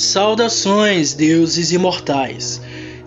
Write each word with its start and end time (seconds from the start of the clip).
Saudações, 0.00 1.12
deuses 1.12 1.72
imortais! 1.72 2.58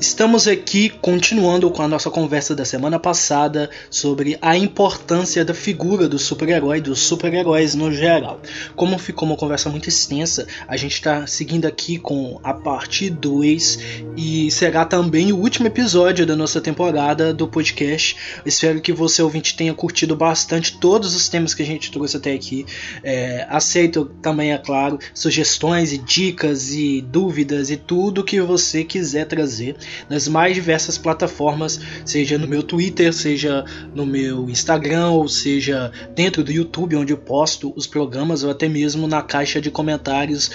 Estamos 0.04 0.50
aqui 0.50 0.90
continuando 0.90 1.72
com 1.72 1.82
a 1.82 1.88
nossa 1.88 2.12
conversa 2.12 2.54
da 2.54 2.66
semana 2.66 3.00
passada 3.00 3.70
sobre 3.90 4.38
a 4.42 4.58
importância 4.58 5.46
da 5.46 5.54
figura 5.54 6.10
do 6.10 6.20
super-herói, 6.20 6.82
dos 6.82 7.00
super-heróis 7.00 7.74
no 7.74 7.90
geral. 7.90 8.42
Como 8.76 9.00
ficou 9.00 9.26
uma 9.26 9.38
conversa 9.38 9.70
muito 9.70 9.88
extensa, 9.88 10.46
a 10.68 10.76
gente 10.76 10.96
está 10.96 11.26
seguindo 11.26 11.66
aqui 11.66 11.98
com 11.98 12.38
a 12.44 12.54
parte 12.54 13.10
2 13.10 13.80
e 14.18 14.52
será 14.52 14.84
também 14.84 15.32
o 15.32 15.38
último 15.38 15.68
episódio 15.68 16.26
da 16.26 16.36
nossa 16.36 16.60
temporada 16.60 17.34
do 17.34 17.48
podcast. 17.48 18.18
Espero 18.46 18.82
que 18.82 18.92
você 18.92 19.22
ouvinte 19.22 19.56
tenha 19.56 19.74
curtido 19.74 20.18
bastante 20.18 20.80
todos 20.80 21.16
os 21.16 21.30
temas 21.30 21.54
que 21.54 21.64
a 21.64 21.66
gente 21.66 21.90
trouxe 21.90 22.18
até 22.18 22.34
aqui. 22.34 22.66
É, 23.02 23.48
aceito 23.50 24.12
também, 24.22 24.52
é 24.52 24.58
claro, 24.58 25.00
sugestões 25.14 25.94
e 25.94 25.98
dicas 25.98 26.74
e 26.74 27.00
dúvidas 27.00 27.72
e 27.72 27.78
tudo 27.78 28.22
que 28.22 28.42
você 28.42 28.84
quiser 28.84 29.26
trazer 29.28 29.78
nas 30.10 30.28
mais 30.28 30.56
diversas 30.56 30.98
plataformas, 30.98 31.80
seja 32.06 32.38
no 32.38 32.48
meu 32.48 32.64
Twitter, 32.64 33.14
seja 33.14 33.66
no 33.94 34.06
meu 34.06 34.50
Instagram, 34.50 35.10
ou 35.10 35.28
seja 35.28 35.92
dentro 36.16 36.44
do 36.44 36.52
YouTube, 36.52 36.96
onde 36.96 37.14
eu 37.14 37.18
posto 37.18 37.74
os 37.76 37.88
programas, 37.88 38.44
ou 38.44 38.52
até 38.52 38.68
mesmo 38.68 39.08
na 39.08 39.22
caixa 39.22 39.60
de 39.62 39.72
comentários 39.72 40.52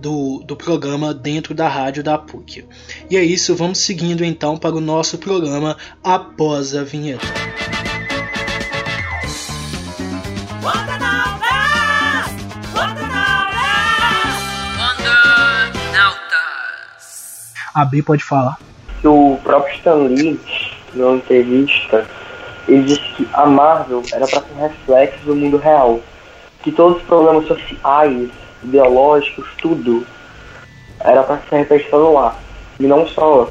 do, 0.00 0.42
do 0.44 0.56
programa 0.56 1.14
dentro 1.14 1.54
da 1.54 1.68
rádio 1.68 2.02
da 2.02 2.18
PUC. 2.18 2.64
E 3.08 3.16
é 3.16 3.22
isso, 3.22 3.54
vamos 3.54 3.78
seguindo 3.78 4.24
então 4.24 4.56
para 4.56 4.74
o 4.74 4.80
nosso 4.80 5.16
programa 5.16 5.76
após 6.02 6.74
a 6.74 6.82
vinheta. 6.82 7.26
A 17.74 17.86
B 17.86 18.02
pode 18.02 18.22
falar 18.22 18.58
que 19.02 19.08
o 19.08 19.36
próprio 19.42 19.74
Stan 19.74 19.96
Lee, 19.96 20.40
numa 20.94 21.16
entrevista, 21.16 22.06
ele 22.68 22.84
disse 22.84 23.02
que 23.16 23.28
a 23.32 23.44
Marvel 23.44 24.00
era 24.12 24.26
para 24.26 24.40
ser 24.40 24.54
reflexo 24.56 25.26
do 25.26 25.34
mundo 25.34 25.56
real. 25.58 26.00
Que 26.62 26.70
todos 26.70 26.98
os 26.98 27.02
problemas 27.02 27.46
sociais, 27.46 28.30
ideológicos, 28.62 29.44
tudo, 29.60 30.06
era 31.00 31.24
para 31.24 31.40
ser 31.50 31.56
representado 31.56 32.12
lá. 32.12 32.36
E 32.78 32.86
não 32.86 33.06
só 33.08 33.50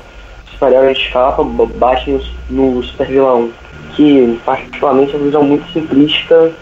super-herói 0.52 0.94
de 0.94 1.10
capa 1.10 1.44
bate 1.44 2.10
no, 2.50 2.76
no 2.76 2.84
super 2.84 3.08
vilão. 3.08 3.52
Que, 3.98 4.40
particularmente, 4.46 5.14
é 5.14 5.18
uma 5.18 5.26
visão 5.26 5.44
muito 5.44 5.70
simplista 5.74 6.54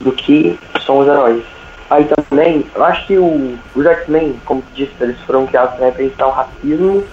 do 0.00 0.10
que 0.10 0.58
são 0.84 0.98
os 0.98 1.06
heróis. 1.06 1.44
Aí 1.88 2.04
também, 2.28 2.66
eu 2.74 2.84
acho 2.84 3.06
que 3.06 3.16
o, 3.16 3.56
os 3.76 3.86
X-Men, 3.86 4.40
como 4.44 4.60
tu 4.62 4.74
disse, 4.74 4.92
eles 5.00 5.20
foram 5.20 5.46
criados 5.46 5.76
para 5.76 5.86
representar 5.86 6.26
o 6.26 6.30
racismo 6.30 7.04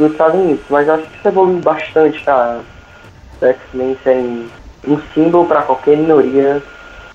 nos 0.00 0.12
Estados 0.12 0.40
Unidos, 0.40 0.64
mas 0.70 0.88
acho 0.88 1.02
que 1.04 1.18
isso 1.18 1.28
evoluiu 1.28 1.58
bastante, 1.58 2.22
cara. 2.24 2.60
O 3.40 3.44
X-Men 3.44 3.96
ser 4.02 4.16
um 4.86 4.98
símbolo 5.14 5.46
para 5.46 5.62
qualquer 5.62 5.96
minoria 5.96 6.62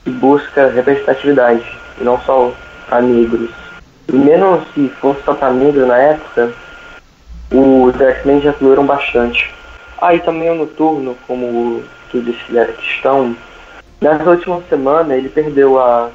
que 0.03 0.09
busca 0.11 0.69
representatividade, 0.69 1.65
e 1.99 2.03
não 2.03 2.19
só 2.21 2.51
para 2.87 3.01
negros. 3.01 3.49
E 4.07 4.13
mesmo 4.13 4.61
se 4.73 4.87
fosse 5.01 5.21
só 5.23 5.33
para 5.33 5.51
negro 5.51 5.85
na 5.87 5.97
época, 5.97 6.53
os 7.51 7.99
X-Men 7.99 8.41
já 8.41 8.51
evoluíram 8.51 8.85
bastante. 8.85 9.53
Aí 9.99 10.17
ah, 10.17 10.21
também 10.21 10.51
o 10.51 10.55
Noturno, 10.55 11.15
como 11.25 11.83
tu 12.11 12.21
disse 12.21 12.43
que 12.45 12.57
era 12.57 12.71
cristão, 12.73 13.35
nessa 13.99 14.29
última 14.29 14.61
semana 14.69 15.15
ele 15.15 15.29
perdeu 15.29 15.79
a 15.79 16.09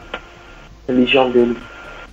religião 0.87 1.31
dele. 1.31 1.57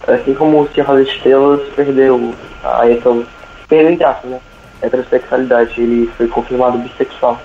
Assim 0.07 0.33
como 0.33 0.61
o 0.61 0.69
Senhor 0.69 0.97
das 0.97 1.07
Estrelas 1.07 1.61
perdeu 1.75 2.33
a 2.63 2.89
então 2.89 3.25
perdeu 3.67 3.91
entre 3.91 4.05
aspas, 4.05 4.31
né? 4.31 4.39
Heterossexualidade, 4.81 5.81
ele 5.81 6.07
foi 6.17 6.27
confirmado 6.27 6.77
bissexual. 6.77 7.39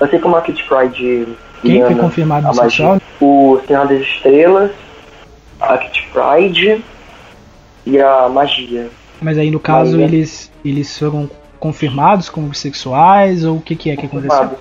Assim 0.00 0.18
como 0.18 0.36
a 0.36 0.42
Kit 0.42 0.64
Pride. 0.64 1.28
Quem 1.62 1.84
foi 1.84 1.94
confirmado 1.94 2.48
bissexual? 2.48 3.00
O 3.20 3.60
Senhor 3.66 3.86
das 3.86 4.00
Estrelas, 4.00 4.70
a 5.60 5.78
Kit 5.78 6.08
Pride 6.12 6.84
e 7.86 8.00
a 8.00 8.28
Magia. 8.28 8.88
Mas 9.20 9.38
aí 9.38 9.50
no 9.50 9.60
caso 9.60 9.92
Magia. 9.92 10.06
eles, 10.06 10.52
eles 10.64 10.98
foram 10.98 11.30
confirmados 11.60 12.28
como 12.28 12.48
bissexuais 12.48 13.44
ou 13.44 13.56
o 13.56 13.60
que, 13.60 13.76
que 13.76 13.90
é 13.90 13.96
que 13.96 14.06
aconteceu? 14.06 14.58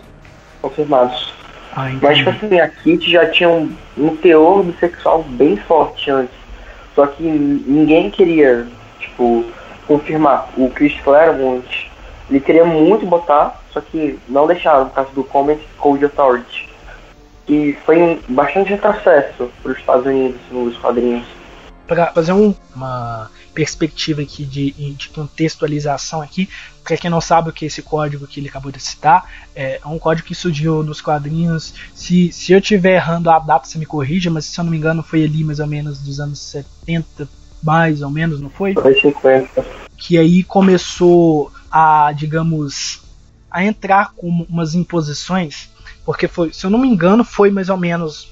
Confirmados. 0.61 1.33
Ah, 1.75 1.89
Mas 2.01 2.19
tipo 2.19 2.29
assim, 2.29 2.59
a 2.59 2.69
Kit 2.69 3.11
já 3.11 3.25
tinha 3.31 3.49
um, 3.49 3.73
um 3.97 4.15
teor 4.15 4.63
bissexual 4.63 5.23
bem 5.23 5.57
forte 5.57 6.11
antes. 6.11 6.35
Só 6.95 7.07
que 7.07 7.23
ninguém 7.23 8.11
queria, 8.11 8.67
tipo, 8.99 9.43
confirmar. 9.87 10.49
O 10.57 10.69
Chris 10.69 10.99
Claremont, 11.01 11.91
ele 12.29 12.39
queria 12.39 12.65
muito 12.65 13.05
botar, 13.05 13.61
só 13.71 13.81
que 13.81 14.19
não 14.27 14.47
deixaram 14.47 14.87
por 14.87 14.95
causa 14.95 15.11
do 15.11 15.23
Comic 15.23 15.65
Code 15.77 16.05
Authority. 16.05 16.69
Que 17.45 17.77
foi 17.85 18.21
bastante 18.29 18.69
retrocesso 18.69 19.51
para 19.61 19.71
os 19.71 19.77
Estados 19.77 20.05
Unidos 20.05 20.39
nos 20.49 20.77
quadrinhos. 20.77 21.25
Para 21.85 22.07
fazer 22.13 22.31
um, 22.31 22.55
uma 22.73 23.29
perspectiva 23.53 24.21
aqui 24.21 24.45
de, 24.45 24.71
de 24.71 25.09
contextualização 25.09 26.21
aqui, 26.21 26.49
para 26.83 26.97
quem 26.97 27.09
não 27.09 27.21
sabe 27.21 27.49
o 27.49 27.53
que 27.53 27.65
é 27.65 27.67
esse 27.67 27.81
código 27.81 28.25
que 28.25 28.39
ele 28.39 28.49
acabou 28.49 28.71
de 28.71 28.79
citar, 28.79 29.29
é 29.55 29.79
um 29.85 29.99
código 29.99 30.27
que 30.27 30.33
surgiu 30.33 30.83
nos 30.83 31.01
quadrinhos. 31.01 31.73
Se, 31.93 32.31
se 32.31 32.53
eu 32.53 32.59
estiver 32.59 32.95
errando 32.95 33.29
a 33.29 33.39
data, 33.39 33.67
você 33.67 33.77
me 33.77 33.85
corrija, 33.85 34.31
mas 34.31 34.45
se 34.45 34.59
eu 34.59 34.63
não 34.63 34.71
me 34.71 34.77
engano 34.77 35.03
foi 35.03 35.23
ali 35.23 35.43
mais 35.43 35.59
ou 35.59 35.67
menos 35.67 35.99
dos 35.99 36.19
anos 36.19 36.39
70 36.39 37.27
mais 37.63 38.01
ou 38.01 38.09
menos, 38.09 38.41
não 38.41 38.49
foi? 38.49 38.73
Foi 38.73 38.99
50. 38.99 39.65
Que 39.97 40.17
aí 40.17 40.43
começou 40.43 41.51
a, 41.71 42.11
digamos, 42.15 43.01
a 43.49 43.63
entrar 43.63 44.13
com 44.13 44.27
umas 44.27 44.75
imposições, 44.75 45.69
porque 46.05 46.27
foi, 46.27 46.51
se 46.51 46.65
eu 46.65 46.69
não 46.69 46.79
me 46.79 46.87
engano, 46.87 47.23
foi 47.23 47.49
mais 47.49 47.69
ou 47.69 47.77
menos 47.77 48.31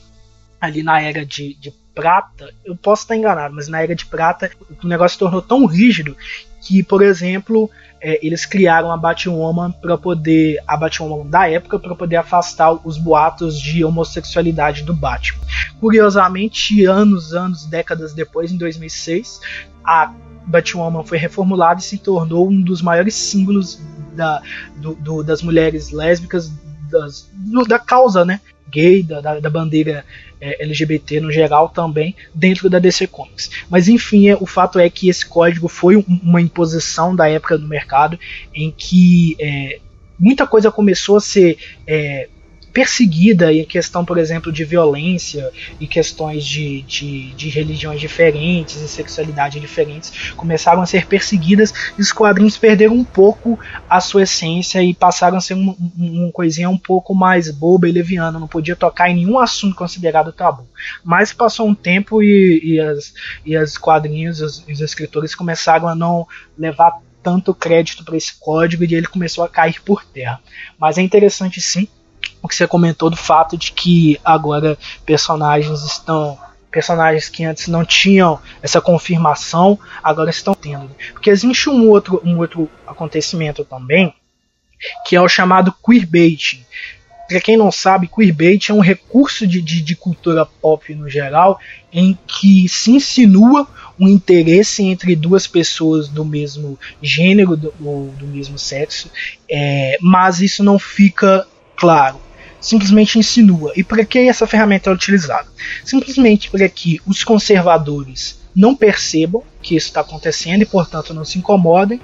ali 0.59 0.83
na 0.83 1.01
era 1.01 1.25
de, 1.25 1.55
de 1.55 1.71
prata, 1.93 2.53
eu 2.63 2.75
posso 2.75 3.03
estar 3.03 3.15
enganado, 3.15 3.53
mas 3.55 3.67
na 3.67 3.81
era 3.81 3.95
de 3.95 4.05
prata 4.05 4.49
o 4.83 4.87
negócio 4.87 5.13
se 5.13 5.19
tornou 5.19 5.41
tão 5.41 5.65
rígido 5.65 6.15
que, 6.61 6.83
por 6.83 7.01
exemplo, 7.01 7.69
é, 8.01 8.19
eles 8.25 8.45
criaram 8.45 8.91
a 8.91 8.97
Batwoman 8.97 9.71
para 9.71 9.97
poder 9.97 10.57
a 10.67 10.75
Batwoman 10.75 11.29
da 11.29 11.47
época 11.47 11.77
para 11.77 11.95
poder 11.95 12.15
afastar 12.15 12.71
os 12.85 12.97
boatos 12.97 13.59
de 13.59 13.85
homossexualidade 13.85 14.83
do 14.83 14.93
Batman. 14.93 15.39
Curiosamente, 15.79 16.83
anos, 16.85 17.33
anos, 17.33 17.65
décadas 17.65 18.13
depois, 18.13 18.51
em 18.51 18.57
2006, 18.57 19.39
a 19.83 20.11
Batwoman 20.47 21.03
foi 21.03 21.19
reformulada 21.19 21.79
e 21.79 21.83
se 21.83 21.97
tornou 21.99 22.49
um 22.49 22.61
dos 22.61 22.81
maiores 22.81 23.13
símbolos 23.13 23.79
da, 24.15 24.41
do, 24.77 24.95
do, 24.95 25.23
das 25.23 25.43
mulheres 25.43 25.91
lésbicas 25.91 26.51
das, 26.89 27.29
do, 27.33 27.63
da 27.63 27.79
causa, 27.79 28.25
né? 28.25 28.41
Gay, 28.71 29.03
da, 29.03 29.21
da, 29.21 29.39
da 29.39 29.49
bandeira 29.49 30.05
é, 30.39 30.63
LGBT 30.63 31.19
no 31.19 31.31
geral 31.31 31.69
também 31.69 32.15
dentro 32.33 32.69
da 32.69 32.79
DC 32.79 33.07
Comics. 33.07 33.49
Mas 33.69 33.87
enfim, 33.87 34.29
é, 34.29 34.35
o 34.35 34.45
fato 34.45 34.79
é 34.79 34.89
que 34.89 35.09
esse 35.09 35.25
código 35.25 35.67
foi 35.67 35.97
um, 35.97 36.03
uma 36.23 36.41
imposição 36.41 37.15
da 37.15 37.29
época 37.29 37.57
do 37.57 37.67
mercado 37.67 38.19
em 38.53 38.71
que 38.71 39.35
é, 39.39 39.79
muita 40.17 40.47
coisa 40.47 40.71
começou 40.71 41.17
a 41.17 41.21
ser 41.21 41.57
é, 41.85 42.29
perseguida 42.73 43.53
em 43.53 43.65
questão, 43.65 44.03
por 44.05 44.17
exemplo, 44.17 44.51
de 44.51 44.63
violência 44.63 45.51
e 45.79 45.87
questões 45.87 46.45
de, 46.45 46.81
de, 46.83 47.31
de, 47.31 47.49
religiões 47.49 47.99
diferentes 47.99 48.81
e 48.81 48.87
sexualidade 48.87 49.59
diferentes 49.59 50.31
começaram 50.35 50.81
a 50.81 50.85
ser 50.85 51.05
perseguidas 51.05 51.73
e 51.97 52.01
os 52.01 52.11
quadrinhos 52.11 52.57
perderam 52.57 52.95
um 52.95 53.03
pouco 53.03 53.59
a 53.89 53.99
sua 53.99 54.23
essência 54.23 54.81
e 54.83 54.93
passaram 54.93 55.37
a 55.37 55.41
ser 55.41 55.53
uma 55.53 55.73
um, 55.73 56.25
um 56.25 56.31
coisinha 56.31 56.69
um 56.69 56.77
pouco 56.77 57.13
mais 57.13 57.49
boba 57.51 57.87
e 57.87 57.91
leviana, 57.91 58.39
não 58.39 58.47
podia 58.47 58.75
tocar 58.75 59.09
em 59.09 59.15
nenhum 59.15 59.37
assunto 59.39 59.75
considerado 59.75 60.31
tabu. 60.31 60.67
Mas 61.03 61.33
passou 61.33 61.67
um 61.67 61.75
tempo 61.75 62.23
e, 62.23 62.61
e, 62.63 62.79
as, 62.79 63.13
e 63.45 63.55
as 63.55 63.77
quadrinhos, 63.77 64.41
os, 64.41 64.65
os 64.67 64.81
escritores 64.81 65.35
começaram 65.35 65.87
a 65.87 65.95
não 65.95 66.27
levar 66.57 66.99
tanto 67.21 67.53
crédito 67.53 68.03
para 68.03 68.17
esse 68.17 68.33
código 68.39 68.83
e 68.83 68.95
ele 68.95 69.07
começou 69.07 69.43
a 69.43 69.49
cair 69.49 69.81
por 69.81 70.03
terra. 70.03 70.39
Mas 70.79 70.97
é 70.97 71.01
interessante 71.01 71.61
sim 71.61 71.87
o 72.41 72.47
que 72.47 72.55
você 72.55 72.67
comentou 72.67 73.09
do 73.09 73.17
fato 73.17 73.57
de 73.57 73.71
que 73.71 74.19
agora 74.23 74.77
personagens 75.05 75.83
estão 75.83 76.37
personagens 76.71 77.27
que 77.27 77.43
antes 77.43 77.67
não 77.67 77.83
tinham 77.83 78.39
essa 78.61 78.79
confirmação 78.79 79.77
agora 80.01 80.29
estão 80.29 80.53
tendo. 80.53 80.89
Porque 81.11 81.29
existe 81.29 81.69
um 81.69 81.89
outro 81.89 82.21
um 82.23 82.37
outro 82.37 82.69
acontecimento 82.87 83.65
também 83.65 84.13
que 85.05 85.15
é 85.15 85.21
o 85.21 85.27
chamado 85.27 85.73
queerbaiting. 85.85 86.65
Para 87.27 87.39
quem 87.39 87.55
não 87.55 87.71
sabe, 87.71 88.09
queerbait 88.09 88.69
é 88.69 88.73
um 88.73 88.81
recurso 88.81 89.47
de, 89.47 89.61
de, 89.61 89.81
de, 89.81 89.95
cultura 89.95 90.45
pop 90.45 90.93
no 90.93 91.09
geral 91.09 91.59
em 91.93 92.17
que 92.27 92.67
se 92.67 92.91
insinua 92.91 93.65
um 93.97 94.07
interesse 94.07 94.83
entre 94.83 95.15
duas 95.15 95.47
pessoas 95.47 96.09
do 96.09 96.25
mesmo 96.25 96.77
gênero 97.01 97.55
do, 97.55 97.73
ou 97.81 98.07
do 98.07 98.27
mesmo 98.27 98.59
sexo, 98.59 99.09
é, 99.49 99.97
mas 100.01 100.41
isso 100.41 100.61
não 100.61 100.77
fica 100.77 101.47
claro 101.77 102.19
simplesmente 102.61 103.19
insinua. 103.19 103.73
E 103.75 103.83
para 103.83 104.05
que 104.05 104.19
essa 104.19 104.47
ferramenta 104.47 104.89
é 104.89 104.93
utilizada? 104.93 105.47
Simplesmente 105.83 106.49
para 106.49 106.69
que 106.69 107.01
os 107.05 107.23
conservadores 107.23 108.39
não 108.55 108.75
percebam 108.75 109.43
que 109.61 109.75
isso 109.75 109.87
está 109.87 110.01
acontecendo 110.01 110.61
e, 110.61 110.65
portanto, 110.65 111.13
não 111.13 111.25
se 111.25 111.39
incomodem, 111.39 111.99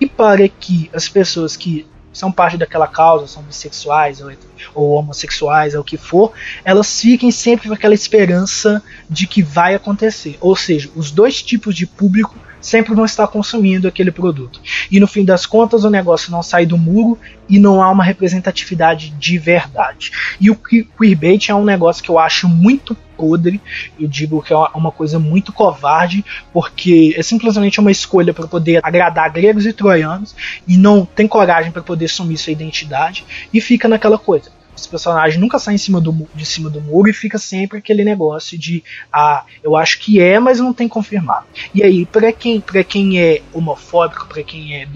e 0.00 0.06
para 0.06 0.46
que 0.48 0.90
as 0.92 1.08
pessoas 1.08 1.56
que 1.56 1.86
são 2.12 2.30
parte 2.30 2.58
daquela 2.58 2.86
causa, 2.86 3.26
são 3.26 3.42
bissexuais 3.42 4.20
ou, 4.20 4.30
ou 4.74 4.90
homossexuais, 4.90 5.74
ou 5.74 5.80
o 5.80 5.84
que 5.84 5.96
for, 5.96 6.32
elas 6.64 7.00
fiquem 7.00 7.30
sempre 7.30 7.68
com 7.68 7.74
aquela 7.74 7.94
esperança 7.94 8.82
de 9.08 9.26
que 9.26 9.42
vai 9.42 9.74
acontecer. 9.74 10.36
Ou 10.40 10.54
seja, 10.54 10.90
os 10.94 11.10
dois 11.10 11.42
tipos 11.42 11.74
de 11.74 11.86
público 11.86 12.36
sempre 12.62 12.94
vão 12.94 13.04
estar 13.04 13.26
consumindo 13.26 13.88
aquele 13.88 14.10
produto. 14.10 14.60
E 14.90 14.98
no 14.98 15.06
fim 15.06 15.24
das 15.24 15.44
contas, 15.44 15.84
o 15.84 15.90
negócio 15.90 16.30
não 16.30 16.42
sai 16.42 16.64
do 16.64 16.78
muro 16.78 17.18
e 17.48 17.58
não 17.58 17.82
há 17.82 17.90
uma 17.90 18.04
representatividade 18.04 19.10
de 19.10 19.36
verdade. 19.36 20.12
E 20.40 20.50
o 20.50 20.56
queerbait 20.56 21.50
é 21.50 21.54
um 21.54 21.64
negócio 21.64 22.02
que 22.02 22.08
eu 22.08 22.18
acho 22.18 22.48
muito 22.48 22.96
podre, 23.16 23.60
eu 24.00 24.08
digo 24.08 24.42
que 24.42 24.52
é 24.52 24.56
uma 24.74 24.90
coisa 24.90 25.18
muito 25.18 25.52
covarde, 25.52 26.24
porque 26.52 27.14
é 27.16 27.22
simplesmente 27.22 27.78
uma 27.78 27.90
escolha 27.90 28.32
para 28.32 28.46
poder 28.46 28.80
agradar 28.82 29.30
gregos 29.30 29.66
e 29.66 29.72
troianos 29.72 30.34
e 30.66 30.76
não 30.76 31.04
tem 31.04 31.28
coragem 31.28 31.70
para 31.70 31.82
poder 31.82 32.06
assumir 32.06 32.38
sua 32.38 32.52
identidade 32.52 33.24
e 33.52 33.60
fica 33.60 33.86
naquela 33.86 34.18
coisa 34.18 34.50
esse 34.76 34.88
personagem 34.88 35.38
nunca 35.38 35.58
sai 35.58 35.74
em 35.74 35.78
cima 35.78 36.00
do, 36.00 36.28
de 36.34 36.44
cima 36.44 36.70
do 36.70 36.80
muro 36.80 37.08
e 37.08 37.12
fica 37.12 37.38
sempre 37.38 37.78
aquele 37.78 38.04
negócio 38.04 38.58
de 38.58 38.82
ah, 39.12 39.44
eu 39.62 39.76
acho 39.76 39.98
que 39.98 40.20
é, 40.20 40.38
mas 40.38 40.58
não 40.58 40.72
tem 40.72 40.88
confirmado. 40.88 41.46
E 41.74 41.82
aí, 41.82 42.06
para 42.06 42.32
quem, 42.32 42.60
pra 42.60 42.82
quem 42.82 43.20
é 43.20 43.42
homofóbico, 43.52 44.26
para 44.26 44.42
quem 44.42 44.76
é, 44.76 44.88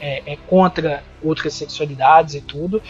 é, 0.00 0.32
é 0.32 0.36
contra 0.46 1.02
outras 1.22 1.54
sexualidades 1.54 2.34
e 2.34 2.40
tudo, 2.40 2.82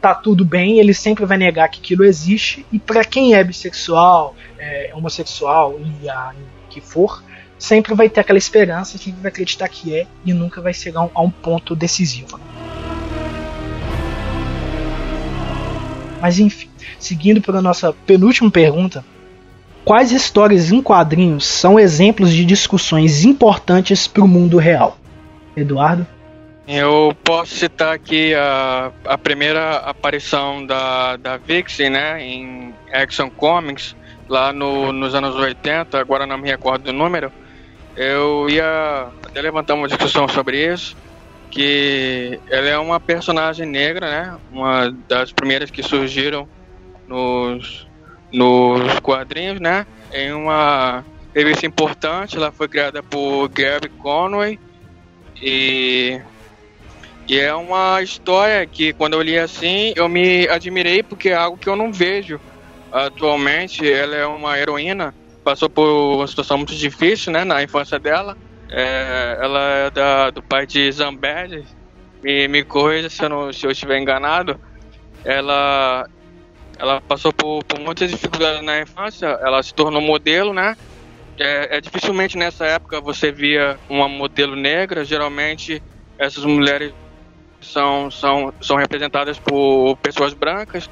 tá 0.00 0.14
tudo 0.14 0.44
bem, 0.44 0.78
ele 0.78 0.94
sempre 0.94 1.26
vai 1.26 1.36
negar 1.36 1.68
que 1.68 1.80
aquilo 1.80 2.04
existe. 2.04 2.64
E 2.72 2.78
para 2.78 3.04
quem 3.04 3.34
é 3.34 3.44
bissexual, 3.44 4.34
é, 4.58 4.92
homossexual 4.94 5.78
e 6.02 6.08
a, 6.08 6.34
que 6.70 6.80
for, 6.80 7.22
sempre 7.58 7.94
vai 7.94 8.08
ter 8.08 8.20
aquela 8.20 8.38
esperança, 8.38 8.98
sempre 8.98 9.20
vai 9.20 9.30
acreditar 9.30 9.68
que 9.68 9.94
é 9.94 10.06
e 10.24 10.32
nunca 10.32 10.60
vai 10.60 10.72
chegar 10.72 11.00
a 11.00 11.04
um, 11.04 11.10
a 11.14 11.22
um 11.22 11.30
ponto 11.30 11.74
decisivo. 11.74 12.38
Mas 16.20 16.38
enfim, 16.38 16.68
seguindo 16.98 17.40
para 17.40 17.58
a 17.58 17.62
nossa 17.62 17.92
penúltima 17.92 18.50
pergunta, 18.50 19.04
quais 19.84 20.12
histórias 20.12 20.70
em 20.72 20.82
quadrinhos 20.82 21.46
são 21.46 21.78
exemplos 21.78 22.32
de 22.32 22.44
discussões 22.44 23.24
importantes 23.24 24.06
para 24.06 24.24
o 24.24 24.28
mundo 24.28 24.58
real? 24.58 24.98
Eduardo? 25.56 26.06
Eu 26.66 27.14
posso 27.22 27.54
citar 27.54 27.94
aqui 27.94 28.34
a, 28.34 28.90
a 29.04 29.16
primeira 29.16 29.76
aparição 29.76 30.66
da, 30.66 31.16
da 31.16 31.36
Vixie, 31.36 31.88
né, 31.88 32.20
em 32.20 32.74
Action 32.92 33.30
Comics, 33.30 33.94
lá 34.28 34.52
no, 34.52 34.92
nos 34.92 35.14
anos 35.14 35.36
80, 35.36 35.96
agora 35.98 36.26
não 36.26 36.36
me 36.36 36.48
recordo 36.48 36.84
do 36.84 36.92
número. 36.92 37.30
Eu 37.96 38.50
ia 38.50 39.06
até 39.24 39.40
levantar 39.40 39.74
uma 39.74 39.86
discussão 39.86 40.26
sobre 40.28 40.72
isso 40.72 40.96
que 41.50 42.38
ela 42.50 42.68
é 42.68 42.78
uma 42.78 43.00
personagem 43.00 43.66
negra, 43.66 44.10
né? 44.10 44.38
Uma 44.50 44.94
das 45.08 45.32
primeiras 45.32 45.70
que 45.70 45.82
surgiram 45.82 46.48
nos, 47.06 47.86
nos 48.32 49.00
quadrinhos, 49.00 49.60
né? 49.60 49.86
Em 50.12 50.32
uma 50.32 51.04
revista 51.34 51.66
importante, 51.66 52.36
ela 52.36 52.50
foi 52.50 52.68
criada 52.68 53.02
por 53.02 53.48
Gary 53.48 53.88
Conway 53.88 54.58
e, 55.42 56.20
e 57.28 57.38
é 57.38 57.54
uma 57.54 58.02
história 58.02 58.64
que 58.66 58.92
quando 58.92 59.14
eu 59.14 59.22
li 59.22 59.38
assim 59.38 59.92
eu 59.96 60.08
me 60.08 60.48
admirei 60.48 61.02
porque 61.02 61.28
é 61.28 61.34
algo 61.34 61.58
que 61.58 61.68
eu 61.68 61.76
não 61.76 61.92
vejo 61.92 62.40
atualmente. 62.90 63.90
Ela 63.90 64.16
é 64.16 64.26
uma 64.26 64.58
heroína, 64.58 65.14
passou 65.44 65.68
por 65.68 65.86
uma 66.16 66.26
situação 66.26 66.56
muito 66.56 66.74
difícil, 66.74 67.32
né? 67.32 67.44
Na 67.44 67.62
infância 67.62 67.98
dela 67.98 68.36
é, 68.70 69.38
ela 69.40 69.60
é 69.60 69.90
da, 69.90 70.30
do 70.30 70.42
pai 70.42 70.66
de 70.66 70.90
Zambed. 70.90 71.64
Me, 72.22 72.48
me 72.48 72.64
corrija 72.64 73.08
se 73.08 73.22
eu, 73.22 73.28
não, 73.28 73.52
se 73.52 73.66
eu 73.66 73.70
estiver 73.70 73.98
enganado. 73.98 74.58
Ela, 75.24 76.08
ela 76.78 77.00
passou 77.00 77.32
por, 77.32 77.62
por 77.64 77.78
muitas 77.78 78.10
dificuldades 78.10 78.62
na 78.62 78.80
infância. 78.80 79.26
Ela 79.26 79.62
se 79.62 79.74
tornou 79.74 80.00
modelo, 80.00 80.52
né? 80.52 80.76
É, 81.38 81.76
é, 81.76 81.80
dificilmente 81.80 82.38
nessa 82.38 82.64
época 82.64 83.00
você 83.00 83.30
via 83.30 83.78
uma 83.88 84.08
modelo 84.08 84.56
negra. 84.56 85.04
Geralmente 85.04 85.82
essas 86.18 86.44
mulheres 86.44 86.92
são, 87.60 88.10
são, 88.10 88.52
são 88.60 88.76
representadas 88.76 89.38
por 89.38 89.96
pessoas 89.98 90.32
brancas. 90.32 90.90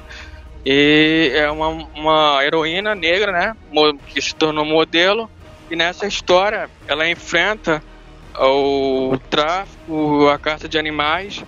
E 0.65 1.31
é 1.35 1.49
uma, 1.51 1.67
uma 1.67 2.43
heroína 2.43 2.95
negra, 2.95 3.31
né? 3.31 3.55
Que 4.07 4.21
se 4.21 4.33
tornou 4.33 4.65
modelo 4.65 5.29
e 5.69 5.75
nessa 5.75 6.05
história 6.05 6.69
ela 6.87 7.07
enfrenta 7.09 7.81
o 8.39 9.17
tráfico, 9.29 10.27
a 10.27 10.37
caça 10.37 10.67
de 10.67 10.77
animais, 10.77 11.43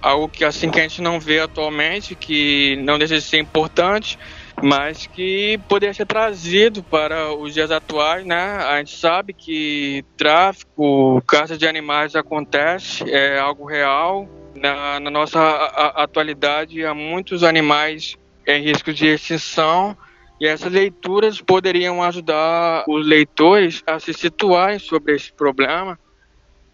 algo 0.00 0.28
que 0.28 0.44
assim 0.44 0.70
que 0.70 0.78
a 0.80 0.82
gente 0.82 1.02
não 1.02 1.20
vê 1.20 1.40
atualmente, 1.40 2.14
que 2.14 2.76
não 2.82 2.98
deixa 2.98 3.16
de 3.16 3.22
ser 3.22 3.38
importante, 3.38 4.18
mas 4.62 5.06
que 5.06 5.58
poderia 5.68 5.94
ser 5.94 6.06
trazido 6.06 6.82
para 6.82 7.34
os 7.34 7.54
dias 7.54 7.70
atuais, 7.70 8.24
né? 8.24 8.56
A 8.56 8.78
gente 8.78 8.96
sabe 8.96 9.32
que 9.32 10.04
tráfico, 10.16 11.22
caça 11.26 11.56
de 11.56 11.66
animais 11.66 12.14
acontece, 12.14 13.04
é 13.10 13.38
algo 13.38 13.64
real. 13.64 14.28
Na, 14.54 14.98
na 14.98 15.10
nossa 15.10 15.38
a, 15.40 16.00
a 16.00 16.04
atualidade, 16.04 16.84
há 16.84 16.92
muitos 16.92 17.44
animais 17.44 18.16
em 18.46 18.62
risco 18.62 18.92
de 18.92 19.06
extinção 19.06 19.96
e 20.40 20.46
essas 20.46 20.72
leituras 20.72 21.40
poderiam 21.40 22.02
ajudar 22.02 22.84
os 22.88 23.06
leitores 23.06 23.82
a 23.86 24.00
se 24.00 24.14
situarem 24.14 24.78
sobre 24.78 25.14
esse 25.14 25.30
problema, 25.30 25.98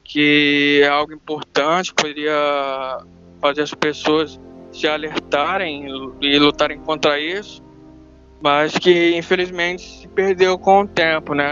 que 0.04 0.80
é 0.84 0.88
algo 0.88 1.12
importante, 1.12 1.92
poderia 1.92 2.98
fazer 3.40 3.62
as 3.62 3.74
pessoas 3.74 4.40
se 4.72 4.86
alertarem 4.86 5.86
e 6.20 6.38
lutarem 6.38 6.78
contra 6.78 7.18
isso, 7.18 7.60
mas 8.40 8.72
que 8.78 9.16
infelizmente 9.16 9.82
se 9.82 10.08
perdeu 10.08 10.56
com 10.56 10.82
o 10.82 10.86
tempo, 10.86 11.34
né? 11.34 11.50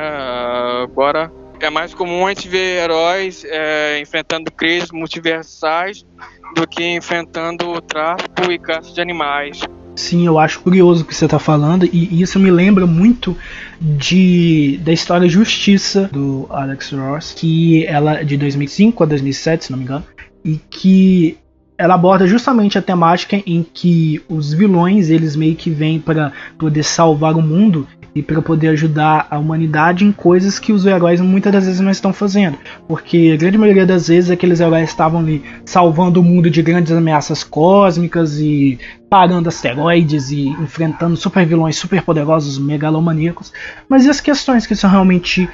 Agora 0.84 1.32
é 1.58 1.70
mais 1.70 1.94
comum 1.94 2.26
a 2.26 2.28
gente 2.28 2.48
ver 2.48 2.82
heróis 2.82 3.44
é, 3.44 3.98
enfrentando 3.98 4.52
crises 4.52 4.92
multiversais 4.92 6.06
do 6.54 6.66
que 6.66 6.84
enfrentando 6.84 7.70
o 7.70 7.80
tráfico 7.80 8.52
e 8.52 8.58
caça 8.58 8.92
de 8.92 9.00
animais. 9.00 9.60
Sim, 9.96 10.26
eu 10.26 10.38
acho 10.38 10.60
curioso 10.60 11.02
o 11.02 11.06
que 11.06 11.14
você 11.14 11.24
está 11.24 11.38
falando 11.38 11.88
e 11.92 12.20
isso 12.20 12.38
me 12.38 12.50
lembra 12.50 12.86
muito 12.86 13.36
de 13.80 14.78
da 14.82 14.92
história 14.92 15.28
Justiça 15.28 16.10
do 16.12 16.46
Alex 16.50 16.90
Ross, 16.90 17.32
que 17.32 17.86
ela 17.86 18.22
de 18.22 18.36
2005 18.36 19.02
a 19.02 19.06
2007, 19.06 19.66
se 19.66 19.70
não 19.70 19.78
me 19.78 19.84
engano, 19.84 20.04
e 20.44 20.56
que 20.56 21.38
ela 21.76 21.94
aborda 21.94 22.26
justamente 22.26 22.78
a 22.78 22.82
temática 22.82 23.40
em 23.46 23.62
que 23.62 24.22
os 24.28 24.52
vilões 24.52 25.10
eles 25.10 25.34
meio 25.34 25.56
que 25.56 25.70
vêm 25.70 25.98
para 25.98 26.32
poder 26.58 26.82
salvar 26.82 27.36
o 27.36 27.42
mundo 27.42 27.86
e 28.14 28.22
para 28.22 28.40
poder 28.40 28.68
ajudar 28.68 29.26
a 29.30 29.38
humanidade 29.38 30.04
em 30.04 30.12
coisas 30.12 30.58
que 30.58 30.72
os 30.72 30.86
heróis 30.86 31.20
muitas 31.20 31.52
das 31.52 31.66
vezes 31.66 31.80
não 31.80 31.90
estão 31.90 32.12
fazendo. 32.12 32.56
Porque 32.86 33.32
a 33.34 33.36
grande 33.36 33.58
maioria 33.58 33.84
das 33.84 34.08
vezes 34.08 34.30
aqueles 34.30 34.60
heróis 34.60 34.88
estavam 34.88 35.20
ali 35.20 35.42
salvando 35.64 36.20
o 36.20 36.22
mundo 36.22 36.48
de 36.48 36.62
grandes 36.62 36.92
ameaças 36.92 37.42
cósmicas 37.42 38.38
e 38.38 38.78
parando 39.10 39.48
asteroides 39.48 40.30
e 40.30 40.48
enfrentando 40.48 41.16
super 41.16 41.44
vilões 41.44 41.76
super 41.76 42.02
poderosos, 42.02 42.58
megalomaníacos. 42.58 43.52
Mas 43.88 44.04
e 44.06 44.10
as 44.10 44.20
questões 44.20 44.66
que 44.66 44.76
são 44.76 44.90
realmente 44.90 45.48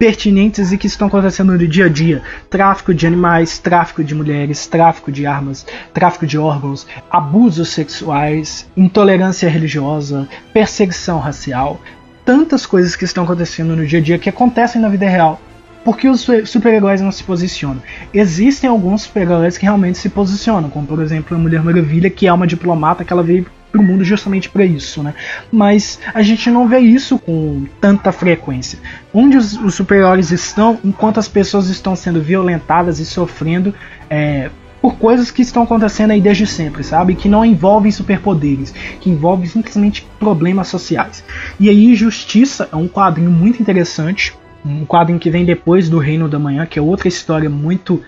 pertinentes 0.00 0.72
e 0.72 0.78
que 0.78 0.86
estão 0.86 1.08
acontecendo 1.08 1.52
no 1.52 1.68
dia 1.68 1.84
a 1.84 1.88
dia. 1.88 2.22
Tráfico 2.48 2.94
de 2.94 3.06
animais, 3.06 3.58
tráfico 3.58 4.02
de 4.02 4.14
mulheres, 4.14 4.66
tráfico 4.66 5.12
de 5.12 5.26
armas, 5.26 5.66
tráfico 5.92 6.26
de 6.26 6.38
órgãos, 6.38 6.86
abusos 7.10 7.68
sexuais, 7.68 8.66
intolerância 8.74 9.46
religiosa, 9.46 10.26
perseguição 10.54 11.18
racial, 11.18 11.78
tantas 12.24 12.66
coisas 12.66 12.96
que 12.96 13.04
estão 13.04 13.24
acontecendo 13.24 13.76
no 13.76 13.86
dia 13.86 13.98
a 13.98 14.02
dia 14.02 14.18
que 14.18 14.28
acontecem 14.28 14.80
na 14.80 14.88
vida 14.88 15.08
real. 15.08 15.40
Porque 15.84 16.08
os 16.08 16.26
super-heróis 16.44 17.00
não 17.00 17.10
se 17.10 17.24
posicionam. 17.24 17.82
Existem 18.12 18.68
alguns 18.68 19.02
super-heróis 19.02 19.56
que 19.56 19.64
realmente 19.64 19.96
se 19.96 20.10
posicionam, 20.10 20.68
como 20.68 20.86
por 20.86 21.00
exemplo 21.00 21.34
a 21.34 21.40
Mulher 21.40 21.62
Maravilha, 21.62 22.10
que 22.10 22.26
é 22.26 22.32
uma 22.32 22.46
diplomata 22.46 23.02
que 23.02 23.12
ela 23.12 23.22
veio 23.22 23.46
para 23.72 23.80
o 23.80 23.84
mundo 23.84 24.04
justamente 24.04 24.48
para 24.48 24.64
isso, 24.64 25.02
né? 25.02 25.14
Mas 25.50 25.98
a 26.12 26.22
gente 26.22 26.50
não 26.50 26.68
vê 26.68 26.80
isso 26.80 27.18
com 27.18 27.64
tanta 27.80 28.12
frequência. 28.12 28.78
Onde 29.14 29.36
os, 29.36 29.54
os 29.54 29.74
super-heróis 29.74 30.30
estão, 30.32 30.78
enquanto 30.84 31.18
as 31.18 31.28
pessoas 31.28 31.68
estão 31.68 31.94
sendo 31.94 32.20
violentadas 32.20 32.98
e 32.98 33.06
sofrendo 33.06 33.74
é, 34.08 34.50
por 34.80 34.96
coisas 34.96 35.30
que 35.30 35.42
estão 35.42 35.62
acontecendo 35.62 36.12
aí 36.12 36.20
desde 36.20 36.46
sempre, 36.46 36.82
sabe? 36.82 37.14
Que 37.14 37.28
não 37.28 37.44
envolvem 37.44 37.90
superpoderes, 37.90 38.72
que 39.00 39.10
envolvem 39.10 39.46
simplesmente 39.46 40.06
problemas 40.18 40.68
sociais. 40.68 41.24
E 41.58 41.68
aí, 41.68 41.94
Justiça 41.94 42.68
é 42.72 42.76
um 42.76 42.88
quadrinho 42.88 43.30
muito 43.30 43.60
interessante, 43.60 44.34
um 44.64 44.84
quadrinho 44.84 45.18
que 45.18 45.30
vem 45.30 45.44
depois 45.44 45.88
do 45.88 45.98
Reino 45.98 46.28
da 46.28 46.38
Manhã, 46.38 46.66
que 46.66 46.78
é 46.78 46.82
outra 46.82 47.08
história 47.08 47.50
muito 47.50 48.02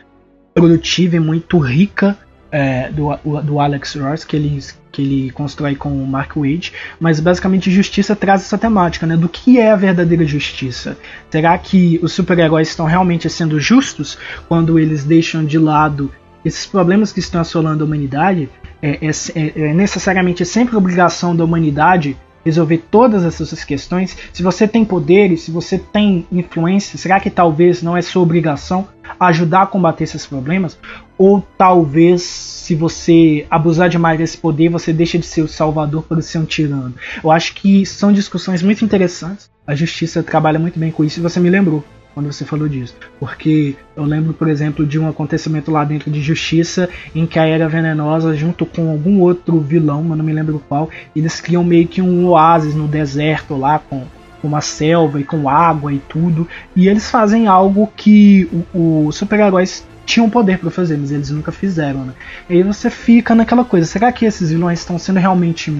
produtiva 0.54 1.16
e 1.16 1.20
muito 1.20 1.58
rica 1.58 2.16
é, 2.50 2.90
do, 2.90 3.16
do 3.42 3.58
Alex 3.58 3.94
Ross, 3.94 4.24
que 4.24 4.36
ele 4.36 4.60
que 4.92 5.00
ele 5.00 5.30
constrói 5.30 5.74
com 5.74 5.88
o 5.88 6.06
Mark 6.06 6.36
Wade, 6.36 6.70
mas 7.00 7.18
basicamente 7.18 7.70
Justiça 7.70 8.14
traz 8.14 8.42
essa 8.42 8.58
temática, 8.58 9.06
né, 9.06 9.16
do 9.16 9.26
que 9.26 9.58
é 9.58 9.72
a 9.72 9.76
verdadeira 9.76 10.26
justiça. 10.26 10.98
Será 11.30 11.56
que 11.56 11.98
os 12.02 12.12
super-heróis 12.12 12.68
estão 12.68 12.84
realmente 12.84 13.28
sendo 13.30 13.58
justos 13.58 14.18
quando 14.46 14.78
eles 14.78 15.02
deixam 15.02 15.46
de 15.46 15.58
lado 15.58 16.12
esses 16.44 16.66
problemas 16.66 17.12
que 17.12 17.20
estão 17.20 17.40
assolando 17.40 17.84
a 17.84 17.86
humanidade? 17.86 18.48
É, 18.80 18.98
é, 19.06 19.10
é, 19.34 19.70
é 19.70 19.74
necessariamente 19.74 20.44
sempre 20.44 20.76
obrigação 20.76 21.34
da 21.34 21.44
humanidade 21.44 22.16
resolver 22.44 22.78
todas 22.90 23.24
essas 23.24 23.64
questões? 23.64 24.16
Se 24.32 24.42
você 24.42 24.66
tem 24.66 24.84
poderes, 24.84 25.42
se 25.42 25.50
você 25.50 25.78
tem 25.78 26.26
influência, 26.30 26.98
será 26.98 27.20
que 27.20 27.30
talvez 27.30 27.82
não 27.82 27.96
é 27.96 28.02
sua 28.02 28.22
obrigação 28.22 28.88
ajudar 29.18 29.62
a 29.62 29.66
combater 29.66 30.04
esses 30.04 30.26
problemas? 30.26 30.78
Ou 31.16 31.46
talvez, 31.56 32.22
se 32.22 32.74
você 32.74 33.46
abusar 33.50 33.88
demais 33.88 34.18
desse 34.18 34.36
poder, 34.36 34.68
você 34.68 34.92
deixa 34.92 35.18
de 35.18 35.26
ser 35.26 35.42
o 35.42 35.48
salvador 35.48 36.02
para 36.02 36.20
ser 36.20 36.38
um 36.38 36.44
tirano? 36.44 36.94
Eu 37.22 37.30
acho 37.30 37.54
que 37.54 37.86
são 37.86 38.12
discussões 38.12 38.62
muito 38.62 38.84
interessantes. 38.84 39.50
A 39.66 39.74
justiça 39.74 40.22
trabalha 40.22 40.58
muito 40.58 40.78
bem 40.78 40.90
com 40.90 41.04
isso 41.04 41.20
e 41.20 41.22
você 41.22 41.38
me 41.38 41.50
lembrou 41.50 41.84
quando 42.14 42.32
você 42.32 42.44
falou 42.44 42.68
disso. 42.68 42.94
Porque 43.18 43.76
eu 43.96 44.04
lembro, 44.04 44.32
por 44.32 44.48
exemplo, 44.48 44.86
de 44.86 44.98
um 44.98 45.08
acontecimento 45.08 45.70
lá 45.70 45.84
dentro 45.84 46.10
de 46.10 46.20
Justiça 46.20 46.88
em 47.14 47.26
que 47.26 47.38
a 47.38 47.46
Era 47.46 47.68
Venenosa, 47.68 48.34
junto 48.34 48.64
com 48.66 48.90
algum 48.90 49.20
outro 49.20 49.60
vilão, 49.60 50.06
eu 50.08 50.16
não 50.16 50.24
me 50.24 50.32
lembro 50.32 50.62
qual, 50.68 50.88
eles 51.14 51.40
criam 51.40 51.64
meio 51.64 51.86
que 51.86 52.02
um 52.02 52.26
oásis 52.26 52.74
no 52.74 52.88
deserto 52.88 53.56
lá 53.56 53.78
com 53.78 54.04
uma 54.42 54.60
selva 54.60 55.20
e 55.20 55.24
com 55.24 55.48
água 55.48 55.92
e 55.92 55.98
tudo. 55.98 56.48
E 56.74 56.88
eles 56.88 57.10
fazem 57.10 57.46
algo 57.46 57.90
que 57.96 58.48
os 58.74 59.14
super-heróis 59.14 59.86
tinham 60.04 60.28
poder 60.28 60.58
para 60.58 60.70
fazer, 60.70 60.96
mas 60.98 61.12
eles 61.12 61.30
nunca 61.30 61.52
fizeram, 61.52 62.04
né? 62.04 62.12
E 62.50 62.54
aí 62.54 62.62
você 62.62 62.90
fica 62.90 63.34
naquela 63.34 63.64
coisa, 63.64 63.86
será 63.86 64.10
que 64.10 64.24
esses 64.24 64.50
vilões 64.50 64.80
estão 64.80 64.98
sendo 64.98 65.20
realmente 65.20 65.72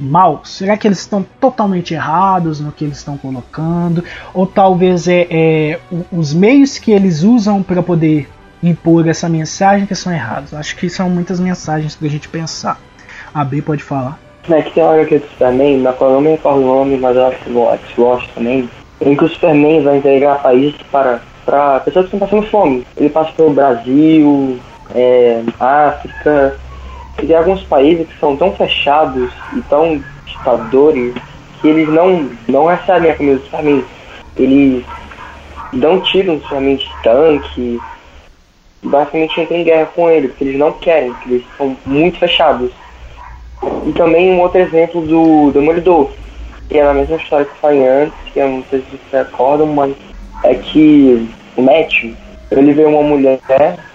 mal? 0.00 0.40
Será 0.44 0.76
que 0.76 0.88
eles 0.88 1.00
estão 1.00 1.24
totalmente 1.40 1.94
errados 1.94 2.60
no 2.60 2.72
que 2.72 2.84
eles 2.84 2.98
estão 2.98 3.16
colocando? 3.16 4.02
Ou 4.32 4.46
talvez 4.46 5.06
é, 5.06 5.26
é 5.30 5.80
os 6.10 6.32
meios 6.32 6.78
que 6.78 6.90
eles 6.90 7.22
usam 7.22 7.62
para 7.62 7.82
poder 7.82 8.28
impor 8.62 9.06
essa 9.08 9.28
mensagem 9.28 9.86
que 9.86 9.94
são 9.94 10.12
errados? 10.12 10.54
Acho 10.54 10.76
que 10.76 10.88
são 10.88 11.08
muitas 11.10 11.38
mensagens 11.38 11.94
para 11.94 12.06
a 12.06 12.10
gente 12.10 12.28
pensar. 12.28 12.80
A 13.32 13.44
B 13.44 13.62
pode 13.62 13.82
falar. 13.82 14.18
É 14.48 14.62
que 14.62 14.72
tem 14.72 14.82
uma 14.82 15.00
aqui 15.00 15.18
do 15.18 15.28
Superman, 15.28 15.78
na 15.78 15.92
qual 15.92 16.12
eu 16.12 16.20
não 16.20 16.38
o 16.42 16.60
nome, 16.60 16.96
mas 16.96 17.14
eu 17.14 17.26
acho 17.26 17.38
que 17.38 17.94
gosto 17.96 18.28
também, 18.34 18.68
em 19.00 19.16
que 19.16 19.24
o 19.24 19.28
Superman 19.28 19.82
vai 19.82 19.98
entregar 19.98 20.42
países 20.42 20.80
para, 20.90 21.20
para 21.44 21.80
pessoas 21.80 22.08
que 22.08 22.16
estão 22.16 22.26
passando 22.26 22.50
fome. 22.50 22.86
Ele 22.96 23.10
passa 23.10 23.32
pelo 23.32 23.50
Brasil, 23.50 24.58
é, 24.94 25.42
África, 25.58 26.56
tem 27.26 27.36
alguns 27.36 27.62
países 27.62 28.06
que 28.08 28.18
são 28.18 28.36
tão 28.36 28.52
fechados 28.54 29.30
e 29.56 29.60
tão 29.62 30.02
ditadores 30.26 31.14
que 31.60 31.68
eles 31.68 31.88
não, 31.88 32.30
não 32.48 32.66
recebem 32.66 33.10
a 33.10 33.14
comida 33.14 33.38
dos 33.38 33.48
famílias. 33.48 33.84
Eles 34.36 34.84
dão 35.72 36.00
tiro 36.00 36.32
no 36.32 36.76
de 36.76 36.90
tanque 37.02 37.80
basicamente 38.82 39.40
entram 39.40 39.58
em 39.58 39.64
guerra 39.64 39.86
com 39.94 40.10
eles, 40.10 40.30
porque 40.30 40.44
eles 40.44 40.58
não 40.58 40.72
querem, 40.72 41.12
porque 41.12 41.34
eles 41.34 41.46
são 41.56 41.76
muito 41.84 42.18
fechados. 42.18 42.70
E 43.86 43.92
também 43.92 44.32
um 44.32 44.40
outro 44.40 44.58
exemplo 44.58 45.02
do 45.02 45.50
Demolidor, 45.52 46.10
que 46.68 46.78
é 46.78 46.86
a 46.86 46.94
mesma 46.94 47.16
história 47.16 47.44
que 47.44 47.58
falei 47.58 47.86
antes, 47.86 48.14
que 48.32 48.38
eu 48.38 48.48
não 48.48 48.64
sei 48.70 48.80
se 48.80 48.86
vocês 48.86 49.26
recordam, 49.26 49.66
mas 49.66 49.94
é 50.44 50.54
que 50.54 51.28
o 51.56 51.62
Matt, 51.62 52.04
ele 52.50 52.72
vê 52.72 52.84
uma 52.84 53.02
mulher, 53.02 53.38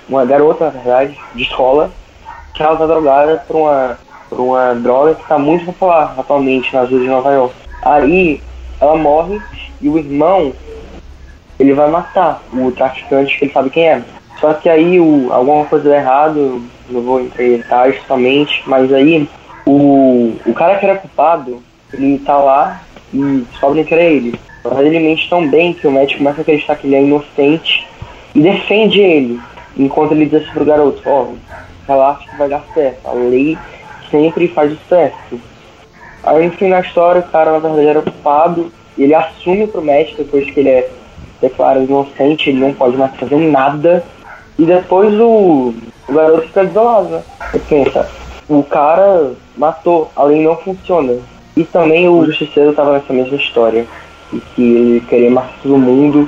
uma 0.08 0.24
garota 0.24 0.66
na 0.66 0.72
verdade, 0.72 1.18
de 1.34 1.44
escola, 1.44 1.92
está 2.64 2.86
drogada 2.86 3.44
por 3.48 3.58
uma, 3.58 3.98
por 4.30 4.40
uma 4.40 4.74
droga 4.76 5.16
que 5.16 5.22
está 5.22 5.38
muito 5.38 5.66
popular 5.66 6.16
atualmente 6.18 6.74
nas 6.74 6.90
ruas 6.90 7.02
de 7.02 7.08
Nova 7.08 7.32
York. 7.32 7.56
Aí 7.82 8.42
ela 8.80 8.96
morre 8.96 9.40
e 9.82 9.90
o 9.90 9.98
irmão 9.98 10.54
ele 11.60 11.74
vai 11.74 11.90
matar 11.90 12.42
o 12.54 12.72
traficante 12.72 13.38
que 13.38 13.46
ele 13.46 13.54
sabe 13.54 13.70
quem 13.70 13.88
é. 13.88 14.02
Só 14.40 14.54
que 14.54 14.70
aí 14.70 15.00
o, 15.00 15.32
alguma 15.32 15.66
coisa 15.66 15.86
deu 15.86 15.94
errado, 15.94 16.62
não 16.90 17.02
vou 17.02 17.22
entrar 17.22 17.44
em 17.44 17.58
detalhes 17.58 18.02
somente, 18.06 18.62
mas 18.68 18.92
aí 18.92 19.30
o, 19.66 20.34
o 20.46 20.54
cara 20.54 20.78
que 20.78 20.86
era 20.86 20.98
culpado, 20.98 21.64
ele 21.94 22.20
tá 22.20 22.38
lá 22.38 22.82
e 23.14 23.46
descobre 23.50 23.84
que 23.84 23.94
era 23.94 24.04
ele. 24.04 24.40
Mas 24.64 24.80
ele 24.80 25.00
mente 25.00 25.30
tão 25.30 25.48
bem 25.48 25.74
que 25.74 25.88
o 25.88 25.92
médico 25.92 26.18
começa 26.18 26.40
a 26.40 26.42
acreditar 26.42 26.76
que 26.76 26.88
ele 26.88 26.96
é 26.96 27.04
inocente 27.04 27.88
e 28.34 28.42
defende 28.42 29.00
ele. 29.00 29.40
Enquanto 29.78 30.12
ele 30.12 30.26
diz 30.26 30.42
assim 30.42 30.52
pro 30.52 30.66
garoto, 30.66 31.02
ó, 31.06 31.22
oh, 31.22 31.36
relaxa 31.88 32.30
que 32.30 32.38
vai 32.38 32.50
dar 32.50 32.64
certo. 32.74 33.08
A 33.08 33.14
lei 33.14 33.58
sempre 34.10 34.48
faz 34.48 34.78
certo. 34.88 35.40
Aí, 36.24 36.46
enfim, 36.46 36.70
na 36.70 36.80
história, 36.80 37.22
o 37.22 37.32
cara, 37.32 37.52
na 37.52 37.60
verdade, 37.60 37.88
era 37.88 38.02
culpado. 38.02 38.72
E 38.98 39.04
ele 39.04 39.14
assume 39.14 39.68
pro 39.68 39.82
médico 39.82 40.24
depois 40.24 40.50
que 40.50 40.60
ele 40.60 40.70
é 40.70 40.90
declarado 41.42 41.86
inocente, 41.86 42.50
ele 42.50 42.60
não 42.60 42.74
pode 42.74 42.98
mais 42.98 43.16
fazer 43.16 43.36
nada. 43.36 44.04
E 44.58 44.66
depois 44.66 45.14
o, 45.20 45.74
o 46.08 46.14
garoto 46.14 46.48
fica 46.48 46.66
desolado, 46.66 47.10
né? 47.10 47.24
Você 47.52 47.60
pensa, 47.60 48.10
o 48.48 48.64
cara 48.64 49.34
matou, 49.58 50.10
a 50.16 50.24
lei 50.24 50.44
não 50.44 50.56
funciona. 50.58 51.18
E 51.56 51.64
também 51.64 52.08
o 52.08 52.26
justiceiro 52.26 52.72
estava 52.72 52.94
nessa 52.94 53.14
mesma 53.14 53.38
história. 53.38 53.86
E 54.34 54.40
que 54.40 54.62
ele 54.62 55.02
queria 55.02 55.30
matar 55.30 55.54
todo 55.62 55.78
mundo 55.78 56.28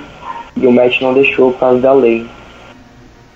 e 0.56 0.68
o 0.68 0.72
médico 0.72 1.06
não 1.06 1.14
deixou 1.14 1.52
por 1.52 1.60
causa 1.60 1.80
da 1.80 1.94
lei. 1.94 2.26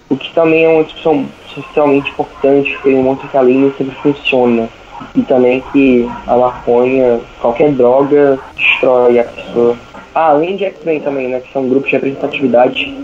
O 0.10 0.18
que 0.18 0.34
também 0.34 0.66
é 0.66 0.70
uma 0.70 0.84
discussão 0.84 1.26
socialmente 1.54 2.10
importante, 2.12 2.78
ele 2.86 3.02
mostra 3.02 3.28
que 3.28 3.38
a 3.38 3.42
lei 3.42 3.74
sempre 3.78 3.96
funciona. 3.96 4.70
E 5.16 5.22
também 5.24 5.64
que 5.72 6.10
a 6.28 6.38
maconha, 6.38 7.20
qualquer 7.42 7.72
droga, 7.72 8.40
destrói 8.56 9.20
a 9.20 9.24
pessoa. 9.24 9.76
Ah, 10.14 10.30
além 10.30 10.56
de 10.56 10.66
X-Men 10.66 11.00
também, 11.00 11.28
né? 11.30 11.40
Que 11.40 11.52
são 11.52 11.68
grupos 11.68 11.90
de 11.90 11.96
representatividade 11.96 12.98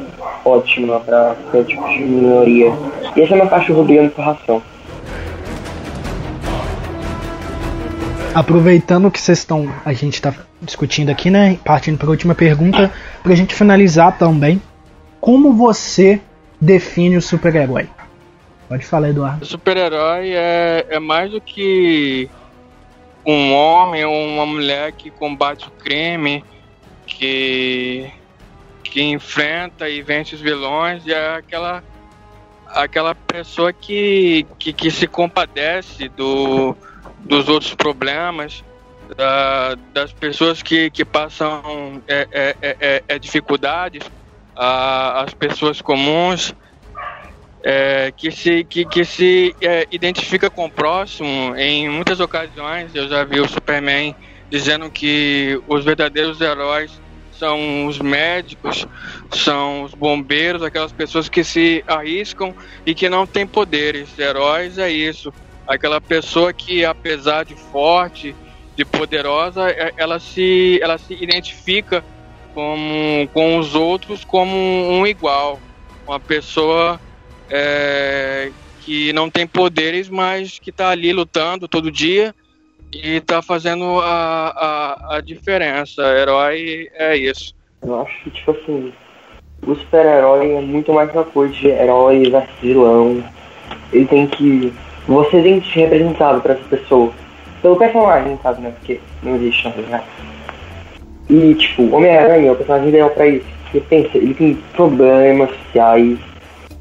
ótima 0.46 1.00
para 1.00 1.36
qualquer 1.36 1.66
tipo 1.66 1.88
de 1.90 2.00
minoria. 2.00 2.74
E 3.16 3.22
essa 3.22 3.34
é 3.34 3.36
uma 3.36 3.48
caixa 3.48 3.74
brigando 3.74 4.12
por 4.12 4.24
ração. 4.24 4.62
Aproveitando 8.34 9.10
que 9.10 9.20
vocês 9.20 9.40
estão, 9.40 9.68
a 9.84 9.94
gente 9.94 10.14
está 10.14 10.34
discutindo 10.62 11.10
aqui, 11.10 11.32
né? 11.32 11.58
Partindo 11.64 11.98
para 11.98 12.08
a 12.08 12.12
última 12.12 12.36
pergunta, 12.36 12.92
para 13.24 13.34
a 13.34 13.36
gente 13.36 13.56
finalizar 13.56 14.18
também, 14.18 14.62
como 15.20 15.54
você 15.54 16.22
define 16.62 17.18
o 17.18 17.22
super-herói? 17.22 17.88
Pode 18.68 18.86
falar, 18.86 19.10
Eduardo. 19.10 19.46
Super-herói 19.46 20.34
é, 20.34 20.86
é 20.90 21.00
mais 21.00 21.32
do 21.32 21.40
que 21.40 22.30
um 23.26 23.54
homem 23.54 24.04
ou 24.06 24.26
uma 24.26 24.46
mulher 24.46 24.92
que 24.92 25.10
combate 25.10 25.68
o 25.68 25.72
crime, 25.72 26.44
que, 27.06 28.10
que 28.84 29.02
enfrenta 29.02 29.90
e 29.90 30.02
vence 30.02 30.36
os 30.36 30.42
vilões, 30.42 31.08
é 31.08 31.36
aquela, 31.36 31.84
aquela 32.68 33.16
pessoa 33.16 33.72
que, 33.72 34.46
que, 34.60 34.74
que 34.74 34.92
se 34.92 35.08
compadece 35.08 36.10
do, 36.10 36.76
dos 37.20 37.48
outros 37.48 37.74
problemas, 37.74 38.64
da, 39.16 39.76
das 39.94 40.12
pessoas 40.12 40.62
que, 40.62 40.90
que 40.90 41.06
passam 41.06 42.02
é, 42.08 42.28
é, 42.32 42.56
é, 42.62 42.78
é, 42.80 43.04
é 43.08 43.20
dificuldades, 43.20 44.10
a, 44.54 45.24
as 45.24 45.34
pessoas 45.34 45.82
comuns 45.82 46.54
é, 47.70 48.14
que 48.16 48.32
se, 48.32 48.64
que, 48.64 48.86
que 48.86 49.04
se 49.04 49.54
é, 49.62 49.86
identifica 49.92 50.50
com 50.50 50.68
o 50.68 50.72
próximo. 50.72 51.54
Em 51.58 51.90
muitas 51.90 52.22
ocasiões 52.22 52.96
eu 52.96 53.10
já 53.10 53.26
vi 53.26 53.42
o 53.42 53.50
Superman 53.50 54.16
dizendo 54.50 54.90
que 54.90 55.62
os 55.68 55.84
verdadeiros 55.84 56.40
heróis 56.40 56.90
são 57.34 57.86
os 57.86 58.00
médicos, 58.00 58.88
são 59.32 59.84
os 59.84 59.94
bombeiros, 59.94 60.64
aquelas 60.64 60.94
pessoas 60.94 61.28
que 61.28 61.44
se 61.44 61.84
arriscam 61.86 62.56
e 62.86 62.96
que 62.96 63.10
não 63.10 63.28
têm 63.28 63.46
poderes. 63.46 64.18
Heróis 64.18 64.78
é 64.78 64.90
isso. 64.90 65.34
Aquela 65.68 66.00
pessoa 66.00 66.54
que, 66.54 66.86
apesar 66.86 67.44
de 67.44 67.54
forte, 67.54 68.34
de 68.78 68.86
poderosa, 68.86 69.70
é, 69.70 69.92
ela 69.98 70.20
se, 70.20 70.80
ela 70.82 70.98
se 70.98 71.14
identifica 71.22 72.02
com, 72.54 73.28
com 73.34 73.58
os 73.58 73.76
outros 73.76 74.24
como 74.24 74.56
um 74.56 75.06
igual. 75.06 75.60
Uma 76.08 76.18
pessoa 76.22 76.98
é, 77.50 78.52
que 78.80 79.12
não 79.14 79.30
tem 79.30 79.46
poderes, 79.46 80.10
mas 80.10 80.60
que 80.60 80.70
está 80.70 80.90
ali 80.90 81.12
lutando 81.12 81.68
todo 81.68 81.92
dia 81.92 82.34
e 82.94 83.18
está 83.18 83.42
fazendo 83.42 84.00
a, 84.00 84.50
a, 84.50 85.16
a 85.18 85.22
diferença. 85.22 86.02
Herói 86.02 86.88
é 86.94 87.18
isso. 87.18 87.54
Eu 87.82 88.02
acho 88.02 88.24
que, 88.24 88.32
tipo 88.32 88.52
assim, 88.52 88.94
o 89.66 89.76
super-herói 89.76 90.54
é 90.54 90.62
muito 90.62 90.94
mais 90.94 91.12
uma 91.14 91.24
coisa 91.24 91.54
de 91.54 91.68
herói 91.68 92.30
versus 92.30 92.60
vilão. 92.62 93.24
Ele 93.92 94.06
tem 94.06 94.28
que. 94.28 94.74
Você 95.08 95.42
tem 95.42 95.60
que 95.60 95.74
ser 95.74 95.82
representado 95.82 96.42
para 96.42 96.54
essa 96.54 96.64
pessoa. 96.64 97.12
Pelo 97.62 97.76
personagem, 97.76 98.38
sabe, 98.44 98.62
né? 98.62 98.72
Porque 98.72 99.00
não 99.24 99.36
existe, 99.36 99.70
verdade. 99.70 100.06
E, 101.30 101.56
tipo, 101.56 101.94
Homem-Aranha 101.96 102.50
é 102.50 102.52
o 102.52 102.56
personagem 102.56 102.90
ideal 102.90 103.10
pra 103.10 103.28
isso. 103.28 103.46
Porque 103.64 103.82
pensa, 103.82 104.18
ele 104.18 104.34
tem 104.34 104.56
problemas 104.74 105.50
sociais, 105.50 106.18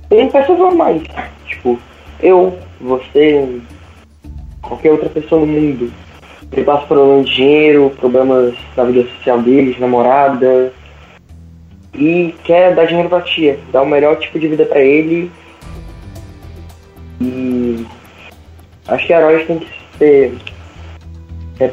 tem 0.09 0.31
pessoas 0.31 0.59
normais. 0.59 1.03
Tipo, 1.47 1.79
eu, 2.21 2.59
você, 2.81 3.61
qualquer 4.63 4.93
outra 4.93 5.09
pessoa 5.09 5.41
no 5.41 5.47
mundo. 5.47 5.93
Ele 6.53 6.65
passa 6.65 6.87
problemas 6.87 7.29
de 7.29 7.35
dinheiro, 7.35 7.93
problemas 7.99 8.55
na 8.77 8.85
vida 8.85 9.09
social 9.17 9.43
dele, 9.43 9.75
de 9.75 9.81
namorada, 9.81 10.73
e 11.93 12.35
quer 12.45 12.75
dar 12.75 12.87
dinheiro 12.87 13.09
pra 13.09 13.21
tia, 13.21 13.59
dar 13.73 13.83
o 13.83 13.87
melhor 13.87 14.17
tipo 14.19 14.39
de 14.39 14.49
vida 14.49 14.65
para 14.65 14.81
ele. 14.81 15.31
E 17.21 17.85
acho 18.87 19.07
que 19.07 19.13
heróis 19.13 19.47
tem 19.47 19.59
que 19.59 19.69
ter, 19.99 20.35
é, 21.59 21.71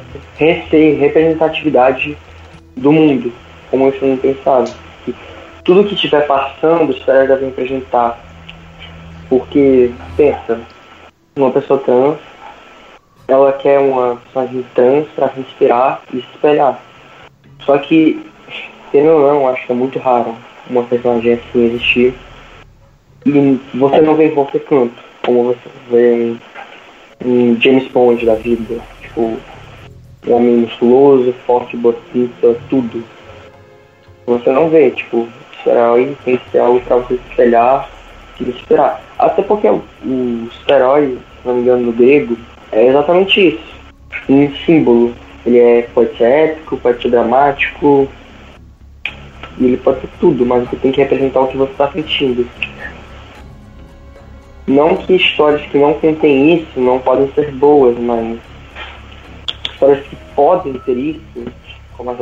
ter 0.69 0.99
representatividade 0.99 2.17
do 2.75 2.91
mundo, 2.91 3.31
como 3.69 3.89
eu 3.89 4.07
não 4.07 4.17
pensado. 4.17 4.71
Tudo 5.63 5.85
que 5.85 5.95
estiver 5.95 6.27
passando, 6.27 6.91
os 6.91 7.03
caras 7.05 7.27
devem 7.27 7.49
apresentar. 7.49 8.19
Porque, 9.29 9.91
pensa, 10.17 10.59
uma 11.35 11.51
pessoa 11.51 11.79
trans, 11.79 12.17
ela 13.27 13.53
quer 13.53 13.79
uma 13.79 14.17
personagem 14.17 14.65
trans 14.75 15.07
para 15.15 15.29
se 15.29 15.39
inspirar 15.39 16.01
e 16.13 16.17
se 16.17 16.27
espelhar. 16.33 16.79
Só 17.61 17.77
que, 17.77 18.25
querendo 18.91 19.13
ou 19.13 19.21
não, 19.21 19.47
acho 19.47 19.65
que 19.65 19.71
é 19.71 19.75
muito 19.75 19.99
raro 19.99 20.35
uma 20.69 20.83
personagem 20.83 21.33
assim 21.33 21.65
existir. 21.65 22.13
E 23.25 23.59
você 23.73 24.01
não 24.01 24.15
vê 24.15 24.27
em 24.27 24.33
qualquer 24.33 24.59
canto, 24.65 25.01
como 25.25 25.45
você 25.45 25.69
vê 25.89 26.35
em 27.23 27.61
James 27.61 27.87
Bond 27.87 28.25
da 28.25 28.35
vida. 28.35 28.81
Tipo, 29.01 29.37
um 30.27 30.33
homem 30.33 30.57
musculoso, 30.57 31.33
forte, 31.45 31.77
bonito, 31.77 32.57
tudo. 32.69 33.03
Você 34.25 34.51
não 34.51 34.69
vê, 34.69 34.91
tipo, 34.91 35.27
esse 35.63 35.69
herói 35.69 36.17
tem 36.25 36.37
que 36.37 36.49
ser 36.51 36.59
algo 36.59 36.81
pra 36.81 36.97
você 36.97 37.15
se 37.15 37.21
espelhar 37.29 37.89
e 38.39 38.43
inspirar. 38.43 39.01
Até 39.17 39.41
porque 39.41 39.69
o, 39.69 39.81
o 40.05 40.49
super-herói, 40.51 41.17
se 41.41 41.47
não 41.47 41.55
me 41.55 41.61
engano, 41.61 41.83
no 41.83 41.91
grego, 41.93 42.37
é 42.71 42.87
exatamente 42.87 43.47
isso. 43.47 43.73
Um 44.29 44.53
símbolo. 44.65 45.13
Ele 45.45 45.59
é, 45.59 45.81
pode 45.93 46.15
ser 46.17 46.23
épico, 46.23 46.77
pode 46.77 47.01
ser 47.01 47.09
dramático, 47.09 48.07
e 49.57 49.65
ele 49.65 49.77
pode 49.77 49.99
ser 49.99 50.09
tudo, 50.19 50.45
mas 50.45 50.69
você 50.69 50.77
tem 50.77 50.91
que 50.91 51.01
representar 51.01 51.41
o 51.41 51.47
que 51.47 51.57
você 51.57 51.71
está 51.71 51.91
sentindo. 51.91 52.47
Não 54.65 54.95
que 54.95 55.15
histórias 55.15 55.61
que 55.63 55.77
não 55.77 55.93
contêm 55.95 56.55
isso 56.55 56.79
não 56.79 56.97
podem 56.99 57.29
ser 57.33 57.51
boas, 57.51 57.97
mas 57.99 58.37
histórias 59.69 60.07
que 60.07 60.15
podem 60.33 60.73
ter 60.85 60.97
isso, 60.97 61.45
como 61.97 62.11
as 62.11 62.17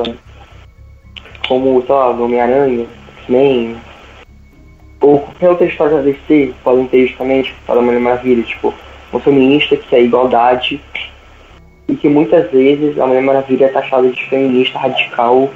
como, 1.48 1.82
sei 1.86 1.94
lá, 1.94 2.10
Homem-Aranha, 2.10 2.88
X-Men, 3.32 3.78
ou 5.00 5.20
qualquer 5.20 5.50
outra 5.50 5.66
história 5.66 5.98
da 5.98 6.04
DC, 6.04 6.54
podem 6.64 6.88
ter 6.88 7.08
justamente 7.08 7.56
para 7.66 7.80
a 7.80 7.82
Mulher 7.82 8.00
Maravilha, 8.00 8.44
tipo, 8.44 8.74
uma 9.12 9.22
feminista 9.22 9.76
que 9.76 9.96
é 9.96 10.04
igualdade, 10.04 10.80
e 11.88 11.96
que 11.96 12.08
muitas 12.08 12.50
vezes 12.52 13.00
a 13.00 13.08
Mulher 13.08 13.24
Maravilha 13.24 13.66
é 13.66 13.70
taxada 13.70 14.10
de 14.10 14.30
feminista 14.30 14.78
radical 14.78 15.50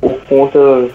por 0.00 0.14
conta 0.24 0.88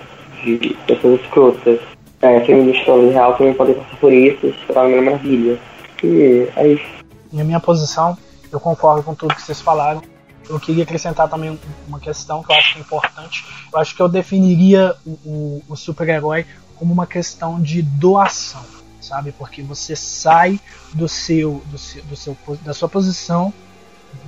de 0.44 0.76
pessoas 0.86 1.20
escrotas. 1.22 1.80
É, 2.22 2.40
feministas 2.42 3.14
real 3.14 3.34
também 3.36 3.54
podem 3.54 3.76
passar 3.76 3.98
por 4.00 4.12
isso, 4.12 4.54
para 4.68 4.82
a 4.82 4.84
Mulher 4.86 5.02
Maravilha. 5.02 5.58
E 6.04 6.48
é 6.56 6.68
isso. 6.68 6.86
Na 7.34 7.44
minha 7.44 7.60
posição, 7.60 8.18
eu 8.52 8.60
concordo 8.60 9.04
com 9.04 9.16
tudo 9.16 9.36
que 9.36 9.42
vocês 9.42 9.62
falaram. 9.62 10.02
Eu 10.50 10.60
queria 10.60 10.84
acrescentar 10.84 11.30
também 11.30 11.60
uma 11.88 12.00
questão 12.00 12.44
que 12.44 12.52
eu 12.52 12.56
acho 12.56 12.80
importante. 12.80 13.46
Eu 13.72 13.80
acho 13.80 13.96
que 13.96 14.02
eu 14.02 14.08
definiria 14.08 14.96
o, 15.06 15.12
o, 15.26 15.64
o 15.70 15.76
super-herói 15.76 16.46
como 16.76 16.94
uma 16.94 17.08
questão 17.08 17.62
de 17.62 17.82
doação, 17.82 18.64
sabe? 19.02 19.32
Porque 19.32 19.62
você 19.62 19.96
sai 19.96 20.60
do 20.94 21.08
seu, 21.08 21.62
do 21.66 21.78
seu, 21.78 22.04
do 22.04 22.16
seu 22.16 22.38
da 22.64 22.74
sua 22.74 22.88
posição 22.88 23.54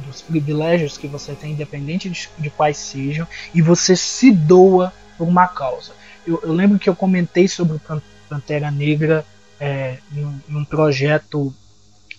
dos 0.05 0.21
privilégios 0.21 0.97
que 0.97 1.07
você 1.07 1.33
tem, 1.33 1.51
independente 1.51 2.09
de, 2.09 2.29
de 2.37 2.49
quais 2.49 2.77
sejam, 2.77 3.27
e 3.53 3.61
você 3.61 3.95
se 3.95 4.31
doa 4.31 4.93
por 5.17 5.27
uma 5.27 5.47
causa. 5.47 5.91
Eu, 6.25 6.39
eu 6.43 6.53
lembro 6.53 6.79
que 6.79 6.89
eu 6.89 6.95
comentei 6.95 7.47
sobre 7.47 7.77
o 7.77 8.01
Pantera 8.27 8.69
Negra 8.69 9.25
é, 9.59 9.97
em, 10.13 10.23
um, 10.23 10.39
em, 10.49 10.55
um, 10.57 10.65
projeto 10.65 11.53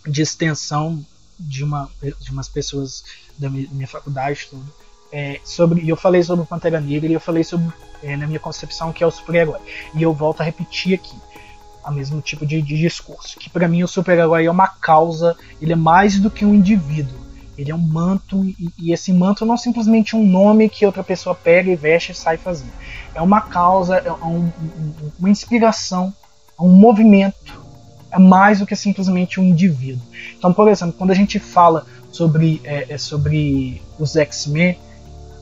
de 0.06 0.22
extensão 0.22 1.04
de, 1.40 1.64
uma, 1.64 1.88
de 2.20 2.30
umas 2.30 2.48
pessoas 2.48 3.04
da 3.38 3.48
minha, 3.48 3.68
minha 3.70 3.88
faculdade, 3.88 4.46
tudo. 4.50 4.72
É, 5.12 5.40
sobre, 5.42 5.80
e 5.80 5.88
eu 5.88 5.96
falei 5.96 6.22
sobre 6.22 6.44
o 6.44 6.46
Pantera 6.46 6.80
Negra 6.80 7.10
e 7.10 7.14
eu 7.14 7.20
falei 7.20 7.42
sobre, 7.42 7.72
é, 8.02 8.16
na 8.16 8.26
minha 8.26 8.38
concepção, 8.38 8.92
que 8.92 9.02
é 9.02 9.06
o 9.06 9.10
super-herói. 9.10 9.58
E 9.94 10.02
eu 10.02 10.12
volto 10.12 10.40
a 10.40 10.44
repetir 10.44 10.94
aqui 10.94 11.16
o 11.84 11.90
mesmo 11.90 12.20
tipo 12.20 12.46
de, 12.46 12.60
de 12.62 12.78
discurso. 12.78 13.38
Que 13.38 13.50
para 13.50 13.66
mim 13.66 13.82
o 13.82 13.88
super-herói 13.88 14.46
é 14.46 14.50
uma 14.50 14.68
causa, 14.68 15.36
ele 15.60 15.72
é 15.72 15.76
mais 15.76 16.18
do 16.18 16.30
que 16.30 16.44
um 16.44 16.54
indivíduo. 16.54 17.18
Ele 17.58 17.70
é 17.70 17.74
um 17.74 17.78
manto, 17.78 18.44
e, 18.44 18.72
e, 18.78 18.92
esse 18.92 19.12
manto 19.12 19.44
não 19.44 19.54
é 19.54 19.58
simplesmente 19.58 20.16
um 20.16 20.26
nome 20.26 20.68
que 20.68 20.86
outra 20.86 21.04
pessoa 21.04 21.34
pega 21.34 21.70
e 21.70 21.76
veste 21.76 22.12
e 22.12 22.14
sai 22.14 22.38
fazendo. 22.38 22.72
É 23.14 23.20
uma 23.20 23.40
causa, 23.42 23.96
é 23.96 24.12
um, 24.12 24.50
uma 25.18 25.28
inspiração, 25.28 26.14
é 26.58 26.62
um 26.62 26.70
movimento. 26.70 27.60
É 28.10 28.18
mais 28.18 28.58
do 28.58 28.66
que 28.66 28.74
simplesmente 28.74 29.40
um 29.40 29.44
indivíduo. 29.44 30.02
Então, 30.36 30.52
por 30.52 30.68
exemplo, 30.68 30.94
quando 30.96 31.10
a 31.10 31.14
gente 31.14 31.38
fala 31.38 31.86
sobre, 32.10 32.60
é, 32.64 32.86
é 32.94 32.98
sobre 32.98 33.80
os 33.98 34.16
X-Men, 34.16 34.78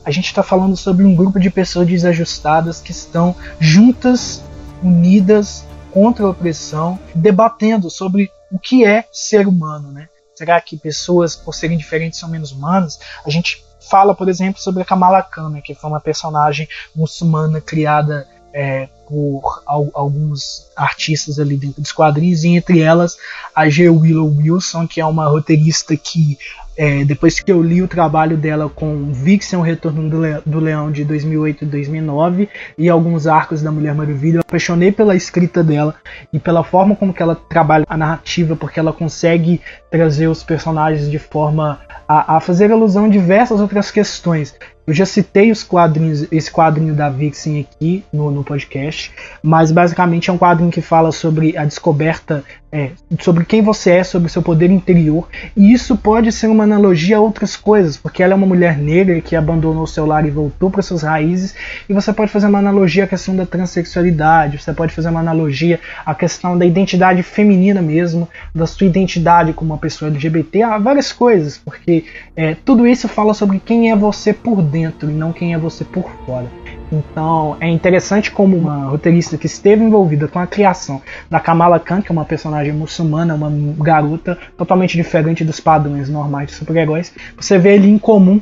a 0.05 0.11
gente 0.11 0.27
está 0.27 0.41
falando 0.41 0.75
sobre 0.77 1.03
um 1.03 1.15
grupo 1.15 1.39
de 1.39 1.49
pessoas 1.49 1.87
desajustadas 1.87 2.81
que 2.81 2.91
estão 2.91 3.35
juntas, 3.59 4.43
unidas 4.81 5.65
contra 5.91 6.25
a 6.25 6.29
opressão, 6.29 6.97
debatendo 7.13 7.89
sobre 7.89 8.31
o 8.51 8.57
que 8.57 8.85
é 8.85 9.05
ser 9.11 9.47
humano, 9.47 9.91
né? 9.91 10.07
Será 10.35 10.59
que 10.61 10.77
pessoas, 10.77 11.35
por 11.35 11.53
serem 11.53 11.77
diferentes, 11.77 12.19
são 12.19 12.29
menos 12.29 12.51
humanas? 12.51 12.99
A 13.25 13.29
gente 13.29 13.63
fala, 13.89 14.15
por 14.15 14.29
exemplo, 14.29 14.61
sobre 14.61 14.81
a 14.81 14.85
Kamala 14.85 15.21
Khan, 15.21 15.49
né, 15.49 15.61
que 15.61 15.75
foi 15.75 15.89
uma 15.89 15.99
personagem 15.99 16.67
muçulmana 16.95 17.59
criada 17.59 18.27
é, 18.53 18.87
por 19.07 19.63
al 19.65 19.89
alguns 19.93 20.67
artistas 20.75 21.39
ali 21.39 21.57
dentro 21.57 21.81
dos 21.81 21.91
quadrinhos, 21.91 22.43
e 22.43 22.49
entre 22.49 22.79
elas 22.79 23.17
a 23.55 23.67
G. 23.67 23.89
Willow 23.89 24.27
Wilson, 24.37 24.87
que 24.87 25.01
é 25.01 25.05
uma 25.05 25.27
roteirista 25.27 25.95
que 25.97 26.37
é, 26.81 27.03
depois 27.03 27.41
que 27.41 27.51
eu 27.51 27.61
li 27.61 27.81
o 27.81 27.89
trabalho 27.89 28.37
dela 28.37 28.69
com 28.69 29.11
Vixen, 29.11 29.59
o 29.59 29.61
Retorno 29.61 30.09
do, 30.09 30.21
Le 30.21 30.41
do 30.45 30.61
Leão 30.61 30.89
de 30.89 31.03
2008 31.03 31.65
e 31.65 31.67
2009 31.67 32.49
e 32.77 32.87
alguns 32.87 33.27
arcos 33.27 33.61
da 33.61 33.69
Mulher 33.69 33.93
Maravilha, 33.93 34.37
eu 34.37 34.41
apaixonei 34.41 34.89
pela 34.89 35.13
escrita 35.13 35.61
dela 35.61 35.93
e 36.31 36.39
pela 36.39 36.63
forma 36.63 36.95
como 36.95 37.13
que 37.13 37.21
ela 37.21 37.35
trabalha 37.35 37.85
a 37.89 37.97
narrativa, 37.97 38.55
porque 38.55 38.79
ela 38.79 38.93
consegue 38.93 39.59
trazer 39.91 40.27
os 40.27 40.41
personagens 40.41 41.11
de 41.11 41.19
forma 41.19 41.81
a, 42.07 42.37
a 42.37 42.39
fazer 42.39 42.71
alusão 42.71 43.05
a 43.05 43.09
diversas 43.09 43.59
outras 43.59 43.91
questões. 43.91 44.55
Eu 44.89 44.95
já 44.95 45.05
citei 45.05 45.51
os 45.51 45.61
quadrinhos, 45.61 46.25
esse 46.31 46.49
quadrinho 46.49 46.95
da 46.95 47.11
Vixen 47.11 47.59
aqui 47.59 48.03
no, 48.11 48.31
no 48.31 48.43
podcast, 48.43 49.11
mas 49.39 49.71
basicamente 49.71 50.31
é 50.31 50.33
um 50.33 50.37
quadrinho 50.39 50.71
que 50.71 50.81
fala 50.81 51.11
sobre 51.11 51.55
a 51.55 51.63
descoberta, 51.63 52.43
é, 52.71 52.91
sobre 53.19 53.45
quem 53.45 53.61
você 53.61 53.91
é, 53.91 54.03
sobre 54.03 54.27
o 54.27 54.29
seu 54.29 54.41
poder 54.41 54.69
interior, 54.69 55.27
e 55.55 55.71
isso 55.73 55.95
pode 55.97 56.31
ser 56.31 56.47
uma 56.47 56.63
analogia 56.63 57.17
a 57.17 57.19
outras 57.19 57.55
coisas, 57.55 57.97
porque 57.97 58.21
ela 58.21 58.33
é 58.33 58.35
uma 58.35 58.47
mulher 58.47 58.77
negra 58.77 59.21
que 59.21 59.35
abandonou 59.35 59.87
seu 59.87 60.05
lar 60.05 60.25
e 60.25 60.29
voltou 60.29 60.69
para 60.69 60.81
suas 60.81 61.03
raízes, 61.03 61.55
e 61.87 61.93
você 61.93 62.11
pode 62.11 62.31
fazer 62.31 62.47
uma 62.47 62.59
analogia 62.59 63.05
à 63.05 63.07
questão 63.07 63.35
da 63.35 63.45
transexualidade, 63.45 64.61
você 64.61 64.73
pode 64.73 64.93
fazer 64.93 65.09
uma 65.09 65.19
analogia 65.19 65.79
à 66.05 66.13
questão 66.13 66.57
da 66.57 66.65
identidade 66.65 67.23
feminina 67.23 67.81
mesmo, 67.81 68.27
da 68.53 68.67
sua 68.67 68.87
identidade 68.87 69.53
como 69.53 69.73
uma 69.73 69.79
pessoa 69.79 70.11
LGBT, 70.11 70.63
há 70.63 70.77
várias 70.77 71.11
coisas, 71.11 71.57
porque 71.57 72.05
é, 72.35 72.55
tudo 72.65 72.87
isso 72.87 73.07
fala 73.07 73.33
sobre 73.33 73.59
quem 73.59 73.91
é 73.91 73.95
você 73.95 74.33
por 74.33 74.61
dentro 74.61 74.79
dentro 74.89 75.09
e 75.09 75.13
não 75.13 75.31
quem 75.31 75.53
é 75.53 75.57
você 75.57 75.83
por 75.83 76.09
fora. 76.25 76.47
Então 76.91 77.55
é 77.59 77.69
interessante 77.69 78.31
como 78.31 78.57
uma 78.57 78.85
roteirista 78.85 79.37
que 79.37 79.45
esteve 79.45 79.83
envolvida 79.83 80.27
com 80.27 80.39
a 80.39 80.47
criação 80.47 81.01
da 81.29 81.39
Kamala 81.39 81.79
Khan, 81.79 82.01
que 82.01 82.11
é 82.11 82.13
uma 82.13 82.25
personagem 82.25 82.73
muçulmana, 82.73 83.35
uma 83.35 83.51
garota 83.83 84.37
totalmente 84.57 84.97
diferente 84.97 85.43
dos 85.43 85.59
padrões 85.59 86.09
normais 86.09 86.47
de 86.47 86.55
super-heróis, 86.55 87.13
você 87.37 87.57
vê 87.57 87.73
ali 87.73 87.89
em 87.89 87.99
comum 87.99 88.41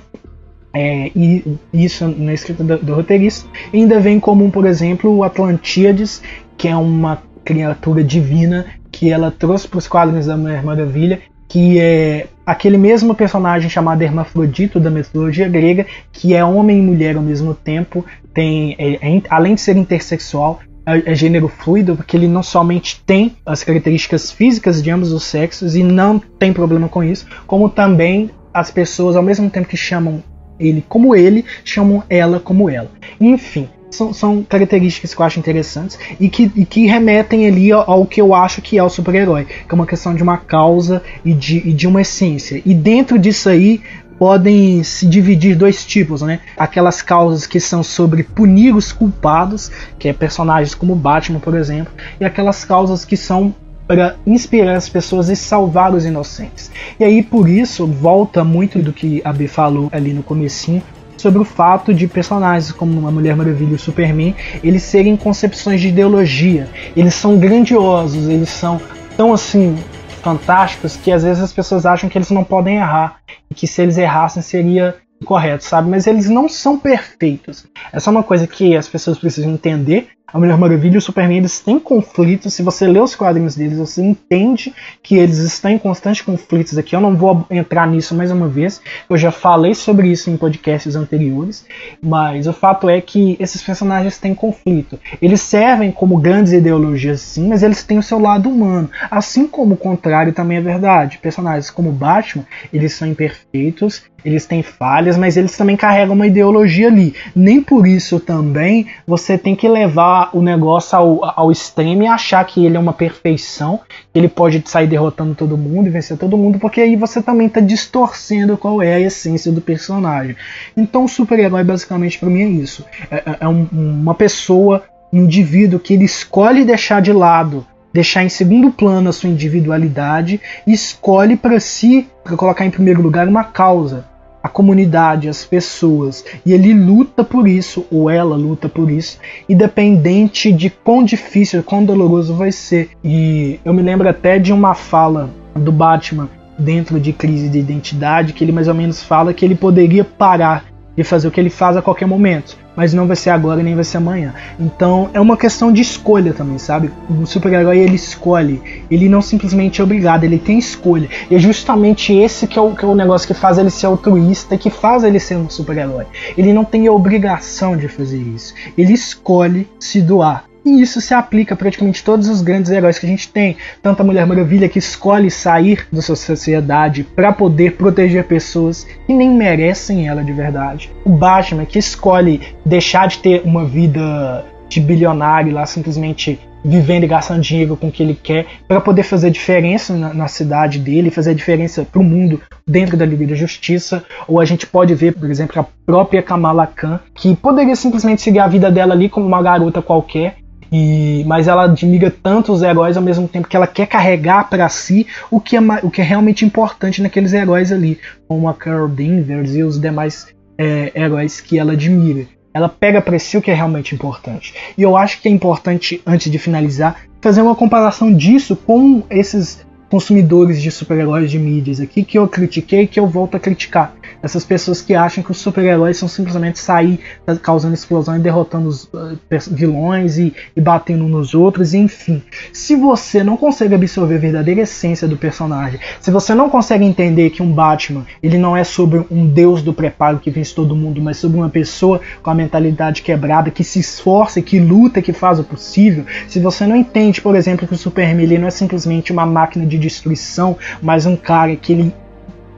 é, 0.74 1.12
e 1.16 1.58
isso 1.74 2.08
na 2.08 2.34
escrita 2.34 2.64
do, 2.64 2.78
do 2.78 2.94
roteirista. 2.94 3.50
E 3.74 3.78
ainda 3.78 4.00
vem 4.00 4.18
em 4.18 4.20
comum, 4.20 4.52
por 4.52 4.66
exemplo, 4.66 5.16
o 5.16 5.24
Atlantíades, 5.24 6.22
que 6.58 6.68
é 6.68 6.76
uma 6.76 7.22
criatura 7.44 8.04
divina 8.04 8.66
que 8.92 9.12
ela 9.12 9.32
trouxe 9.32 9.68
para 9.68 9.80
os 9.80 9.88
quadrinhos 9.88 10.26
da 10.26 10.38
Mulher 10.38 10.64
Maravilha 10.64 11.20
que 11.48 11.80
é 11.80 12.28
aquele 12.46 12.78
mesmo 12.78 13.16
personagem 13.16 13.70
chamado 13.70 14.02
Hermafrodito 14.02 14.80
da 14.80 14.90
mitologia 14.90 15.48
grega, 15.48 15.86
que 16.12 16.34
é 16.34 16.44
homem 16.44 16.80
e 16.80 16.82
mulher 16.82 17.16
ao 17.16 17.22
mesmo 17.22 17.54
tempo, 17.54 18.06
tem 18.34 18.76
é, 18.78 18.96
é, 18.96 19.22
além 19.30 19.56
de 19.56 19.62
ser 19.62 19.78
intersexual, 19.78 20.60
é, 20.86 21.12
é, 21.12 21.16
gênero 21.16 21.48
fluido, 21.48 21.96
porque 21.96 22.16
ele 22.16 22.28
não 22.28 22.42
somente 22.42 23.02
tem 23.06 23.36
as 23.46 23.64
características 23.64 24.32
físicas 24.32 24.82
de 24.82 24.90
ambos 24.90 25.12
os 25.12 25.24
sexos 25.24 25.76
e 25.76 25.84
não 25.84 26.20
tem 26.20 26.54
problema 26.54 26.88
com 26.88 27.04
isso, 27.04 27.26
como 27.46 27.70
também 27.70 28.30
as 28.54 28.72
pessoas, 28.72 29.16
ao 29.16 29.24
mesmo 29.24 29.50
tempo 29.50 29.68
que 29.68 29.78
chamam 29.78 30.24
ele 30.60 30.84
como 30.88 31.16
ele, 31.16 31.46
chamam 31.64 32.04
ela 32.10 32.40
como 32.40 32.70
ela. 32.70 32.90
Enfim, 33.20 33.68
são, 33.90 34.14
são, 34.14 34.44
características 34.44 35.14
que 35.14 35.22
eu 35.22 35.26
acho 35.26 35.40
interessantes 35.40 35.98
e 36.20 36.30
que, 36.30 36.52
e 36.56 36.66
que 36.66 36.86
remetem 36.86 37.48
ali 37.48 37.72
ao, 37.72 38.06
que 38.06 38.22
eu 38.22 38.34
acho 38.34 38.62
que 38.62 38.78
é 38.78 38.84
o 38.84 38.90
super-herói, 38.90 39.46
que 39.46 39.72
é 39.72 39.74
uma 39.74 39.88
questão 39.88 40.14
de 40.14 40.24
uma 40.24 40.38
causa 40.38 41.02
e 41.24 41.34
de, 41.34 41.58
e 41.58 41.74
de 41.74 41.88
uma 41.88 42.02
essência. 42.02 42.62
E 42.66 42.74
dentro 42.74 43.18
disso 43.18 43.50
aí 43.50 43.82
podem 44.18 44.84
se 44.84 45.06
dividir 45.06 45.56
dois 45.56 45.86
tipos, 45.86 46.22
né? 46.22 46.40
Aquelas 46.58 47.02
causas 47.02 47.46
que 47.46 47.60
são 47.60 47.84
sobre 47.84 48.24
punir 48.24 48.76
os 48.76 48.92
culpados, 48.92 49.72
que 50.00 50.08
é 50.08 50.14
personagens 50.14 50.74
como 50.74 50.96
Batman, 50.96 51.40
por 51.40 51.56
exemplo, 51.56 51.94
e 52.20 52.26
aquelas 52.26 52.66
causas 52.66 53.06
que 53.06 53.16
são 53.16 53.54
para 53.88 54.18
inspirar 54.26 54.76
as 54.76 54.90
pessoas 54.90 55.30
e 55.30 55.36
salvar 55.36 55.94
os 55.96 56.04
inocentes. 56.04 56.70
E 57.00 57.04
aí 57.06 57.24
por 57.24 57.48
isso 57.48 57.88
volta 57.88 58.44
muito 58.44 58.80
do 58.80 58.92
que 58.92 59.22
a 59.24 59.32
B 59.32 59.48
falou 59.48 59.88
ali 59.94 60.14
no 60.14 60.22
comecinho 60.22 60.84
sobre 61.18 61.40
o 61.40 61.46
fato 61.46 61.94
de 61.94 62.08
personagens 62.08 62.72
como 62.72 63.08
a 63.08 63.12
Mulher 63.12 63.36
Maravilha 63.36 63.72
e 63.72 63.76
o 63.76 63.80
Superman, 63.80 64.36
eles 64.64 64.84
serem 64.84 65.18
concepções 65.18 65.82
de 65.82 65.90
ideologia. 65.90 66.70
Eles 66.96 67.16
são 67.16 67.38
grandiosos, 67.38 68.28
eles 68.28 68.50
são 68.50 68.80
tão 69.16 69.34
assim 69.34 69.76
fantásticos 70.22 70.98
que 70.98 71.12
às 71.12 71.24
vezes 71.24 71.42
as 71.42 71.54
pessoas 71.54 71.86
acham 71.86 72.10
que 72.10 72.18
eles 72.18 72.30
não 72.30 72.44
podem 72.44 72.78
errar 72.78 73.20
e 73.50 73.56
que 73.56 73.68
se 73.68 73.82
eles 73.82 73.98
errassem 73.98 74.42
seria 74.42 74.96
incorreto, 75.22 75.64
sabe? 75.64 75.90
Mas 75.90 76.06
eles 76.06 76.30
não 76.30 76.48
são 76.48 76.78
perfeitos. 76.78 77.66
Essa 77.92 78.10
é 78.10 78.12
uma 78.12 78.24
coisa 78.24 78.46
que 78.46 78.76
as 78.76 78.88
pessoas 78.88 79.18
precisam 79.18 79.52
entender 79.52 80.10
a 80.34 80.38
Mulher 80.38 80.58
Maravilha 80.58 80.96
e 80.96 80.98
o 80.98 81.02
Superman 81.02 81.38
eles 81.38 81.62
têm 81.62 81.80
conflitos. 81.80 82.54
Se 82.54 82.62
você 82.62 82.86
lê 82.86 83.00
os 83.00 83.16
quadrinhos 83.16 83.56
deles, 83.56 83.78
você 83.78 84.02
entende 84.02 84.74
que 85.02 85.16
eles 85.16 85.38
estão 85.38 85.72
em 85.72 85.78
constantes 85.78 86.22
conflitos 86.22 86.78
aqui. 86.78 86.94
Eu 86.94 87.00
não 87.00 87.16
vou 87.16 87.46
entrar 87.50 87.88
nisso 87.88 88.14
mais 88.14 88.30
uma 88.30 88.50
vez. 88.50 88.82
Eu 89.10 89.18
já 89.18 89.32
falei 89.32 89.74
sobre 89.74 90.10
isso 90.10 90.30
em 90.30 90.36
podcasts 90.36 90.98
anteriores. 90.98 91.66
Mas 92.02 92.46
o 92.46 92.52
fato 92.52 92.90
é 92.90 93.00
que 93.00 93.38
esses 93.40 93.64
personagens 93.64 94.18
têm 94.18 94.36
conflito. 94.36 95.00
Eles 95.22 95.40
servem 95.40 95.94
como 95.94 96.18
grandes 96.18 96.52
ideologias, 96.52 97.22
sim, 97.22 97.48
mas 97.48 97.64
eles 97.64 97.82
têm 97.84 97.98
o 97.98 98.04
seu 98.04 98.20
lado 98.20 98.50
humano. 98.50 98.90
Assim 99.10 99.48
como 99.48 99.76
o 99.76 99.78
contrário 99.78 100.34
também 100.34 100.58
é 100.58 100.62
verdade. 100.62 101.20
Personagens 101.20 101.70
como 101.70 101.90
Batman, 101.90 102.46
eles 102.74 102.94
são 102.94 103.08
imperfeitos, 103.08 104.04
eles 104.26 104.46
têm 104.46 104.62
falhas, 104.62 105.18
mas 105.18 105.38
eles 105.38 105.56
também 105.56 105.78
carregam 105.78 106.14
uma 106.14 106.28
ideologia 106.28 106.88
ali. 106.88 107.16
Nem 107.34 107.62
por 107.62 107.88
isso 107.88 108.20
também 108.20 108.88
você 109.06 109.38
tem 109.38 109.56
que 109.56 109.70
levar 109.70 110.17
o 110.34 110.42
negócio 110.42 110.98
ao, 110.98 111.40
ao 111.40 111.52
extremo 111.52 112.04
e 112.04 112.08
achar 112.08 112.44
que 112.46 112.66
ele 112.66 112.78
é 112.78 112.80
uma 112.80 112.94
perfeição, 112.94 113.80
que 114.14 114.20
ele 114.20 114.28
pode 114.28 114.64
sair 114.66 114.88
derrotando 114.88 115.36
todo 115.36 115.58
mundo 115.58 115.88
e 115.88 115.90
vencer 115.90 116.18
todo 116.18 116.38
mundo, 116.38 116.60
porque 116.60 116.82
aí 116.82 116.96
você 116.96 117.22
também 117.22 117.48
está 117.48 117.60
distorcendo 117.60 118.58
qual 118.58 118.82
é 118.82 118.96
a 118.96 119.00
essência 119.00 119.52
do 119.52 119.62
personagem. 119.62 120.36
Então 120.76 121.06
o 121.06 121.10
super-herói 121.10 121.64
basicamente 121.64 122.20
para 122.20 122.30
mim 122.30 122.42
é 122.42 122.48
isso. 122.48 122.86
É, 123.10 123.16
é, 123.18 123.38
é 123.42 123.48
um, 123.48 123.68
uma 123.72 124.14
pessoa, 124.14 124.84
um 125.12 125.24
indivíduo 125.24 125.80
que 125.80 125.94
ele 125.94 126.06
escolhe 126.06 126.66
deixar 126.66 127.02
de 127.02 127.14
lado 127.14 127.66
deixar 127.94 128.24
em 128.24 128.30
segundo 128.30 128.70
plano 128.70 129.10
a 129.10 129.14
sua 129.14 129.30
individualidade 129.30 130.40
e 130.68 130.74
escolhe 130.74 131.36
para 131.36 131.60
si, 131.60 132.08
para 132.24 132.38
colocar 132.38 132.64
em 132.64 132.70
primeiro 132.70 133.02
lugar, 133.02 133.28
uma 133.28 133.44
causa, 133.44 134.06
a 134.48 134.50
comunidade, 134.50 135.30
as 135.30 135.46
pessoas. 135.46 136.26
E 136.46 136.54
ele 136.54 136.74
luta 136.74 137.24
por 137.24 137.48
isso, 137.48 137.86
ou 137.92 138.10
ela 138.10 138.36
luta 138.36 138.68
por 138.68 138.90
isso, 138.90 139.20
independente 139.48 140.52
de 140.52 140.70
quão 140.70 141.04
difícil, 141.04 141.62
quão 141.62 141.84
doloroso 141.84 142.34
vai 142.34 142.52
ser. 142.52 142.90
E 143.04 143.60
eu 143.64 143.74
me 143.74 143.82
lembro 143.82 144.10
até 144.10 144.40
de 144.40 144.52
uma 144.52 144.74
fala 144.74 145.30
do 145.54 145.72
Batman 145.72 146.30
dentro 146.58 147.00
de 147.00 147.14
crise 147.14 147.50
de 147.50 147.60
identidade, 147.60 148.34
que 148.34 148.44
ele 148.44 148.52
mais 148.52 148.68
ou 148.68 148.74
menos 148.74 149.04
fala 149.04 149.34
que 149.34 149.46
ele 149.46 149.56
poderia 149.56 150.04
parar 150.04 150.66
de 150.98 151.04
fazer 151.04 151.28
o 151.28 151.32
que 151.32 151.40
ele 151.40 151.50
faz 151.50 151.78
a 151.78 151.82
qualquer 151.82 152.08
momento 152.08 152.58
mas 152.78 152.94
não 152.94 153.08
vai 153.08 153.16
ser 153.16 153.32
agora 153.32 153.64
nem 153.64 153.74
vai 153.74 153.84
ser 153.84 153.98
amanhã. 153.98 154.36
Então 154.60 155.10
é 155.12 155.20
uma 155.20 155.36
questão 155.36 155.74
de 155.74 155.82
escolha 155.82 156.32
também, 156.32 156.60
sabe? 156.60 156.92
O 157.10 157.26
super-herói 157.26 157.80
ele 157.80 157.96
escolhe, 157.96 158.62
ele 158.90 159.10
não 159.10 159.20
simplesmente 159.20 159.82
é 159.82 159.84
obrigado, 159.84 160.24
ele 160.24 160.38
tem 160.38 160.60
escolha. 160.60 161.10
E 161.32 161.34
é 161.34 161.40
justamente 161.40 162.14
esse 162.14 162.46
que 162.46 162.60
é 162.60 162.62
o, 162.62 162.76
que 162.76 162.86
é 162.86 162.88
o 162.88 162.94
negócio 162.94 163.28
que 163.28 163.34
faz 163.34 163.58
ele 163.58 163.72
ser 163.72 163.88
altruísta 163.88 164.54
e 164.54 164.60
que 164.60 164.70
faz 164.70 165.04
ele 165.04 165.20
ser 165.20 165.38
um 165.38 165.50
super-herói. 165.50 166.06
Ele 166.38 166.54
não 166.54 166.64
tem 166.64 166.86
a 166.86 166.92
obrigação 166.92 167.76
de 167.76 167.88
fazer 167.88 168.20
isso, 168.20 168.54
ele 168.78 168.94
escolhe 168.94 169.68
se 169.80 170.00
doar. 170.00 170.47
E 170.68 170.82
isso 170.82 171.00
se 171.00 171.14
aplica 171.14 171.54
a 171.54 171.58
praticamente 171.58 172.04
todos 172.04 172.28
os 172.28 172.42
grandes 172.42 172.70
heróis 172.70 173.00
que 173.00 173.06
a 173.06 173.10
gente 173.10 173.30
tem. 173.30 173.56
Tanto 173.82 174.02
a 174.02 174.04
Mulher 174.04 174.26
Maravilha 174.26 174.68
que 174.68 174.78
escolhe 174.78 175.32
sair 175.32 175.88
da 175.90 176.02
sua 176.02 176.18
sociedade 176.18 177.06
para 177.06 177.32
poder 177.32 177.78
proteger 177.78 178.26
pessoas 178.26 178.86
que 179.06 179.14
nem 179.14 179.30
merecem 179.30 180.10
ela 180.10 180.22
de 180.22 180.34
verdade. 180.34 180.92
O 181.06 181.10
Batman 181.10 181.66
que 181.66 181.80
escolhe 181.80 182.42
deixar 182.66 183.08
de 183.08 183.20
ter 183.20 183.44
uma 183.46 183.64
vida 183.64 184.46
de 184.68 184.82
bilionário 184.82 185.54
lá 185.54 185.66
simplesmente 185.66 186.38
vivendo 186.66 187.06
e 187.06 187.08
gastando 187.08 187.40
dinheiro 187.40 187.78
com 187.78 187.88
o 187.88 187.92
que 187.92 188.04
ele 188.04 188.20
quer 188.22 188.46
para 188.68 188.82
poder 188.82 189.04
fazer 189.04 189.32
diferença 189.32 189.94
na, 189.94 190.14
na, 190.14 190.28
cidade 190.28 190.80
dele, 190.80 191.10
fazer 191.10 191.34
diferença 191.34 191.88
para 191.90 192.02
o 192.02 192.04
mundo 192.04 192.42
dentro 192.68 192.98
da 192.98 193.06
Liga 193.06 193.26
da 193.26 193.36
Justiça. 193.36 194.04
Ou 194.28 194.38
a 194.38 194.44
gente 194.44 194.68
pode 194.68 194.94
ver, 194.94 195.14
por 195.14 195.30
exemplo, 195.30 195.62
a 195.62 195.66
própria 195.86 196.22
Kamala 196.22 196.68
Khan, 196.68 197.00
que 197.16 197.34
poderia 197.38 197.76
simplesmente 197.78 198.22
seguir 198.22 198.40
a 198.40 198.48
vida 198.50 198.70
dela 198.70 198.94
ali 198.94 199.08
como 199.08 199.26
uma 199.26 199.42
garota 199.42 199.82
qualquer 199.82 200.36
e, 200.72 201.24
mas 201.26 201.48
ela 201.48 201.64
admira 201.64 202.12
tanto 202.12 202.52
os 202.52 202.62
heróis 202.62 202.98
ao 202.98 203.04
mesmo 203.04 203.28
tempo 203.28 203.48
que 203.48 203.56
ela 203.56 203.68
quer 203.68 203.88
carregar 203.88 204.50
para 204.50 204.68
si 204.70 205.08
o 205.32 205.40
que, 205.40 205.56
é, 205.56 205.60
o 205.84 205.90
que 205.90 206.02
é 206.02 206.04
realmente 206.04 206.46
importante 206.46 207.02
naqueles 207.02 207.34
heróis 207.34 207.72
ali, 207.72 208.00
como 208.28 208.48
a 208.48 208.54
Carol 208.54 208.88
Danvers 208.88 209.56
e 209.56 209.64
os 209.64 209.80
demais 209.80 210.28
é, 210.58 210.92
heróis 210.96 211.40
que 211.40 211.58
ela 211.58 211.74
admira. 211.74 212.26
Ela 212.54 212.70
pega 212.70 213.02
para 213.02 213.20
si 213.20 213.38
o 213.38 213.42
que 213.42 213.52
é 213.52 213.54
realmente 213.54 213.94
importante. 213.94 214.54
E 214.78 214.82
eu 214.82 214.98
acho 214.98 215.22
que 215.22 215.28
é 215.28 215.32
importante, 215.32 216.02
antes 216.06 216.32
de 216.32 216.40
finalizar, 216.40 217.04
fazer 217.22 217.42
uma 217.42 217.56
comparação 217.56 218.12
disso 218.12 218.56
com 218.56 219.04
esses 219.10 219.66
consumidores 219.90 220.62
de 220.62 220.70
super-heróis 220.70 221.32
de 221.32 221.40
mídias 221.40 221.80
aqui 221.80 222.04
que 222.04 222.18
eu 222.18 222.28
critiquei 222.28 222.82
e 222.82 222.88
que 222.88 223.00
eu 223.00 223.08
volto 223.08 223.38
a 223.38 223.40
criticar. 223.40 223.94
Essas 224.22 224.44
pessoas 224.44 224.82
que 224.82 224.94
acham 224.96 225.24
que 225.24 225.32
os 225.32 225.38
super-heróis 225.38 225.98
são 225.98 226.08
simplesmente 226.08 226.60
sair 226.60 227.00
causando 227.42 227.74
explosão 227.74 228.16
e 228.16 228.20
derrotando 228.20 228.68
os 228.68 228.86
uh, 228.86 229.18
vilões 229.52 230.18
e, 230.18 230.34
e, 230.56 230.62
batendo 230.62 231.08
nos 231.08 231.34
outros, 231.34 231.74
enfim. 231.74 232.22
Se 232.52 232.76
você 232.76 233.24
não 233.24 233.38
consegue 233.38 233.76
absorver 233.76 234.16
a 234.16 234.20
verdadeira 234.20 234.62
essência 234.62 235.08
do 235.08 235.18
personagem, 235.18 235.80
se 236.02 236.12
você 236.12 236.34
não 236.34 236.50
consegue 236.50 236.86
entender 236.86 237.30
que 237.30 237.44
um 237.44 237.52
Batman 237.52 238.06
ele 238.22 238.38
não 238.38 238.56
é 238.56 238.64
sobre 238.64 239.06
um 239.12 239.28
deus 239.28 239.62
do 239.62 239.74
preparo 239.74 240.20
que 240.20 240.32
vence 240.32 240.54
todo 240.54 240.76
mundo, 240.76 241.02
mas 241.02 241.18
sobre 241.18 241.38
uma 241.38 241.50
pessoa 241.50 242.02
com 242.22 242.30
a 242.30 242.36
mentalidade 242.36 243.02
quebrada, 243.02 243.52
que 243.52 243.64
se 243.64 243.80
esforça, 243.80 244.42
que 244.42 244.60
luta, 244.60 245.02
que 245.02 245.14
faz 245.14 245.40
o 245.40 245.44
possível, 245.44 246.06
se 246.28 246.40
você 246.40 246.66
não 246.66 246.76
entende, 246.76 247.22
por 247.22 247.36
exemplo, 247.36 247.68
que 247.68 247.74
o 247.74 247.78
Superman 247.78 248.24
ele 248.24 248.38
não 248.38 248.48
é 248.48 248.52
simplesmente 248.52 249.12
uma 249.12 249.26
máquina 249.26 249.66
de 249.66 249.78
destruição, 249.78 250.58
mas 250.82 251.06
um 251.06 251.16
cara 251.16 251.56
que 251.56 251.74
ele 251.74 251.94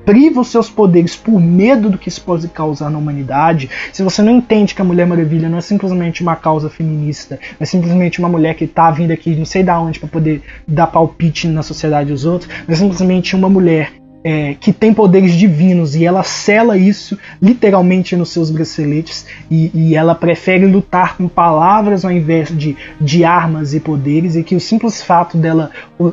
priva 0.09 0.41
os 0.41 0.47
seus 0.47 0.67
poderes 0.71 1.15
por 1.15 1.39
medo 1.39 1.87
do 1.87 1.95
que 1.95 2.09
isso 2.09 2.23
pode 2.23 2.47
causar 2.47 2.89
na 2.89 2.97
humanidade, 2.97 3.69
se 3.93 4.01
você 4.01 4.23
não 4.23 4.37
entende 4.37 4.73
que 4.73 4.81
a 4.81 4.83
Mulher 4.83 5.05
Maravilha 5.05 5.47
não 5.47 5.59
é 5.59 5.61
simplesmente 5.61 6.23
uma 6.23 6.35
causa 6.35 6.67
feminista, 6.67 7.39
é 7.59 7.63
simplesmente 7.63 8.17
uma 8.17 8.27
mulher 8.27 8.55
que 8.55 8.63
está 8.63 8.89
vindo 8.89 9.11
aqui 9.11 9.35
não 9.35 9.45
sei 9.45 9.61
da 9.61 9.79
onde 9.79 9.99
para 9.99 10.09
poder 10.09 10.41
dar 10.67 10.87
palpite 10.87 11.47
na 11.47 11.61
sociedade 11.61 12.09
dos 12.09 12.25
outros, 12.25 12.49
é 12.67 12.73
simplesmente 12.73 13.35
uma 13.35 13.47
mulher 13.47 13.98
é, 14.23 14.53
que 14.53 14.73
tem 14.73 14.93
poderes 14.93 15.33
divinos 15.33 15.95
e 15.95 16.05
ela 16.05 16.23
sela 16.23 16.77
isso 16.77 17.17
literalmente 17.41 18.15
nos 18.15 18.29
seus 18.29 18.49
braceletes 18.49 19.25
e, 19.49 19.71
e, 19.73 19.95
ela 19.95 20.13
prefere 20.13 20.65
lutar 20.65 21.15
com 21.15 21.27
palavras 21.27 22.03
ao 22.03 22.11
invés 22.11 22.49
de, 22.55 22.75
de 22.99 23.23
armas 23.23 23.73
e 23.73 23.79
poderes 23.79 24.35
e 24.35 24.43
que 24.43 24.55
o 24.55 24.59
simples 24.59 25.01
fato 25.01 25.37
dela 25.37 25.71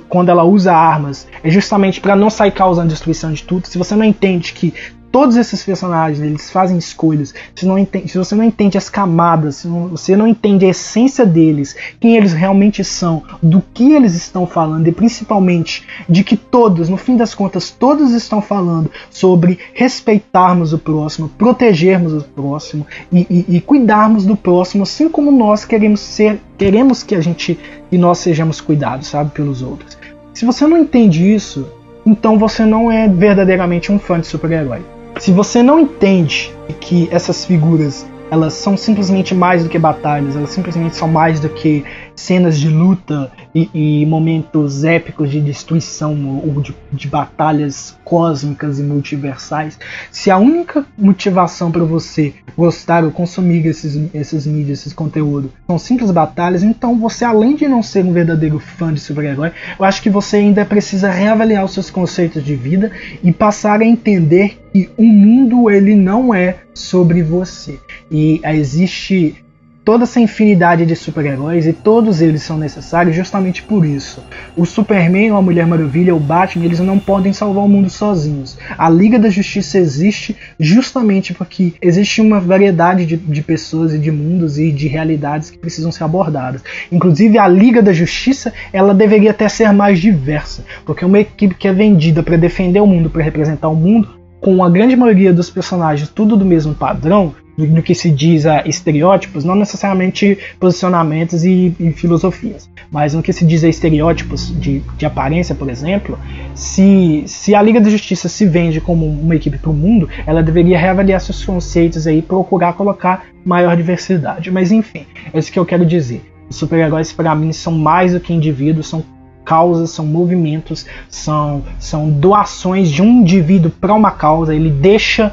quando 0.09 0.29
ela 0.29 0.45
usa 0.45 0.73
armas 0.73 1.27
é 1.43 1.51
justamente 1.51 2.01
para 2.01 2.15
não 2.15 2.31
sair 2.31 2.53
causando 2.53 2.89
destruição 2.89 3.33
de 3.33 3.43
tudo. 3.43 3.67
Se 3.67 3.79
você 3.79 3.95
não 3.95 4.05
entende 4.05 4.53
que 4.53 4.73
todos 5.17 5.39
esses 5.39 5.65
personagens 5.65 6.21
eles 6.21 6.51
fazem 6.51 6.77
escolhas. 6.77 7.33
Se, 7.55 7.65
não 7.65 7.79
entende, 7.79 8.07
se 8.07 8.19
você 8.19 8.35
não 8.35 8.45
entende 8.45 8.77
as 8.77 8.91
camadas, 8.91 9.57
se 9.57 9.67
não, 9.67 9.89
você 9.89 10.15
não 10.15 10.27
entende 10.27 10.67
a 10.67 10.69
essência 10.69 11.25
deles, 11.25 11.75
quem 11.99 12.19
eles 12.19 12.35
realmente 12.35 12.85
são, 12.85 13.23
do 13.43 13.63
que 13.73 13.93
eles 13.93 14.15
estão 14.15 14.47
falando 14.47 14.87
e 14.87 14.93
principalmente 14.93 15.87
de 16.07 16.23
que 16.23 16.37
todos, 16.37 16.91
no 16.91 16.99
fim 16.99 17.17
das 17.17 17.35
contas, 17.35 17.71
todos 17.71 18.13
estão 18.13 18.43
falando 18.43 18.91
sobre 19.09 19.59
respeitarmos 19.73 20.75
o 20.75 20.79
próximo, 20.79 21.31
protegermos 21.31 22.13
o 22.13 22.23
próximo 22.23 22.87
e, 23.11 23.27
e, 23.31 23.57
e 23.57 23.61
cuidarmos 23.63 24.27
do 24.27 24.37
próximo, 24.37 24.83
assim 24.83 25.09
como 25.09 25.33
nós 25.33 25.65
queremos 25.65 26.01
ser, 26.01 26.39
queremos 26.59 27.03
que 27.03 27.15
a 27.15 27.23
gente 27.23 27.59
e 27.91 27.97
nós 27.97 28.19
sejamos 28.19 28.61
cuidados, 28.61 29.07
sabe, 29.07 29.31
pelos 29.31 29.63
outros. 29.63 29.97
Se 30.35 30.45
você 30.45 30.67
não 30.67 30.77
entende 30.77 31.25
isso, 31.35 31.67
então 32.05 32.39
você 32.39 32.67
não 32.67 32.93
é 32.93 33.09
verdadeiramente 33.09 33.91
um 33.91 33.99
fã 33.99 34.21
de 34.21 34.27
super-herói. 34.27 34.83
Se 35.19 35.33
você 35.33 35.63
não 35.63 35.81
entende 35.81 36.55
que 36.81 37.09
essas 37.11 37.45
figuras 37.45 38.07
elas 38.31 38.55
são 38.55 38.77
simplesmente 38.77 39.35
mais 39.35 39.63
do 39.63 39.69
que 39.69 39.79
batalhas, 39.79 40.37
elas 40.37 40.51
simplesmente 40.51 40.97
são 40.97 41.09
mais 41.09 41.39
do 41.41 41.49
que 41.49 41.85
cenas 42.15 42.59
de 42.59 42.69
luta 42.69 43.31
e, 43.57 44.03
e 44.03 44.07
momentos 44.07 44.85
épicos 44.85 45.31
de 45.31 45.41
destruição 45.41 46.43
ou 46.45 46.61
de, 46.61 46.77
de, 46.93 47.09
batalhas 47.09 47.97
cósmicas 48.05 48.79
e 48.79 48.83
multiversais, 48.83 49.79
se 50.11 50.31
a 50.31 50.37
única 50.37 50.85
motivação 50.99 51.73
para 51.73 51.83
você 51.83 52.35
gostar 52.55 53.03
ou 53.03 53.11
consumir 53.11 53.65
esses, 53.67 53.99
esses 54.13 54.47
mídias, 54.47 54.81
esses 54.81 54.93
conteúdos, 54.93 55.51
são 55.67 55.79
simples 55.79 56.11
batalhas, 56.11 56.63
então 56.63 56.99
você, 56.99 57.25
além 57.25 57.57
de 57.57 57.67
não 57.67 57.83
ser 57.83 58.05
um 58.05 58.13
verdadeiro 58.13 58.59
fã 58.59 58.93
de 58.93 59.01
super-herói, 59.01 59.53
eu 59.79 59.85
acho 59.87 60.03
que 60.03 60.11
você 60.11 60.37
ainda 60.37 60.63
precisa 60.67 61.11
reavaliar 61.11 61.65
os 61.65 61.73
seus 61.73 61.89
conceitos 61.89 62.45
de 62.45 62.55
vida 62.55 62.93
e 63.25 63.33
passar 63.33 63.81
a 63.81 63.87
entender 63.87 64.61
que 64.71 64.91
o 64.99 65.05
mundo 65.05 65.71
ele 65.71 65.95
não 65.95 66.35
é 66.35 66.59
sobre 66.75 67.23
você. 67.23 67.79
E 68.11 68.39
existe 68.45 69.46
toda 69.87 70.03
essa 70.03 70.19
infinidade 70.19 70.85
de 70.85 70.97
super-heróis 70.97 71.65
e 71.65 71.73
todos 71.73 72.21
eles 72.21 72.43
são 72.43 72.59
necessários 72.59 73.15
justamente 73.15 73.63
por 73.63 73.87
isso. 73.87 74.21
O 74.57 74.67
Superman, 74.67 75.31
a 75.31 75.41
Mulher 75.41 75.65
Maravilha, 75.65 76.13
o 76.13 76.19
Batman, 76.19 76.65
eles 76.65 76.81
não 76.81 76.99
podem 76.99 77.33
salvar 77.33 77.65
o 77.65 77.69
mundo 77.69 77.89
sozinhos. 77.89 78.59
A 78.77 78.91
Liga 78.91 79.17
da 79.17 79.31
Justiça 79.31 79.79
existe 79.79 80.37
justamente 80.59 81.33
porque 81.33 81.75
existe 81.81 82.21
uma 82.21 82.41
variedade 82.41 83.07
de, 83.07 83.17
de 83.17 83.43
pessoas 83.43 83.95
e 83.95 83.99
de 83.99 84.11
mundos 84.11 84.59
e 84.59 84.73
de 84.73 84.89
realidades 84.89 85.51
que 85.51 85.59
precisam 85.59 85.93
ser 85.93 86.03
abordadas. 86.03 86.65
Inclusive 86.91 87.39
a 87.39 87.47
Liga 87.47 87.81
da 87.81 87.93
Justiça, 87.93 88.53
ela 88.73 88.93
deveria 88.93 89.31
até 89.31 89.49
ser 89.49 89.73
mais 89.73 90.01
diversa, 90.01 90.65
porque 90.85 91.05
uma 91.05 91.21
equipe 91.21 91.55
que 91.55 91.69
é 91.69 91.73
vendida 91.73 92.25
para 92.25 92.37
defender 92.37 92.81
o 92.81 92.89
mundo, 92.89 93.09
para 93.09 93.23
representar 93.23 93.69
o 93.69 93.77
mundo, 93.77 94.09
com 94.41 94.65
a 94.65 94.69
grande 94.69 94.97
maioria 94.97 95.33
dos 95.33 95.49
personagens 95.49 96.09
tudo 96.09 96.37
do 96.37 96.45
mesmo 96.45 96.75
padrão, 96.75 97.33
no 97.57 97.83
que 97.83 97.95
se 97.95 98.11
diz 98.11 98.47
a 98.47 98.67
estereótipos, 98.67 99.45
não 99.45 99.55
necessariamente 99.55 100.39
posicionamentos 100.61 101.45
e, 101.45 101.75
e, 101.81 101.93
filosofias, 101.93 102.69
mas 102.91 103.15
no 103.15 103.23
que 103.23 103.33
se 103.33 103.47
diz 103.47 103.65
a 103.65 103.69
estereótipos 103.69 104.53
de, 104.61 104.83
de 104.97 105.07
aparência, 105.07 105.55
por 105.55 105.71
exemplo, 105.71 106.19
se, 106.55 107.25
se 107.27 107.55
a 107.55 107.63
Liga 107.63 107.81
da 107.81 107.89
Justiça 107.89 108.29
se 108.29 108.45
vende 108.45 108.81
como 108.81 109.07
uma 109.07 109.35
equipe 109.35 109.59
para 109.59 109.71
o 109.71 109.75
mundo, 109.75 110.09
ela 110.27 110.43
deveria 110.43 110.79
reavaliar 110.79 111.21
seus 111.21 111.45
conceitos 111.45 112.07
e 112.07 112.21
procurar 112.21 112.75
colocar 112.75 113.27
maior 113.45 113.77
diversidade. 113.77 114.51
Mas 114.51 114.71
enfim, 114.71 115.07
é 115.33 115.39
isso 115.39 115.51
que 115.51 115.59
eu 115.59 115.65
quero 115.65 115.87
dizer. 115.87 116.23
Os 116.49 116.57
super-heróis 116.57 117.13
para 117.13 117.35
mim 117.35 117.53
são 117.53 117.73
mais 117.73 118.13
do 118.13 118.21
que 118.21 118.33
indivíduos, 118.33 118.89
são 118.89 119.05
causas, 119.45 119.91
são 119.91 120.05
movimentos, 120.05 120.85
são, 121.09 121.63
são 121.79 122.11
doações 122.11 122.91
de 122.91 123.01
um 123.01 123.21
indivíduo 123.23 123.71
para 123.71 123.95
uma 123.95 124.11
causa. 124.11 124.55
Ele 124.55 124.71
deixa 124.71 125.33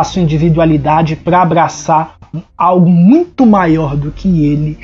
a 0.00 0.02
sua 0.02 0.22
individualidade 0.22 1.14
para 1.14 1.40
abraçar 1.40 2.16
algo 2.58 2.90
muito 2.90 3.46
maior 3.46 3.96
do 3.96 4.10
que 4.10 4.44
ele 4.44 4.76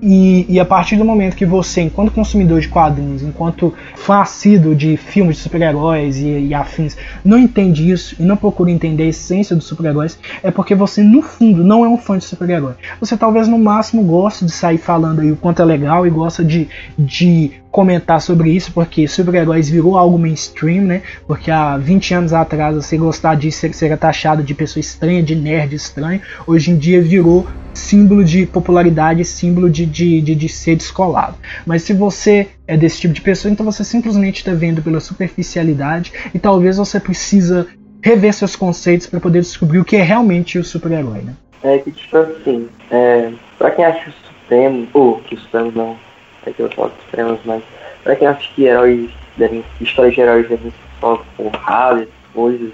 e, 0.00 0.46
e, 0.48 0.60
a 0.60 0.64
partir 0.64 0.96
do 0.96 1.04
momento 1.04 1.34
que 1.34 1.44
você, 1.44 1.80
enquanto 1.80 2.12
consumidor 2.12 2.60
de 2.60 2.68
quadrinhos, 2.68 3.22
enquanto 3.22 3.74
fã 3.96 4.20
assíduo 4.20 4.74
de 4.74 4.96
filmes 4.96 5.36
de 5.36 5.42
super-heróis 5.42 6.16
e, 6.18 6.46
e, 6.46 6.54
afins, 6.54 6.96
não 7.24 7.36
entende 7.36 7.90
isso 7.90 8.14
e 8.18 8.22
não 8.22 8.36
procura 8.36 8.70
entender 8.70 9.04
a 9.04 9.06
essência 9.06 9.56
dos 9.56 9.66
super-heróis, 9.66 10.18
é 10.42 10.50
porque 10.50 10.74
você, 10.74 11.02
no 11.02 11.20
fundo, 11.20 11.64
não 11.64 11.84
é 11.84 11.88
um 11.88 11.98
fã 11.98 12.16
de 12.16 12.24
super-herói. 12.24 12.74
Você 13.00 13.16
talvez, 13.16 13.48
no 13.48 13.58
máximo, 13.58 14.02
goste 14.04 14.44
de 14.44 14.52
sair 14.52 14.78
falando 14.78 15.20
aí 15.20 15.32
o 15.32 15.36
quanto 15.36 15.62
é 15.62 15.64
legal 15.64 16.06
e 16.06 16.10
gosta 16.10 16.44
de, 16.44 16.68
de 16.96 17.52
comentar 17.70 18.20
sobre 18.20 18.50
isso, 18.50 18.72
porque 18.72 19.06
super-heróis 19.06 19.68
virou 19.68 19.96
algo 19.96 20.18
mainstream, 20.18 20.84
né? 20.84 21.02
Porque 21.26 21.50
há 21.50 21.76
20 21.76 22.14
anos 22.14 22.32
atrás 22.32 22.74
você 22.74 22.96
gostar 22.96 23.34
disso 23.34 23.66
ser, 23.72 23.96
taxado 23.96 24.42
de 24.42 24.54
pessoa 24.54 24.80
estranha, 24.80 25.22
de 25.22 25.34
nerd 25.34 25.74
estranho. 25.74 26.20
Hoje 26.46 26.70
em 26.70 26.76
dia 26.76 27.00
virou 27.00 27.46
símbolo 27.74 28.24
de 28.24 28.46
popularidade, 28.46 29.24
símbolo 29.24 29.70
de, 29.70 29.86
de, 29.86 30.20
de, 30.20 30.34
de 30.34 30.48
ser 30.48 30.76
descolado. 30.76 31.36
Mas 31.64 31.82
se 31.82 31.92
você 31.92 32.48
é 32.66 32.76
desse 32.76 33.00
tipo 33.00 33.14
de 33.14 33.20
pessoa, 33.20 33.52
então 33.52 33.64
você 33.64 33.84
simplesmente 33.84 34.38
está 34.38 34.52
vendo 34.52 34.82
pela 34.82 35.00
superficialidade 35.00 36.12
e 36.34 36.38
talvez 36.38 36.76
você 36.76 36.98
precisa 36.98 37.66
rever 38.02 38.32
seus 38.32 38.56
conceitos 38.56 39.06
para 39.06 39.20
poder 39.20 39.40
descobrir 39.40 39.78
o 39.78 39.84
que 39.84 39.96
é 39.96 40.02
realmente 40.02 40.58
o 40.58 40.64
super-herói, 40.64 41.20
né? 41.22 41.34
É 41.62 41.78
que 41.78 41.90
tipo 41.90 42.16
assim, 42.16 42.68
é, 42.90 43.32
pra 43.58 43.70
quem 43.70 43.84
acha 43.84 44.10
o 44.10 44.12
Supremo, 44.12 44.88
ou 44.94 45.18
que 45.20 45.34
o 45.34 45.38
Supremo 45.38 45.72
não, 45.74 45.96
que 46.44 46.60
eu 46.60 46.70
falo 46.70 46.92
Supremos, 47.04 47.40
mas 47.44 47.62
pra 48.02 48.16
quem 48.16 48.28
acha 48.28 48.50
que 48.54 48.64
heróis 48.64 49.10
devem, 49.36 49.64
histórias 49.80 50.14
de 50.14 50.20
heróis 50.20 50.48
devem 50.48 50.70
ser 50.70 50.76
só 51.00 51.22
porradas, 51.36 52.08
coisas, 52.34 52.72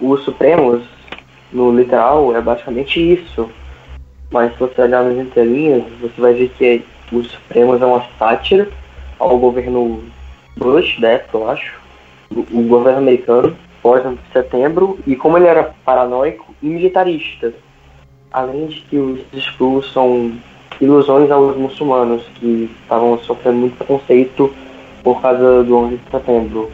os 0.00 0.22
Supremos, 0.24 0.82
no 1.52 1.76
literal, 1.76 2.34
é 2.34 2.40
basicamente 2.40 3.00
isso. 3.00 3.50
Mas 4.30 4.52
se 4.52 4.60
você 4.60 4.82
olhar 4.82 5.02
nas 5.04 5.16
entrelinhas, 5.16 5.84
você 6.00 6.20
vai 6.20 6.34
ver 6.34 6.48
que 6.50 6.84
os 7.12 7.30
Supremos 7.30 7.82
é 7.82 7.84
uma 7.84 8.04
sátira 8.18 8.68
ao 9.18 9.36
governo 9.38 10.02
Bush, 10.56 10.98
da 11.00 11.08
época, 11.08 11.38
eu 11.38 11.50
acho, 11.50 11.80
o, 12.30 12.40
o 12.40 12.68
governo 12.68 12.98
americano, 12.98 13.56
pós 13.82 14.02
setembro, 14.32 14.98
e 15.06 15.16
como 15.16 15.36
ele 15.36 15.46
era 15.46 15.74
paranoico 15.84 16.54
e 16.62 16.66
militarista. 16.66 17.52
Além 18.32 18.66
de 18.66 18.80
que 18.82 18.96
os 18.96 19.20
Skrulls 19.32 19.92
são 19.92 20.32
ilusões 20.80 21.30
aos 21.30 21.56
muçulmanos, 21.56 22.22
que 22.36 22.70
estavam 22.82 23.18
sofrendo 23.18 23.58
muito 23.58 23.76
preconceito 23.76 24.52
por 25.02 25.20
causa 25.20 25.62
do 25.62 25.76
11 25.76 25.96
de 25.96 26.10
setembro. 26.10 26.70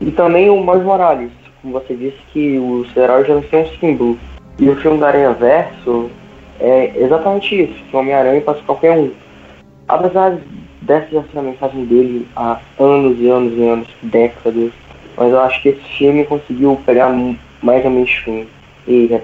E 0.00 0.10
também 0.10 0.50
o 0.50 0.64
Miles 0.64 0.84
Morales, 0.84 1.30
como 1.60 1.74
você 1.74 1.94
disse 1.94 2.18
que 2.32 2.58
os 2.58 2.94
heróis 2.96 3.26
já 3.26 3.34
não 3.34 3.42
são 3.44 3.62
um 3.62 3.66
símbolo. 3.78 4.18
E 4.58 4.68
o 4.68 4.76
filme 4.76 4.98
da 4.98 5.08
Aranha 5.08 5.32
Verso 5.32 6.10
é 6.60 6.92
exatamente 6.96 7.62
isso, 7.62 7.84
que 7.84 7.96
o 7.96 7.98
Homem-Aranha 7.98 8.40
passa 8.42 8.60
qualquer 8.64 8.96
um. 8.96 9.10
Apesar 9.88 10.38
dessa 10.82 11.08
já 11.10 11.22
ser 11.22 11.38
a 11.38 11.42
mensagem 11.42 11.84
dele 11.86 12.28
há 12.36 12.60
anos 12.78 13.18
e 13.18 13.28
anos 13.28 13.56
e 13.56 13.68
anos, 13.68 13.88
décadas, 14.02 14.70
mas 15.16 15.32
eu 15.32 15.40
acho 15.40 15.62
que 15.62 15.70
esse 15.70 15.84
filme 15.98 16.24
conseguiu 16.24 16.78
pegar 16.84 17.10
mais 17.62 17.84
menos 17.84 18.10
fim 18.10 18.46
e 18.86 19.20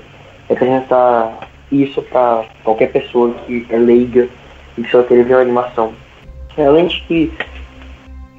representar 0.48 1.49
isso 1.70 2.02
para 2.02 2.44
qualquer 2.64 2.92
pessoa 2.92 3.32
que 3.46 3.66
é 3.70 3.76
leiga 3.76 4.28
e 4.76 4.86
só 4.88 5.02
querer 5.02 5.24
ver 5.24 5.34
uma 5.34 5.42
animação. 5.42 5.92
Além 6.56 6.86
de 6.86 7.00
que, 7.02 7.32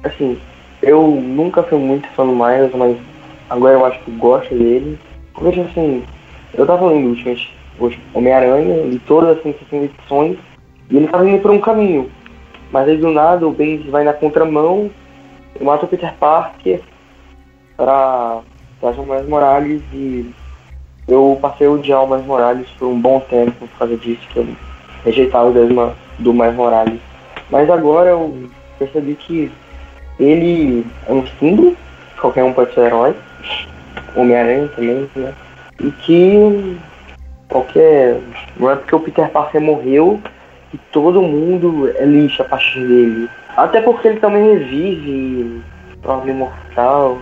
assim, 0.04 0.38
eu 0.82 1.02
nunca 1.06 1.62
fui 1.62 1.78
muito 1.78 2.08
fã 2.10 2.26
do 2.26 2.32
Miles, 2.32 2.74
mas 2.74 2.96
agora 3.48 3.74
eu 3.74 3.86
acho 3.86 4.00
que 4.00 4.10
gosto 4.12 4.54
dele. 4.54 4.98
Veja 5.40 5.62
assim, 5.62 6.04
eu 6.54 6.66
tava 6.66 6.86
lendo 6.86 7.08
ultimamente 7.08 7.52
Homem-Aranha 8.14 8.86
e 8.86 8.98
todas 9.00 9.36
as 9.36 9.42
160 9.42 9.84
edições, 9.84 10.38
e 10.90 10.96
ele 10.96 11.08
tava 11.08 11.28
indo 11.28 11.40
por 11.40 11.50
um 11.50 11.60
caminho. 11.60 12.10
Mas 12.70 12.88
aí 12.88 12.96
do 12.96 13.10
nada 13.10 13.46
o 13.46 13.52
Bendis 13.52 13.90
vai 13.90 14.04
na 14.04 14.12
contramão 14.12 14.90
mata 15.60 15.84
o 15.84 15.88
Peter 15.88 16.12
Parker 16.14 16.80
para 17.76 18.40
trazer 18.80 19.00
o 19.00 19.06
Miles 19.06 19.28
Morales 19.28 19.82
e 19.92 20.30
eu 21.12 21.38
passei 21.40 21.66
o 21.66 21.74
odiar 21.74 22.02
o 22.02 22.08
Miles 22.08 22.26
Morales 22.26 22.68
por 22.78 22.88
um 22.88 22.98
bom 22.98 23.20
tempo 23.20 23.52
por 23.52 23.78
causa 23.78 23.96
disso, 23.96 24.26
que 24.32 24.38
eu 24.38 24.48
rejeitava 25.04 25.50
o 25.50 25.52
Desma 25.52 25.94
do 26.18 26.32
Miles 26.32 26.54
Morales. 26.54 27.00
Mas 27.50 27.68
agora 27.68 28.10
eu 28.10 28.48
percebi 28.78 29.14
que 29.14 29.52
ele 30.18 30.86
é 31.06 31.12
um 31.12 31.26
símbolo, 31.38 31.76
qualquer 32.20 32.44
um 32.44 32.52
pode 32.52 32.72
ser 32.74 32.86
herói, 32.86 33.14
Homem-Aranha 34.16 34.68
também, 34.68 35.08
né? 35.16 35.34
E 35.80 35.90
que 35.90 36.78
qualquer. 37.48 38.18
Não 38.56 38.70
é 38.70 38.76
porque 38.76 38.94
o 38.94 39.00
Peter 39.00 39.28
Parker 39.28 39.60
morreu 39.60 40.20
que 40.70 40.78
todo 40.90 41.20
mundo 41.20 41.90
é 41.96 42.04
lixo 42.04 42.42
a 42.42 42.44
partir 42.46 42.80
dele. 42.80 43.28
Até 43.56 43.82
porque 43.82 44.08
ele 44.08 44.20
também 44.20 44.54
revive, 44.54 45.60
prova 46.00 46.30
imortal. 46.30 47.18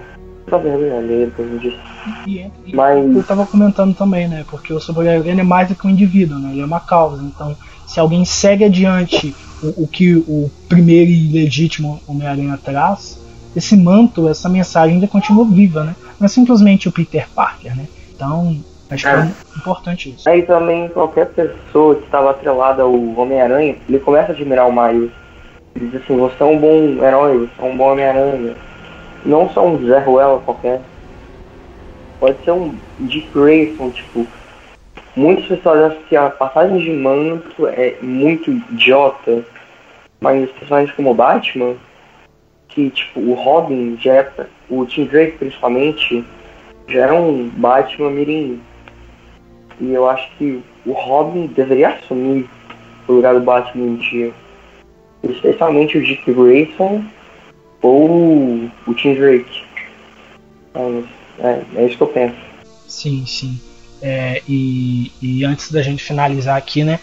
Disse. 1.59 1.79
E, 2.27 2.51
e, 2.67 2.75
Mas... 2.75 3.17
Eu 3.17 3.23
tava 3.23 3.47
comentando 3.47 3.95
também, 3.95 4.29
né? 4.29 4.45
Porque 4.51 4.73
o 4.73 4.81
super-herói 4.81 5.29
é 5.29 5.43
mais 5.43 5.69
do 5.69 5.75
que 5.75 5.87
um 5.87 5.91
indivíduo, 5.91 6.39
né? 6.39 6.51
Ele 6.53 6.63
é 6.63 6.65
uma 6.65 6.81
causa. 6.81 7.23
Então, 7.23 7.57
se 7.87 7.99
alguém 7.99 8.25
segue 8.25 8.65
adiante 8.65 9.35
o, 9.63 9.85
o 9.85 9.89
que 9.89 10.15
o 10.15 10.51
primeiro 10.69 11.11
e 11.11 11.33
legítimo 11.33 12.01
Homem-Aranha 12.07 12.59
traz, 12.63 13.21
esse 13.55 13.77
manto, 13.77 14.29
essa 14.29 14.49
mensagem 14.49 14.95
ainda 14.95 15.09
continua 15.09 15.45
viva, 15.45 15.85
né? 15.85 15.95
Não 16.19 16.27
é 16.27 16.29
simplesmente 16.29 16.89
o 16.89 16.93
Peter 16.93 17.29
Parker, 17.35 17.77
né? 17.77 17.87
Então, 18.15 18.57
acho 18.91 19.09
é. 19.09 19.13
que 19.13 19.19
é 19.19 19.59
importante 19.59 20.11
isso. 20.11 20.29
Aí 20.29 20.43
também 20.43 20.89
qualquer 20.89 21.27
pessoa 21.27 21.97
que 21.97 22.05
estava 22.05 22.31
atrelada 22.31 22.83
ao 22.83 22.93
Homem-Aranha, 22.93 23.77
ele 23.89 23.99
começa 23.99 24.33
a 24.33 24.35
admirar 24.35 24.69
o 24.69 24.73
Miles. 24.73 25.11
Ele 25.75 25.89
diz 25.89 26.03
assim, 26.03 26.17
você 26.17 26.43
é 26.43 26.47
um 26.47 26.59
bom 26.59 27.05
herói, 27.05 27.39
você 27.39 27.67
é 27.67 27.71
um 27.71 27.77
bom 27.77 27.93
Homem-Aranha. 27.93 28.55
Não 29.25 29.49
só 29.51 29.67
um 29.67 29.87
Zé 29.87 29.99
Ruela 29.99 30.41
qualquer. 30.41 30.81
Pode 32.19 32.43
ser 32.45 32.53
um 32.53 32.75
Dick 33.01 33.29
Grayson, 33.35 33.91
tipo. 33.91 34.27
Muitas 35.17 35.47
pessoas 35.47 35.91
acham 35.91 36.03
que 36.09 36.17
a 36.17 36.31
passagem 36.31 36.79
de 36.79 36.91
manto 36.91 37.67
é 37.67 37.97
muito 38.01 38.51
idiota. 38.51 39.45
Mas 40.21 40.51
personagens 40.53 40.95
como 40.95 41.11
o 41.11 41.15
Batman, 41.15 41.75
que 42.69 42.91
tipo, 42.91 43.21
o 43.21 43.35
Robin 43.35 43.97
já 44.01 44.17
é, 44.17 44.31
o 44.69 44.85
Tim 44.85 45.05
Drake 45.07 45.39
principalmente, 45.39 46.25
já 46.89 47.05
era 47.05 47.15
um 47.15 47.49
Batman 47.49 48.11
mirim. 48.11 48.61
E 49.81 49.93
eu 49.93 50.09
acho 50.09 50.31
que 50.37 50.63
o 50.85 50.93
Robin 50.93 51.47
deveria 51.47 51.89
assumir 51.89 52.49
o 53.09 53.13
lugar 53.13 53.35
do 53.35 53.41
Batman 53.41 53.85
um 53.85 53.97
dia. 53.97 54.33
especialmente 55.23 55.99
o 55.99 56.03
Dick 56.03 56.33
Grayson 56.33 57.05
ou 57.83 58.71
o 58.87 58.95
Tim 58.95 59.15
Drake. 59.15 59.63
É, 60.75 61.03
é, 61.39 61.63
é 61.77 61.87
isso 61.87 61.97
que 61.97 62.03
eu 62.03 62.09
penso. 62.09 62.37
Sim, 62.87 63.25
sim. 63.27 63.59
É, 64.03 64.43
e, 64.49 65.13
e, 65.21 65.45
antes 65.45 65.71
da 65.71 65.83
gente 65.83 66.03
finalizar 66.03 66.57
aqui, 66.57 66.83
né, 66.83 66.99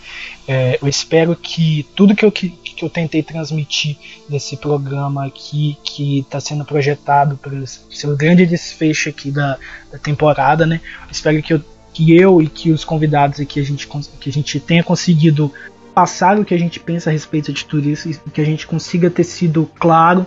é, 0.48 0.80
eu 0.82 0.88
espero 0.88 1.36
que 1.36 1.86
tudo 1.96 2.16
que 2.16 2.26
eu, 2.26 2.32
que, 2.32 2.50
que 2.50 2.84
eu 2.84 2.90
tentei 2.90 3.22
transmitir 3.22 3.96
nesse 4.28 4.58
programa 4.58 5.26
aqui, 5.26 5.78
que 5.84 6.20
está 6.20 6.40
sendo 6.40 6.66
projetado 6.66 7.38
para 7.38 7.54
o 7.54 8.18
grande 8.18 8.48
desfecho 8.48 9.10
aqui 9.10 9.30
da, 9.30 9.60
da 9.92 10.00
temporada, 10.00 10.66
né, 10.66 10.82
espero 11.12 11.42
que 11.44 11.54
eu, 11.54 11.62
que 11.94 12.16
eu 12.16 12.42
e 12.42 12.48
que 12.48 12.72
os 12.72 12.84
convidados 12.84 13.40
aqui 13.40 13.60
a 13.60 13.64
gente, 13.64 13.88
que 14.20 14.30
a 14.30 14.34
gente 14.34 14.60
tenha 14.60 14.84
conseguido 14.84 15.54
passar 15.94 16.40
o 16.40 16.46
que 16.46 16.54
a 16.54 16.60
gente 16.60 16.80
pensa 16.80 17.12
a 17.12 17.14
respeito 17.14 17.54
de 17.54 17.64
tudo 17.64 17.88
isso, 17.90 18.10
e 18.10 18.30
que 18.32 18.42
a 18.42 18.46
gente 18.46 18.66
consiga 18.66 19.10
ter 19.10 19.24
sido 19.24 19.70
claro 19.80 20.26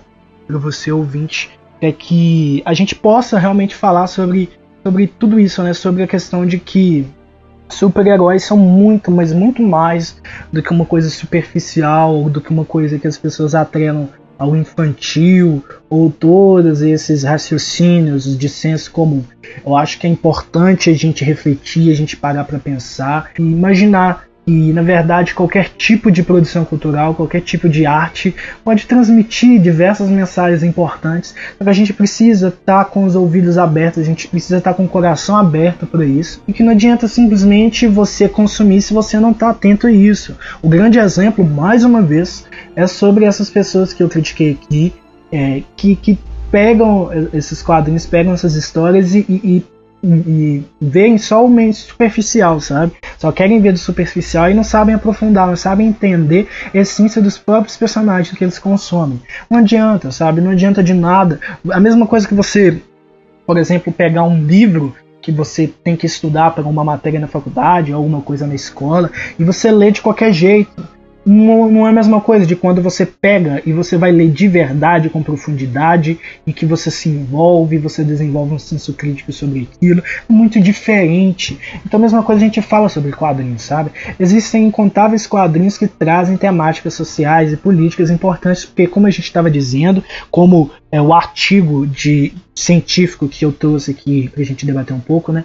para 0.51 0.59
você 0.59 0.91
ouvinte, 0.91 1.51
é 1.81 1.93
que 1.93 2.63
a 2.65 2.75
gente 2.75 2.95
possa 2.95 3.39
realmente 3.39 3.75
falar 3.75 4.07
sobre 4.07 4.51
sobre 4.83 5.07
tudo 5.07 5.39
isso, 5.39 5.63
né? 5.63 5.73
Sobre 5.73 6.03
a 6.03 6.07
questão 6.07 6.47
de 6.47 6.59
que 6.59 7.07
super-heróis 7.69 8.45
são 8.45 8.57
muito, 8.57 9.11
mas 9.11 9.33
muito 9.33 9.63
mais 9.63 10.21
do 10.53 10.63
que 10.63 10.71
uma 10.71 10.85
coisa 10.85 11.09
superficial, 11.09 12.29
do 12.29 12.41
que 12.41 12.51
uma 12.51 12.65
coisa 12.65 12.99
que 12.99 13.07
as 13.07 13.17
pessoas 13.17 13.55
atrelam 13.55 14.09
ao 14.39 14.57
infantil 14.57 15.63
ou 15.91 16.11
todos 16.11 16.81
esses 16.81 17.25
raciocínios 17.25 18.39
de 18.39 18.49
senso 18.49 18.91
comum. 18.91 19.23
Eu 19.65 19.77
acho 19.77 19.99
que 19.99 20.07
é 20.07 20.11
importante 20.11 20.89
a 20.89 20.95
gente 20.95 21.23
refletir, 21.23 21.93
a 21.93 21.95
gente 21.95 22.17
parar 22.17 22.45
para 22.45 22.59
pensar 22.59 23.31
e 23.39 23.43
imaginar 23.43 24.25
e, 24.47 24.73
na 24.73 24.83
verdade, 24.83 25.35
qualquer 25.35 25.69
tipo 25.77 26.11
de 26.11 26.23
produção 26.23 26.65
cultural, 26.65 27.15
qualquer 27.15 27.41
tipo 27.41 27.69
de 27.69 27.87
arte 27.87 28.35
pode 28.65 28.87
transmitir 28.87 29.61
diversas 29.61 30.09
mensagens 30.09 30.63
importantes. 30.63 31.35
Só 31.57 31.65
que 31.65 31.71
a 31.71 31.75
gente 31.75 31.93
precisa 31.93 32.49
estar 32.49 32.85
tá 32.85 32.85
com 32.85 33.05
os 33.05 33.15
ouvidos 33.15 33.59
abertos, 33.59 34.03
a 34.03 34.05
gente 34.05 34.27
precisa 34.27 34.59
estar 34.59 34.71
tá 34.71 34.77
com 34.77 34.85
o 34.85 34.89
coração 34.89 35.37
aberto 35.37 35.87
para 35.87 36.05
isso. 36.05 36.43
E 36.49 36.53
que 36.53 36.63
não 36.63 36.73
adianta 36.73 37.07
simplesmente 37.07 37.87
você 37.87 38.29
consumir 38.29 38.83
se 38.83 38.93
você 38.93 39.21
não 39.21 39.31
está 39.31 39.51
atento 39.51 39.87
a 39.87 39.93
isso. 39.93 40.37
O 40.63 40.69
grande 40.69 40.99
exemplo, 40.99 41.45
mais 41.45 41.85
uma 41.85 42.03
vez, 42.03 42.45
é 42.75 42.87
sobre 42.87 43.27
essas 43.27 43.51
pessoas 43.51 43.93
que 43.93 44.03
eu 44.03 44.09
critiquei 44.09 44.53
aqui, 44.53 44.93
é, 45.31 45.63
que, 45.77 45.95
que 45.95 46.19
pegam 46.51 47.11
esses 47.33 47.63
quadrinhos, 47.63 48.07
pegam 48.07 48.33
essas 48.33 48.55
histórias 48.55 49.15
e, 49.15 49.25
e 49.29 49.65
e, 50.03 50.63
veem 50.81 51.19
só 51.19 51.45
o 51.45 51.49
meio 51.49 51.73
superficial, 51.75 52.61
sabe? 52.61 52.93
Só 53.19 53.31
querem 53.31 53.61
ver 53.61 53.73
do 53.73 53.79
superficial 53.79 54.51
e 54.51 54.55
não 54.55 54.65
sabem 54.65 54.95
aprofundar, 54.95 55.47
não 55.47 55.57
sabem 55.57 55.89
entender 55.89 56.49
a 56.75 56.79
essência 56.79 57.21
dos 57.21 57.37
próprios 57.37 57.77
personagens 57.77 58.37
que 58.37 58.45
eles 58.45 58.59
consomem. 58.59 59.21
Não 59.49 59.59
adianta, 59.59 60.11
sabe? 60.11 60.41
Não 60.41 60.51
adianta 60.51 60.83
de 60.83 60.95
nada. 60.95 61.41
A 61.71 61.81
mesma 61.81 62.07
coisa 62.07 62.27
que 62.27 62.35
você, 62.35 62.81
por 63.47 63.57
exemplo, 63.57 63.93
pegar 63.93 64.25
um 64.25 64.45
livro 64.45 64.95
que 65.21 65.31
você 65.31 65.67
tem 65.67 65.97
que 65.97 66.07
estudar 66.07 66.53
para 66.53 66.67
uma 66.67 66.83
matéria 66.83 67.21
na 67.21 67.29
faculdade, 67.29 67.93
alguma 67.93 68.23
coisa 68.23 68.47
na 68.47 68.55
escola, 68.55 69.11
e 69.39 69.45
você 69.45 69.71
lê 69.71 69.91
de 69.91 70.01
qualquer 70.01 70.33
jeito 70.33 70.83
não, 71.33 71.87
é 71.87 71.91
a 71.91 71.93
mesma 71.93 72.21
coisa 72.21 72.45
de 72.45 72.57
quando 72.57 72.83
você 72.83 73.07
pega 73.07 73.63
e 73.65 73.73
você 73.73 73.97
vai 73.97 74.11
ler 74.11 74.31
de 74.31 74.49
verdade, 74.49 75.09
com 75.09 75.23
profundidade, 75.23 76.19
e 76.45 76.53
que 76.53 76.67
você 76.67 76.91
se 76.91 77.09
envolve, 77.09 77.79
você 77.79 78.03
desenvolve 78.03 78.55
um 78.55 78.59
senso 78.59 78.93
crítico 78.95 79.33
sobre 79.33 79.69
aquilo. 79.73 80.03
É 80.29 80.33
muito 80.33 80.61
diferente. 80.61 81.57
Então 81.87 81.99
a 81.99 82.01
mesma 82.01 82.23
coisa 82.23 82.41
a 82.41 82.45
gente 82.45 82.61
fala 82.61 82.89
sobre 82.89 83.13
quadrinhos, 83.13 83.63
sabe? 83.63 83.93
Existem 84.19 84.67
incontáveis 84.67 85.27
quadrinhos 85.27 85.79
que 85.79 85.87
trazem 85.87 86.37
temáticas 86.37 86.95
sociais 86.95 87.53
e 87.53 87.57
políticas 87.57 88.11
importantes, 88.11 88.65
porque 88.65 88.89
como 88.89 89.07
a 89.07 89.11
gente 89.11 89.25
estava 89.25 89.51
dizendo, 89.51 90.03
como 90.31 90.71
é 90.91 91.01
o 91.01 91.13
artigo 91.13 91.87
de 91.87 92.33
científico 92.55 93.29
que 93.29 93.45
eu 93.45 93.53
trouxe 93.53 93.93
aqui 93.93 94.29
para 94.29 94.43
a 94.43 94.45
gente 94.45 94.67
debater 94.67 94.95
um 94.95 95.01
pouco, 95.01 95.31
né? 95.31 95.45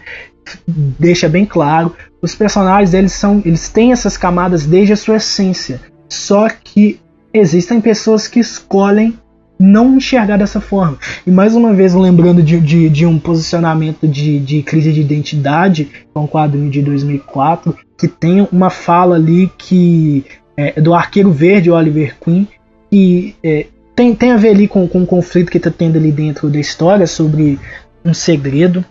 Deixa 0.67 1.27
bem 1.29 1.45
claro, 1.45 1.95
os 2.21 2.35
personagens 2.35 2.93
eles 2.93 3.13
são, 3.13 3.41
eles 3.45 3.69
têm 3.69 3.91
essas 3.91 4.17
camadas 4.17 4.65
desde 4.65 4.93
a 4.93 4.97
sua 4.97 5.17
essência. 5.17 5.81
Só 6.09 6.47
que 6.49 6.99
existem 7.33 7.81
pessoas 7.81 8.27
que 8.27 8.39
escolhem 8.39 9.17
não 9.59 9.97
enxergar 9.97 10.37
dessa 10.37 10.59
forma. 10.59 10.97
E 11.25 11.31
mais 11.31 11.55
uma 11.55 11.73
vez 11.73 11.93
lembrando 11.93 12.43
de, 12.43 12.59
de, 12.59 12.89
de 12.89 13.05
um 13.05 13.17
posicionamento 13.17 14.07
de, 14.07 14.39
de 14.39 14.61
crise 14.61 14.91
de 14.91 15.01
identidade, 15.01 15.89
é 16.13 16.19
um 16.19 16.27
quadrinho 16.27 16.69
de 16.69 16.81
2004, 16.81 17.75
que 17.97 18.07
tem 18.07 18.47
uma 18.51 18.69
fala 18.69 19.15
ali 19.15 19.49
que 19.57 20.25
é, 20.57 20.79
do 20.79 20.93
Arqueiro 20.93 21.31
Verde, 21.31 21.71
Oliver 21.71 22.15
Queen, 22.19 22.47
que 22.91 23.35
é, 23.43 23.67
tem, 23.95 24.13
tem 24.13 24.31
a 24.31 24.37
ver 24.37 24.49
ali 24.49 24.67
com, 24.67 24.87
com 24.87 25.03
o 25.03 25.07
conflito 25.07 25.49
que 25.49 25.57
está 25.57 25.71
tendo 25.71 25.97
ali 25.97 26.11
dentro 26.11 26.49
da 26.49 26.59
história 26.59 27.07
sobre 27.07 27.57
um 28.03 28.13
segredo 28.13 28.83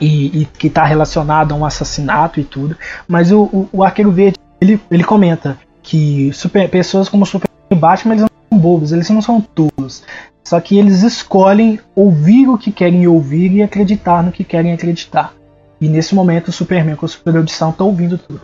e, 0.00 0.42
e 0.42 0.44
que 0.44 0.66
está 0.66 0.84
relacionado 0.84 1.52
a 1.52 1.56
um 1.56 1.64
assassinato 1.64 2.40
e 2.40 2.44
tudo. 2.44 2.76
Mas 3.06 3.30
o, 3.30 3.42
o, 3.44 3.68
o, 3.72 3.84
Arqueiro 3.84 4.10
Verde 4.10 4.38
ele, 4.60 4.80
ele 4.90 5.04
comenta 5.04 5.58
que 5.82 6.32
super, 6.32 6.68
pessoas 6.68 7.08
como 7.08 7.26
Super 7.26 7.48
Batman 7.74 8.14
eles 8.14 8.22
não 8.22 8.28
são 8.50 8.58
bobos, 8.58 8.92
eles 8.92 9.10
não 9.10 9.22
são 9.22 9.40
tolos. 9.40 10.02
Só 10.44 10.60
que 10.60 10.78
eles 10.78 11.02
escolhem 11.02 11.80
ouvir 11.94 12.48
o 12.48 12.56
que 12.56 12.70
querem 12.70 13.06
ouvir 13.08 13.52
e 13.52 13.62
acreditar 13.62 14.22
no 14.22 14.30
que 14.30 14.44
querem 14.44 14.72
acreditar. 14.72 15.34
E 15.80 15.88
nesse 15.88 16.14
momento 16.14 16.48
o 16.48 16.52
Superman 16.52 16.96
com 16.96 17.04
a 17.04 17.08
super 17.08 17.36
audição 17.36 17.70
está 17.70 17.84
ouvindo 17.84 18.16
tudo. 18.16 18.40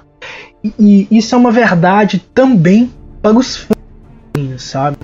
E, 0.62 1.08
e, 1.10 1.18
isso 1.18 1.34
é 1.34 1.38
uma 1.38 1.50
verdade 1.50 2.18
também 2.34 2.92
para 3.22 3.36
os 3.38 3.56
fãs, 3.56 4.62
sabe? 4.62 4.96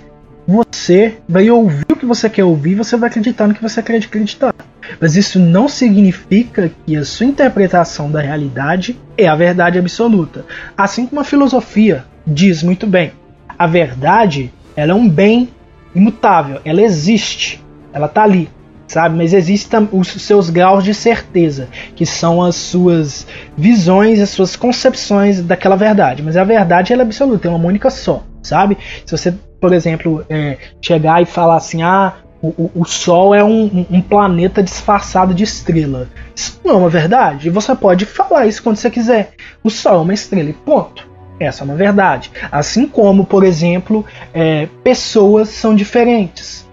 Você 0.50 1.18
vai 1.28 1.50
ouvir 1.50 1.84
o 1.92 1.94
que 1.94 2.06
você 2.06 2.26
quer 2.30 2.42
ouvir, 2.42 2.74
você 2.74 2.96
vai 2.96 3.10
acreditar 3.10 3.46
no 3.46 3.52
que 3.52 3.60
você 3.60 3.82
quer 3.82 3.96
acreditar. 4.02 4.54
Mas 4.98 5.14
isso 5.14 5.38
não 5.38 5.68
significa 5.68 6.72
que 6.86 6.96
a 6.96 7.04
sua 7.04 7.26
interpretação 7.26 8.10
da 8.10 8.22
realidade 8.22 8.98
é 9.18 9.28
a 9.28 9.34
verdade 9.34 9.78
absoluta. 9.78 10.46
Assim 10.74 11.06
como 11.06 11.20
a 11.20 11.24
filosofia 11.24 12.06
diz 12.26 12.62
muito 12.62 12.86
bem, 12.86 13.12
a 13.58 13.66
verdade 13.66 14.50
ela 14.74 14.92
é 14.92 14.94
um 14.94 15.06
bem 15.06 15.50
imutável, 15.94 16.62
ela 16.64 16.80
existe, 16.80 17.62
ela 17.92 18.06
está 18.06 18.22
ali, 18.22 18.48
sabe? 18.86 19.18
Mas 19.18 19.34
existem 19.34 19.86
os 19.92 20.08
seus 20.08 20.48
graus 20.48 20.82
de 20.82 20.94
certeza, 20.94 21.68
que 21.94 22.06
são 22.06 22.42
as 22.42 22.56
suas 22.56 23.26
visões, 23.54 24.18
as 24.18 24.30
suas 24.30 24.56
concepções 24.56 25.42
daquela 25.42 25.76
verdade. 25.76 26.22
Mas 26.22 26.38
a 26.38 26.44
verdade 26.44 26.94
ela 26.94 27.02
é 27.02 27.04
absoluta, 27.04 27.48
é 27.48 27.50
uma 27.50 27.68
única 27.68 27.90
só, 27.90 28.24
sabe? 28.42 28.78
Se 29.04 29.16
você, 29.16 29.34
por 29.60 29.72
exemplo, 29.72 30.24
é, 30.28 30.58
chegar 30.80 31.22
e 31.22 31.26
falar 31.26 31.56
assim, 31.56 31.82
ah, 31.82 32.14
o, 32.40 32.70
o, 32.74 32.84
Sol 32.84 33.34
é 33.34 33.42
um, 33.42 33.84
um, 33.90 34.00
planeta 34.00 34.62
disfarçado 34.62 35.34
de 35.34 35.42
estrela. 35.42 36.08
Isso 36.34 36.60
não 36.64 36.74
é 36.74 36.76
uma 36.78 36.88
verdade. 36.88 37.50
Você 37.50 37.74
pode 37.74 38.04
falar 38.04 38.46
isso 38.46 38.62
quando 38.62 38.76
você 38.76 38.88
quiser. 38.88 39.32
O 39.62 39.70
Sol 39.70 39.96
é 39.96 39.98
uma 39.98 40.14
estrela 40.14 40.48
e 40.48 40.52
ponto. 40.52 41.08
Essa 41.40 41.62
é 41.62 41.64
uma 41.64 41.74
verdade. 41.74 42.30
Assim 42.50 42.86
como, 42.86 43.24
por 43.24 43.44
exemplo, 43.44 44.04
é, 44.32 44.68
pessoas 44.84 45.48
são 45.48 45.74
diferentes. 45.74 46.68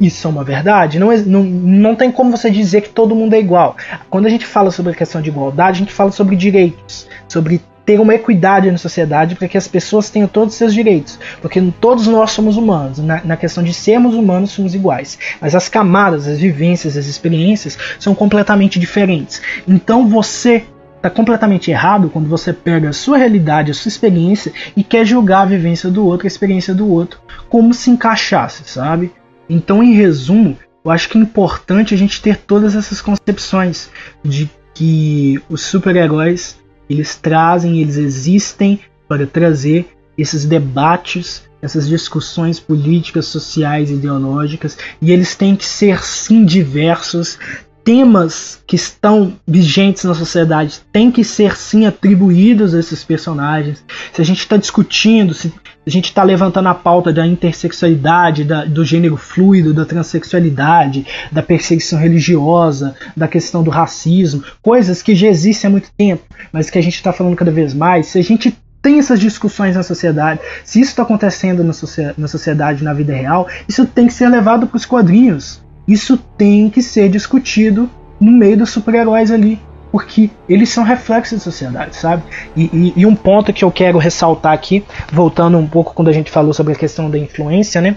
Isso 0.00 0.26
é 0.26 0.30
uma 0.30 0.44
verdade. 0.44 0.98
Não, 0.98 1.16
não, 1.18 1.42
não 1.42 1.94
tem 1.94 2.12
como 2.12 2.30
você 2.30 2.50
dizer 2.50 2.82
que 2.82 2.90
todo 2.90 3.14
mundo 3.14 3.34
é 3.34 3.38
igual. 3.38 3.76
Quando 4.10 4.26
a 4.26 4.30
gente 4.30 4.46
fala 4.46 4.70
sobre 4.70 4.92
a 4.92 4.94
questão 4.94 5.22
de 5.22 5.30
igualdade, 5.30 5.78
a 5.78 5.80
gente 5.80 5.92
fala 5.92 6.10
sobre 6.12 6.36
direitos, 6.36 7.08
sobre 7.28 7.62
ter 7.86 8.00
uma 8.00 8.14
equidade 8.14 8.70
na 8.70 8.76
sociedade 8.76 9.36
para 9.36 9.46
que 9.46 9.56
as 9.56 9.68
pessoas 9.68 10.10
tenham 10.10 10.26
todos 10.26 10.54
os 10.54 10.58
seus 10.58 10.74
direitos. 10.74 11.18
Porque 11.40 11.62
todos 11.80 12.08
nós 12.08 12.32
somos 12.32 12.56
humanos. 12.56 12.98
Na, 12.98 13.22
na, 13.24 13.36
questão 13.36 13.62
de 13.62 13.72
sermos 13.72 14.14
humanos, 14.14 14.50
somos 14.50 14.74
iguais. 14.74 15.16
Mas 15.40 15.54
as 15.54 15.68
camadas, 15.68 16.26
as 16.26 16.38
vivências, 16.38 16.96
as 16.96 17.06
experiências 17.06 17.78
são 18.00 18.14
completamente 18.14 18.80
diferentes. 18.80 19.40
Então 19.68 20.08
você 20.08 20.64
está 20.96 21.08
completamente 21.08 21.70
errado 21.70 22.10
quando 22.10 22.28
você 22.28 22.52
pega 22.52 22.88
a 22.88 22.92
sua 22.92 23.18
realidade, 23.18 23.70
a 23.70 23.74
sua 23.74 23.88
experiência 23.88 24.52
e 24.76 24.82
quer 24.82 25.06
julgar 25.06 25.42
a 25.42 25.46
vivência 25.46 25.88
do 25.88 26.04
outro, 26.04 26.26
a 26.26 26.28
experiência 26.28 26.74
do 26.74 26.90
outro, 26.90 27.20
como 27.48 27.72
se 27.72 27.90
encaixasse, 27.90 28.64
sabe? 28.66 29.12
Então, 29.48 29.82
em 29.82 29.92
resumo, 29.92 30.56
eu 30.84 30.90
acho 30.90 31.08
que 31.08 31.16
é 31.16 31.20
importante 31.20 31.94
a 31.94 31.96
gente 31.96 32.20
ter 32.20 32.36
todas 32.36 32.74
essas 32.74 33.00
concepções 33.00 33.88
de 34.24 34.50
que 34.74 35.40
os 35.48 35.62
super-heróis 35.62 36.58
eles 36.88 37.16
trazem, 37.16 37.80
eles 37.80 37.96
existem 37.96 38.80
para 39.08 39.26
trazer 39.26 39.88
esses 40.16 40.44
debates, 40.44 41.42
essas 41.60 41.88
discussões 41.88 42.58
políticas, 42.58 43.26
sociais, 43.26 43.90
ideológicas, 43.90 44.76
e 45.00 45.12
eles 45.12 45.34
têm 45.34 45.54
que 45.54 45.64
ser 45.64 46.02
sim 46.02 46.44
diversos. 46.44 47.38
Temas 47.84 48.60
que 48.66 48.74
estão 48.74 49.38
vigentes 49.46 50.02
na 50.02 50.14
sociedade 50.14 50.80
têm 50.90 51.08
que 51.08 51.22
ser 51.22 51.56
sim 51.56 51.86
atribuídos 51.86 52.74
a 52.74 52.80
esses 52.80 53.04
personagens. 53.04 53.84
Se 54.12 54.20
a 54.20 54.24
gente 54.24 54.40
está 54.40 54.56
discutindo, 54.56 55.32
se 55.32 55.52
a 55.86 55.90
gente 55.90 56.06
está 56.06 56.24
levantando 56.24 56.68
a 56.68 56.74
pauta 56.74 57.12
da 57.12 57.24
intersexualidade, 57.24 58.42
da, 58.42 58.64
do 58.64 58.84
gênero 58.84 59.16
fluido, 59.16 59.72
da 59.72 59.84
transexualidade, 59.84 61.06
da 61.30 61.44
perseguição 61.44 61.96
religiosa, 61.98 62.96
da 63.16 63.28
questão 63.28 63.62
do 63.62 63.70
racismo, 63.70 64.42
coisas 64.60 65.00
que 65.00 65.14
já 65.14 65.28
existem 65.28 65.68
há 65.68 65.70
muito 65.70 65.88
tempo, 65.96 66.24
mas 66.52 66.68
que 66.68 66.78
a 66.78 66.82
gente 66.82 66.96
está 66.96 67.12
falando 67.12 67.36
cada 67.36 67.52
vez 67.52 67.72
mais. 67.72 68.08
Se 68.08 68.18
a 68.18 68.24
gente 68.24 68.56
tem 68.82 68.98
essas 68.98 69.20
discussões 69.20 69.76
na 69.76 69.84
sociedade, 69.84 70.40
se 70.64 70.80
isso 70.80 70.90
está 70.90 71.04
acontecendo 71.04 71.62
na, 71.62 71.72
na 72.18 72.28
sociedade, 72.28 72.82
na 72.82 72.92
vida 72.92 73.14
real, 73.14 73.46
isso 73.68 73.86
tem 73.86 74.08
que 74.08 74.12
ser 74.12 74.28
levado 74.28 74.66
para 74.66 74.76
os 74.76 74.84
quadrinhos. 74.84 75.62
Isso 75.86 76.16
tem 76.16 76.68
que 76.68 76.82
ser 76.82 77.08
discutido 77.08 77.88
no 78.20 78.32
meio 78.32 78.56
dos 78.56 78.70
super-heróis 78.70 79.30
ali. 79.30 79.60
Porque 79.96 80.28
eles 80.46 80.68
são 80.68 80.84
reflexos 80.84 81.38
da 81.38 81.42
sociedade, 81.42 81.96
sabe? 81.96 82.22
E, 82.54 82.64
e, 82.64 82.92
e, 82.96 83.06
um 83.06 83.16
ponto 83.16 83.50
que 83.50 83.64
eu 83.64 83.70
quero 83.70 83.96
ressaltar 83.96 84.52
aqui, 84.52 84.84
voltando 85.10 85.56
um 85.56 85.66
pouco 85.66 85.94
quando 85.94 86.08
a 86.08 86.12
gente 86.12 86.30
falou 86.30 86.52
sobre 86.52 86.74
a 86.74 86.76
questão 86.76 87.08
da 87.08 87.16
influência, 87.16 87.80
né? 87.80 87.96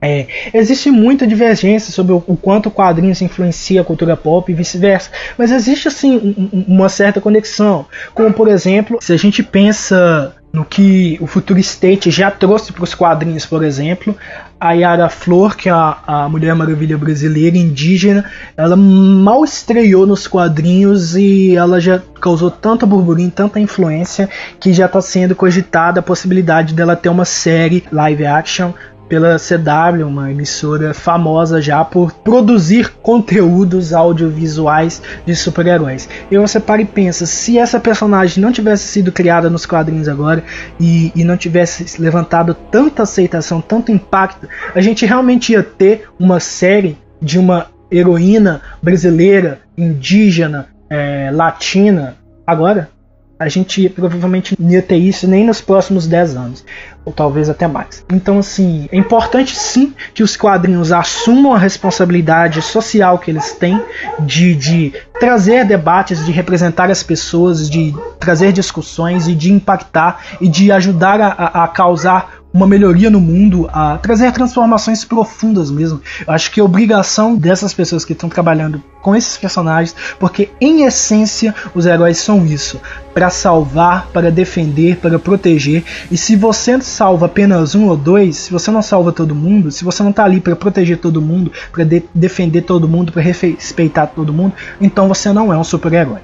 É, 0.00 0.26
existe 0.54 0.90
muita 0.90 1.26
divergência 1.26 1.92
sobre 1.92 2.14
o, 2.14 2.24
o 2.26 2.38
quanto 2.38 2.70
o 2.70 2.72
quadrinho 2.72 3.14
se 3.14 3.22
influencia 3.22 3.82
a 3.82 3.84
cultura 3.84 4.16
pop 4.16 4.50
e 4.50 4.54
vice-versa, 4.54 5.10
mas 5.36 5.52
existe 5.52 5.88
assim 5.88 6.16
um, 6.16 6.64
uma 6.68 6.88
certa 6.88 7.20
conexão. 7.20 7.84
Como 8.14 8.32
por 8.32 8.48
exemplo, 8.48 8.96
se 9.02 9.12
a 9.12 9.18
gente 9.18 9.42
pensa 9.42 10.34
no 10.56 10.64
que 10.64 11.18
o 11.20 11.26
Future 11.26 11.60
State 11.60 12.10
já 12.10 12.30
trouxe 12.30 12.72
para 12.72 12.82
os 12.82 12.94
quadrinhos, 12.94 13.44
por 13.44 13.62
exemplo, 13.62 14.16
a 14.58 14.72
Yara 14.72 15.10
Flor, 15.10 15.54
que 15.54 15.68
é 15.68 15.72
a, 15.72 15.98
a 16.06 16.28
Mulher 16.30 16.54
Maravilha 16.54 16.96
brasileira 16.96 17.58
indígena, 17.58 18.24
ela 18.56 18.74
mal 18.74 19.44
estreou 19.44 20.06
nos 20.06 20.26
quadrinhos 20.26 21.14
e 21.14 21.54
ela 21.54 21.78
já 21.78 22.00
causou 22.22 22.50
tanta 22.50 22.86
burburinho, 22.86 23.30
tanta 23.30 23.60
influência 23.60 24.30
que 24.58 24.72
já 24.72 24.86
está 24.86 25.02
sendo 25.02 25.36
cogitada 25.36 26.00
a 26.00 26.02
possibilidade 26.02 26.72
dela 26.72 26.96
ter 26.96 27.10
uma 27.10 27.26
série 27.26 27.84
live 27.92 28.24
action 28.24 28.72
pela 29.08 29.36
CW, 29.36 30.04
uma 30.06 30.30
emissora 30.30 30.92
famosa 30.92 31.60
já 31.60 31.84
por 31.84 32.12
produzir 32.12 32.92
conteúdos 33.02 33.92
audiovisuais 33.92 35.00
de 35.24 35.34
super-heróis. 35.34 36.08
E 36.30 36.36
você 36.38 36.58
para 36.58 36.82
e 36.82 36.84
pensa, 36.84 37.26
se 37.26 37.58
essa 37.58 37.78
personagem 37.78 38.42
não 38.42 38.52
tivesse 38.52 38.84
sido 38.84 39.12
criada 39.12 39.48
nos 39.48 39.66
quadrinhos 39.66 40.08
agora 40.08 40.42
e, 40.80 41.12
e 41.14 41.24
não 41.24 41.36
tivesse 41.36 42.00
levantado 42.00 42.54
tanta 42.54 43.02
aceitação, 43.02 43.60
tanto 43.60 43.92
impacto, 43.92 44.48
a 44.74 44.80
gente 44.80 45.06
realmente 45.06 45.52
ia 45.52 45.62
ter 45.62 46.08
uma 46.18 46.40
série 46.40 46.98
de 47.20 47.38
uma 47.38 47.68
heroína 47.90 48.60
brasileira, 48.82 49.60
indígena, 49.76 50.68
é, 50.90 51.30
latina, 51.32 52.16
agora? 52.46 52.90
A 53.38 53.48
gente 53.48 53.88
provavelmente 53.90 54.56
não 54.58 54.70
ia 54.70 54.80
ter 54.80 54.96
isso 54.96 55.28
nem 55.28 55.44
nos 55.44 55.60
próximos 55.60 56.06
10 56.06 56.36
anos, 56.36 56.64
ou 57.04 57.12
talvez 57.12 57.50
até 57.50 57.66
mais. 57.66 58.04
Então, 58.10 58.38
assim, 58.38 58.88
é 58.90 58.96
importante 58.96 59.54
sim 59.54 59.94
que 60.14 60.22
os 60.22 60.36
quadrinhos 60.36 60.90
assumam 60.90 61.52
a 61.52 61.58
responsabilidade 61.58 62.62
social 62.62 63.18
que 63.18 63.30
eles 63.30 63.52
têm 63.52 63.82
de, 64.20 64.54
de 64.54 64.92
trazer 65.20 65.66
debates, 65.66 66.24
de 66.24 66.32
representar 66.32 66.90
as 66.90 67.02
pessoas, 67.02 67.68
de 67.68 67.94
trazer 68.18 68.52
discussões 68.52 69.28
e 69.28 69.34
de 69.34 69.52
impactar 69.52 70.24
e 70.40 70.48
de 70.48 70.72
ajudar 70.72 71.20
a, 71.20 71.64
a 71.64 71.68
causar 71.68 72.45
uma 72.56 72.66
melhoria 72.66 73.10
no 73.10 73.20
mundo, 73.20 73.68
a 73.70 73.98
trazer 73.98 74.32
transformações 74.32 75.04
profundas 75.04 75.70
mesmo. 75.70 76.00
Eu 76.26 76.32
acho 76.32 76.50
que 76.50 76.58
é 76.58 76.62
obrigação 76.62 77.36
dessas 77.36 77.74
pessoas 77.74 78.02
que 78.02 78.14
estão 78.14 78.30
trabalhando 78.30 78.82
com 79.02 79.14
esses 79.14 79.36
personagens, 79.36 79.94
porque 80.18 80.48
em 80.58 80.84
essência 80.84 81.54
os 81.74 81.84
heróis 81.84 82.16
são 82.16 82.46
isso, 82.46 82.80
para 83.12 83.28
salvar, 83.28 84.06
para 84.06 84.30
defender, 84.30 84.96
para 84.96 85.18
proteger. 85.18 85.84
E 86.10 86.16
se 86.16 86.34
você 86.34 86.80
salva 86.80 87.26
apenas 87.26 87.74
um 87.74 87.88
ou 87.88 87.96
dois, 87.96 88.36
se 88.36 88.50
você 88.50 88.70
não 88.70 88.80
salva 88.80 89.12
todo 89.12 89.34
mundo, 89.34 89.70
se 89.70 89.84
você 89.84 90.02
não 90.02 90.10
está 90.10 90.24
ali 90.24 90.40
para 90.40 90.56
proteger 90.56 90.96
todo 90.96 91.20
mundo, 91.20 91.52
para 91.70 91.84
de 91.84 92.02
defender 92.14 92.62
todo 92.62 92.88
mundo, 92.88 93.12
para 93.12 93.22
respeitar 93.22 94.06
todo 94.06 94.32
mundo, 94.32 94.54
então 94.80 95.08
você 95.08 95.30
não 95.30 95.52
é 95.52 95.58
um 95.58 95.64
super-herói. 95.64 96.20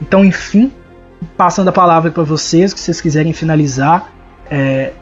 Então, 0.00 0.24
enfim, 0.24 0.70
passando 1.36 1.68
a 1.68 1.72
palavra 1.72 2.12
para 2.12 2.22
vocês, 2.22 2.72
que 2.72 2.78
vocês 2.78 3.00
quiserem 3.00 3.32
finalizar, 3.32 4.12
é, 4.48 4.92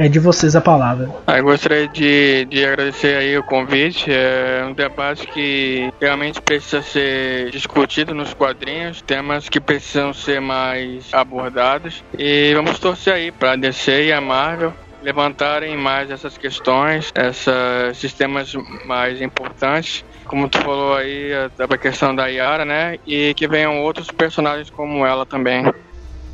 é 0.00 0.08
de 0.08 0.18
vocês 0.18 0.56
a 0.56 0.62
palavra. 0.62 1.10
Ah, 1.26 1.36
eu 1.36 1.44
gostaria 1.44 1.86
de, 1.86 2.46
de 2.46 2.64
agradecer 2.64 3.16
aí 3.16 3.36
o 3.36 3.42
convite. 3.42 4.10
É 4.10 4.64
um 4.66 4.72
debate 4.72 5.26
que 5.26 5.92
realmente 6.00 6.40
precisa 6.40 6.80
ser 6.80 7.50
discutido 7.50 8.14
nos 8.14 8.32
quadrinhos, 8.32 9.02
temas 9.02 9.46
que 9.50 9.60
precisam 9.60 10.14
ser 10.14 10.40
mais 10.40 11.12
abordados. 11.12 12.02
E 12.18 12.54
vamos 12.54 12.78
torcer 12.78 13.12
aí 13.12 13.30
para 13.30 13.52
a 13.52 13.56
DC 13.56 14.06
e 14.06 14.12
a 14.12 14.22
Marvel 14.22 14.72
levantarem 15.02 15.76
mais 15.76 16.10
essas 16.10 16.38
questões, 16.38 17.12
esses 17.14 17.98
sistemas 17.98 18.54
mais 18.86 19.20
importantes 19.20 20.04
como 20.26 20.48
tu 20.48 20.58
falou 20.60 20.94
aí, 20.94 21.32
a 21.34 21.76
questão 21.76 22.14
da 22.14 22.28
Yara, 22.28 22.64
né? 22.64 22.98
E 23.04 23.34
que 23.34 23.48
venham 23.48 23.80
outros 23.80 24.06
personagens 24.06 24.70
como 24.70 25.04
ela 25.04 25.26
também. 25.26 25.64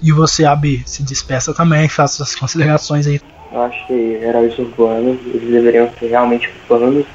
E 0.03 0.13
você, 0.13 0.45
AB, 0.45 0.83
se 0.85 1.03
despeça 1.03 1.55
também, 1.55 1.89
faça 1.89 2.17
suas 2.17 2.35
considerações 2.35 3.07
aí. 3.07 3.19
Eu 3.53 3.63
acho 3.63 3.87
que 3.87 3.93
heróis 3.93 4.59
urbanos, 4.59 5.19
eles 5.27 5.51
deveriam 5.51 5.91
ser 5.99 6.09
realmente 6.09 6.51
urbanos 6.69 7.07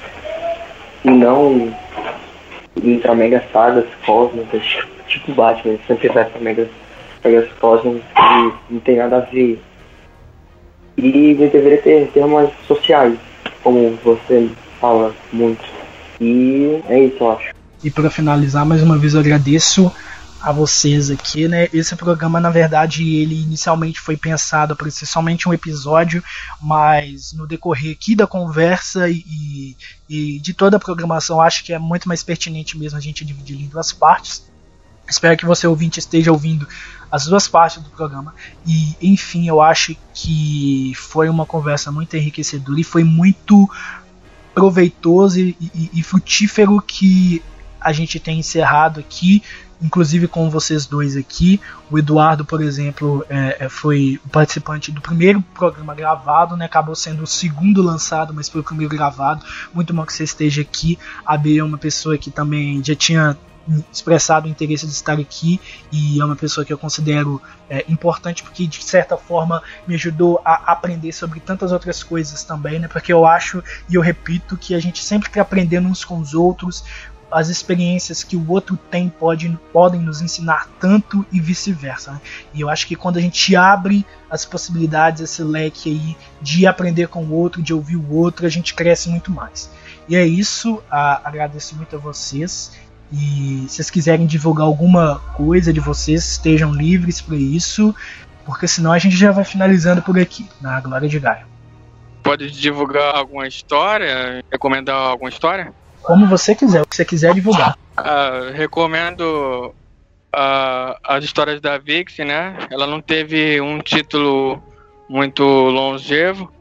e 1.04 1.10
não 1.10 1.74
entrar 2.84 3.16
mega 3.16 3.44
sagas 3.52 3.86
cósmicas, 4.06 4.64
tipo 5.08 5.34
Batman, 5.34 5.74
ele 5.74 5.82
sempre 5.88 6.08
vai 6.10 6.26
pra 6.26 6.42
mega 6.42 6.70
sagas 7.22 7.50
cósmicas 7.60 8.02
e 8.70 8.74
não 8.74 8.80
tem 8.80 8.98
nada 8.98 9.18
a 9.18 9.22
ver. 9.22 9.62
E 10.98 11.34
deveria 11.34 11.82
ter 11.82 12.08
temas 12.14 12.50
sociais, 12.68 13.18
como 13.64 13.98
você 14.04 14.50
fala 14.80 15.14
muito. 15.34 15.64
E 16.20 16.82
é 16.88 17.00
isso, 17.06 17.18
eu 17.20 17.32
acho. 17.32 17.54
E 17.84 17.90
para 17.90 18.10
finalizar, 18.10 18.66
mais 18.66 18.84
uma 18.84 18.98
vez 18.98 19.16
eu 19.16 19.20
agradeço 19.20 19.92
a 20.42 20.52
vocês 20.52 21.12
aqui, 21.12 21.48
né? 21.48 21.70
Esse 21.72 21.96
programa, 21.96 22.40
na 22.40 22.50
verdade, 22.50 23.08
ele 23.08 23.40
inicialmente 23.40 24.00
foi 24.00 24.18
pensado 24.18 24.76
para 24.76 24.90
ser 24.90 25.06
somente 25.06 25.48
um 25.48 25.54
episódio, 25.54 26.24
mas 26.60 27.32
no 27.34 27.46
decorrer 27.46 27.92
aqui 27.92 28.16
da 28.16 28.26
conversa 28.26 29.08
e, 29.08 29.78
e 30.10 30.40
de 30.40 30.54
toda 30.54 30.78
a 30.78 30.80
programação, 30.80 31.40
acho 31.40 31.64
que 31.64 31.72
é 31.72 31.78
muito 31.78 32.08
mais 32.08 32.24
pertinente 32.24 32.78
mesmo 32.78 32.98
a 32.98 33.02
gente 33.02 33.24
dividir 33.24 33.62
em 33.62 33.68
duas 33.68 33.92
partes. 33.92 34.44
Espero 35.08 35.38
que 35.38 35.46
você 35.46 35.68
ouvinte 35.68 36.00
esteja 36.00 36.32
ouvindo 36.32 36.68
as 37.12 37.26
duas 37.26 37.48
partes 37.48 37.84
do 37.84 37.90
programa. 37.90 38.34
E, 38.66 38.96
enfim, 39.02 39.48
eu 39.48 39.62
acho 39.62 39.96
que 40.14 40.94
foi 40.96 41.30
uma 41.30 41.46
conversa 41.46 41.92
muito 41.92 42.16
enriquecedora 42.16 42.80
e 42.80 42.84
foi 42.84 43.04
muito 43.04 43.70
proveitoso 44.56 45.40
e, 45.40 45.56
e, 45.60 45.90
e 45.94 46.04
frutífero 46.04 46.82
que 46.82 47.44
a 47.80 47.92
gente 47.92 48.20
tem 48.20 48.40
encerrado 48.40 49.00
aqui 49.00 49.44
inclusive 49.82 50.28
com 50.28 50.50
vocês 50.50 50.86
dois 50.86 51.18
aqui. 51.18 51.60
O 51.90 51.98
Eduardo, 51.98 52.46
por 52.46 52.62
exemplo, 52.62 53.26
é, 53.30 53.58
é, 53.66 53.70
foi 53.70 54.20
participante 54.32 54.92
do 54.92 55.02
primeiro 55.02 55.42
programa 55.54 55.96
gravado, 55.96 56.56
né? 56.56 56.66
Acabou 56.66 56.96
sendo 56.96 57.24
o 57.24 57.28
segundo 57.28 57.82
lançado, 57.82 58.34
mas 58.34 58.48
foi 58.48 58.62
o 58.62 58.64
primeiro 58.64 58.96
gravado. 58.96 59.44
Muito 59.74 59.94
bom 59.94 60.06
que 60.06 60.14
você 60.14 60.24
esteja 60.24 60.62
aqui. 60.62 60.98
A 61.26 61.36
B 61.36 61.58
é 61.58 61.64
uma 61.64 61.78
pessoa 61.78 62.18
que 62.18 62.30
também 62.30 62.84
já 62.84 62.96
tinha 62.96 63.38
expressado 63.92 64.48
o 64.48 64.50
interesse 64.50 64.86
de 64.86 64.92
estar 64.92 65.20
aqui 65.20 65.60
e 65.92 66.20
é 66.20 66.26
uma 66.26 66.36
pessoa 66.36 66.66
que 66.66 66.74
eu 66.74 66.78
considero 66.78 67.42
é, 67.70 67.86
importante 67.88 68.44
porque 68.44 68.66
de 68.66 68.84
certa 68.84 69.16
forma 69.16 69.62
me 69.88 69.96
ajudou 69.96 70.42
a 70.44 70.72
aprender 70.72 71.12
sobre 71.12 71.40
tantas 71.40 71.72
outras 71.72 72.04
coisas 72.04 72.44
também, 72.44 72.80
né? 72.80 72.88
Porque 72.88 73.14
eu 73.14 73.26
acho 73.26 73.64
e 73.90 73.96
eu 73.96 74.02
repito 74.02 74.58
que 74.58 74.74
a 74.74 74.80
gente 74.80 75.04
sempre 75.04 75.30
quer 75.30 75.42
aprendendo 75.42 75.88
uns 75.88 76.04
com 76.04 76.20
os 76.20 76.34
outros, 76.34 76.84
as 77.32 77.48
experiências 77.48 78.24
que 78.24 78.36
o 78.36 78.52
outro 78.52 78.78
tem 78.90 79.10
pode, 79.10 79.58
podem 79.72 80.02
nos 80.02 80.22
ensinar 80.22 80.68
tanto 80.80 81.26
e 81.32 81.40
vice-versa. 81.40 82.12
Né? 82.12 82.22
E 82.54 82.62
eu 82.62 82.70
acho 82.70 82.86
que 82.86 82.96
quando 82.96 83.18
a 83.18 83.22
gente 83.22 83.56
abre 83.56 84.06
as 84.30 84.44
possibilidades, 84.46 85.22
esse 85.22 85.42
leque 85.44 85.90
aí 85.90 86.18
de 86.42 86.68
aprender 86.68 87.08
com 87.08 87.24
o 87.24 87.34
outro, 87.34 87.62
de 87.62 87.74
ouvir 87.74 87.96
o 87.96 88.14
outro, 88.14 88.46
a 88.46 88.50
gente 88.50 88.74
cresce 88.74 89.10
muito 89.10 89.32
mais. 89.32 89.70
E 90.10 90.16
é 90.16 90.26
isso, 90.26 90.82
agradeço 90.90 91.76
muito 91.76 91.96
a 91.96 92.00
vocês. 92.00 92.72
E 93.12 93.66
se 93.68 93.76
vocês 93.76 93.90
quiserem 93.90 94.26
divulgar 94.26 94.66
alguma 94.66 95.20
coisa 95.36 95.72
de 95.72 95.80
vocês, 95.80 96.26
estejam 96.32 96.74
livres 96.74 97.22
para 97.22 97.36
isso, 97.36 97.96
porque 98.46 98.68
senão 98.68 98.92
a 98.92 99.00
gente 99.00 99.16
já 99.16 99.32
vai 99.32 99.44
finalizando 99.44 100.02
por 100.02 100.18
aqui, 100.20 100.50
na 100.60 100.80
Glória 100.80 101.08
de 101.08 101.20
Gaia. 101.20 101.46
Pode 102.24 102.52
divulgar 102.52 103.16
alguma 103.16 103.48
história? 103.48 104.44
Recomendar 104.52 104.96
alguma 104.96 105.30
história? 105.30 105.74
Como 106.02 106.28
você 106.28 106.56
quiser, 106.56 106.82
o 106.82 106.88
que 106.88 106.96
você 106.96 107.06
quiser 107.06 107.34
divulgar. 107.34 107.78
Uh, 107.98 108.52
recomendo 108.54 109.74
uh, 110.34 110.98
as 111.04 111.24
histórias 111.24 111.62
da 111.62 111.78
Vix, 111.78 112.18
né? 112.20 112.58
Ela 112.70 112.88
não 112.88 113.02
teve 113.02 113.62
um 113.62 113.80
título 113.80 114.62
muito 115.10 115.44
longevo. 115.44 116.52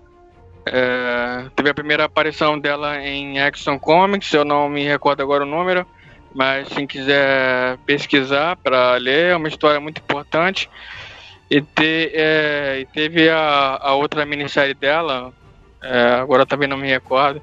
É, 0.67 1.47
teve 1.57 1.71
a 1.71 1.75
primeira 1.75 2.05
aparição 2.05 2.59
dela 2.59 3.01
em 3.01 3.41
Action 3.41 3.79
Comics, 3.79 4.33
eu 4.33 4.45
não 4.45 4.69
me 4.69 4.85
recordo 4.85 5.23
agora 5.23 5.45
o 5.45 5.47
número, 5.47 5.87
mas 6.35 6.69
quem 6.69 6.87
quiser 6.87 7.79
pesquisar 7.87 8.57
para 8.57 8.97
ler, 8.97 9.33
é 9.33 9.37
uma 9.37 9.49
história 9.49 9.81
muito 9.81 9.99
importante. 9.99 10.69
E, 11.51 11.61
te, 11.61 12.13
é, 12.15 12.79
e 12.81 12.87
teve 12.87 13.29
a, 13.29 13.79
a, 13.81 13.95
outra 13.95 14.25
minissérie 14.25 14.75
dela, 14.75 15.33
é, 15.83 16.15
agora 16.21 16.47
também 16.47 16.69
não 16.69 16.77
me 16.77 16.89
recordo, 16.89 17.43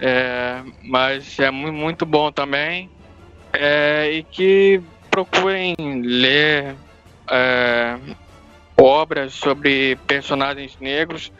é, 0.00 0.60
mas 0.82 1.38
é 1.38 1.50
muito 1.50 2.04
bom 2.04 2.30
também. 2.32 2.90
É, 3.52 4.10
e 4.10 4.22
que 4.24 4.80
procurem 5.10 5.74
ler 6.02 6.74
é, 7.30 7.96
obras 8.76 9.32
sobre 9.34 9.96
personagens 10.06 10.76
negros 10.80 11.32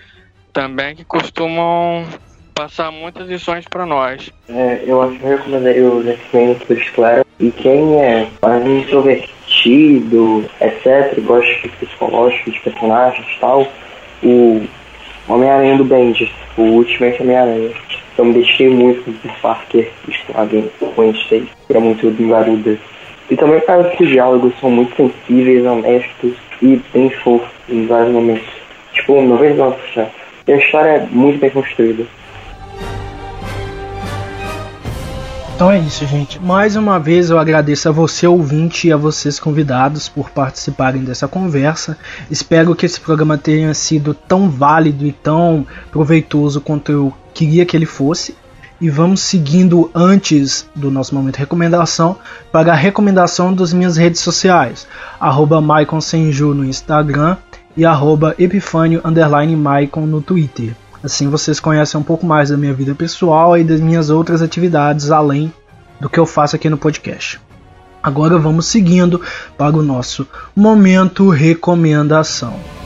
também 0.52 0.94
que 0.94 1.04
costumam 1.04 2.06
passar 2.54 2.92
muitas 2.92 3.28
lições 3.28 3.66
para 3.68 3.84
nós. 3.84 4.30
É, 4.48 4.84
eu 4.86 5.02
acho 5.02 5.18
que 5.18 5.24
eu 5.24 5.36
recomendaria 5.36 5.84
os 5.84 6.06
X-Men 6.06 6.56
Claro. 6.94 7.26
E 7.40 7.50
quem 7.50 8.00
é 8.00 8.28
mais 8.40 8.64
introvertido, 8.64 10.48
etc., 10.60 11.20
gosta 11.24 11.52
de 11.62 11.68
psicológico, 11.70 12.52
de 12.52 12.60
personagens 12.60 13.26
e 13.26 13.40
tal, 13.40 13.66
o 14.22 14.64
Homem-Aranha 15.28 15.76
do 15.76 15.84
Bendis, 15.84 16.30
o 16.56 16.62
Ultimate 16.62 17.20
Homem-Aranha. 17.20 17.72
Eu 18.16 18.24
me 18.24 18.34
dediquei 18.34 18.68
muito 18.68 19.02
com 19.02 19.28
o 19.28 19.32
Parker, 19.42 19.90
alguém 20.34 20.70
Wednesday, 20.96 21.48
era 21.68 21.80
muito 21.80 22.10
do 22.10 22.28
Garuda. 22.28 22.78
E 23.30 23.36
também 23.36 23.60
parece 23.60 23.96
que 23.96 24.04
os 24.04 24.10
diálogos 24.10 24.52
são 24.60 24.70
muito 24.70 24.94
sensíveis, 24.94 25.64
honestos 25.64 26.34
e 26.62 26.80
bem 26.92 27.10
fofos 27.10 27.48
em 27.68 27.86
vários 27.86 28.12
momentos. 28.12 28.46
Tipo, 28.92 29.14
99%. 29.14 30.06
E 30.46 30.52
a 30.52 30.56
história 30.56 30.90
é 30.90 31.06
muito 31.10 31.40
bem 31.40 31.50
construída. 31.50 32.04
Então 35.54 35.70
é 35.70 35.78
isso, 35.78 36.04
gente. 36.06 36.40
Mais 36.40 36.74
uma 36.74 36.98
vez 36.98 37.30
eu 37.30 37.38
agradeço 37.38 37.88
a 37.88 37.92
você, 37.92 38.26
ouvinte, 38.26 38.88
e 38.88 38.92
a 38.92 38.96
vocês 38.96 39.38
convidados 39.38 40.08
por 40.08 40.30
participarem 40.30 41.04
dessa 41.04 41.28
conversa. 41.28 41.96
Espero 42.30 42.74
que 42.74 42.84
esse 42.84 43.00
programa 43.00 43.38
tenha 43.38 43.72
sido 43.72 44.12
tão 44.12 44.50
válido 44.50 45.06
e 45.06 45.12
tão 45.12 45.64
proveitoso 45.92 46.60
quanto 46.60 46.92
eu 46.92 47.12
queria 47.34 47.66
que 47.66 47.76
ele 47.76 47.84
fosse. 47.84 48.36
E 48.80 48.90
vamos 48.90 49.20
seguindo 49.20 49.90
antes 49.94 50.66
do 50.74 50.90
nosso 50.90 51.14
momento 51.14 51.34
de 51.34 51.40
recomendação 51.40 52.16
para 52.50 52.72
a 52.72 52.76
recomendação 52.76 53.52
das 53.54 53.72
minhas 53.72 53.96
redes 53.96 54.20
sociais. 54.20 54.86
Arroba 55.18 55.60
no 55.60 56.64
Instagram 56.64 57.36
e 57.76 57.84
arroba 57.84 58.34
Epifânio 58.38 59.00
Maicon 59.56 60.06
no 60.06 60.20
Twitter. 60.20 60.74
Assim 61.02 61.28
vocês 61.28 61.60
conhecem 61.60 62.00
um 62.00 62.02
pouco 62.02 62.26
mais 62.26 62.48
da 62.48 62.56
minha 62.56 62.72
vida 62.72 62.94
pessoal 62.94 63.56
e 63.58 63.64
das 63.64 63.80
minhas 63.80 64.10
outras 64.10 64.42
atividades 64.42 65.10
além 65.10 65.52
do 66.00 66.08
que 66.08 66.18
eu 66.18 66.26
faço 66.26 66.56
aqui 66.56 66.68
no 66.68 66.78
podcast. 66.78 67.40
Agora 68.02 68.38
vamos 68.38 68.66
seguindo 68.66 69.20
para 69.56 69.76
o 69.76 69.82
nosso 69.82 70.26
momento 70.54 71.30
recomendação. 71.30 72.83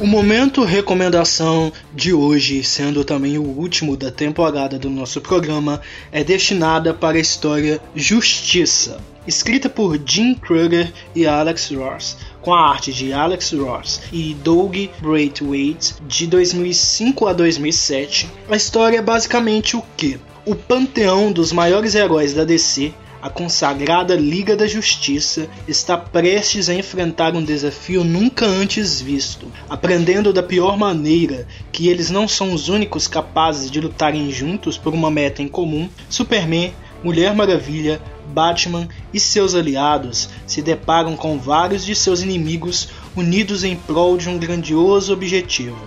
O 0.00 0.06
momento 0.06 0.62
recomendação 0.62 1.72
de 1.92 2.14
hoje, 2.14 2.62
sendo 2.62 3.04
também 3.04 3.36
o 3.36 3.42
último 3.42 3.96
da 3.96 4.12
temporada 4.12 4.78
do 4.78 4.88
nosso 4.88 5.20
programa, 5.20 5.80
é 6.12 6.22
destinada 6.22 6.94
para 6.94 7.18
a 7.18 7.20
história 7.20 7.80
Justiça, 7.96 9.00
escrita 9.26 9.68
por 9.68 10.00
Jim 10.06 10.34
Kruger 10.34 10.92
e 11.16 11.26
Alex 11.26 11.72
Ross, 11.72 12.16
com 12.40 12.54
a 12.54 12.70
arte 12.70 12.92
de 12.92 13.12
Alex 13.12 13.50
Ross 13.50 14.00
e 14.12 14.34
Doug 14.34 14.76
Braithwaite 15.00 15.94
de 16.06 16.28
2005 16.28 17.26
a 17.26 17.32
2007. 17.32 18.28
A 18.48 18.54
história 18.54 18.98
é 18.98 19.02
basicamente 19.02 19.76
o 19.76 19.82
que? 19.96 20.20
O 20.46 20.54
panteão 20.54 21.32
dos 21.32 21.50
maiores 21.50 21.96
heróis 21.96 22.32
da 22.32 22.44
DC 22.44 22.94
a 23.20 23.28
consagrada 23.28 24.14
Liga 24.14 24.56
da 24.56 24.66
Justiça 24.66 25.48
está 25.66 25.96
prestes 25.96 26.68
a 26.68 26.74
enfrentar 26.74 27.34
um 27.34 27.42
desafio 27.42 28.04
nunca 28.04 28.46
antes 28.46 29.00
visto, 29.00 29.50
aprendendo 29.68 30.32
da 30.32 30.42
pior 30.42 30.76
maneira 30.76 31.46
que 31.72 31.88
eles 31.88 32.10
não 32.10 32.28
são 32.28 32.52
os 32.52 32.68
únicos 32.68 33.08
capazes 33.08 33.70
de 33.70 33.80
lutarem 33.80 34.30
juntos 34.30 34.78
por 34.78 34.94
uma 34.94 35.10
meta 35.10 35.42
em 35.42 35.48
comum. 35.48 35.88
Superman, 36.08 36.72
Mulher 37.02 37.34
Maravilha, 37.34 38.00
Batman 38.28 38.88
e 39.12 39.18
seus 39.18 39.54
aliados 39.54 40.28
se 40.46 40.62
deparam 40.62 41.16
com 41.16 41.38
vários 41.38 41.84
de 41.84 41.94
seus 41.94 42.22
inimigos 42.22 42.88
unidos 43.16 43.64
em 43.64 43.74
prol 43.74 44.16
de 44.16 44.28
um 44.28 44.38
grandioso 44.38 45.12
objetivo: 45.12 45.78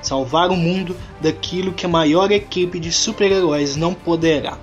salvar 0.00 0.50
o 0.50 0.56
mundo 0.56 0.96
daquilo 1.20 1.72
que 1.72 1.84
a 1.84 1.88
maior 1.88 2.30
equipe 2.30 2.78
de 2.78 2.92
super-heróis 2.92 3.76
não 3.76 3.92
poderá. 3.92 4.58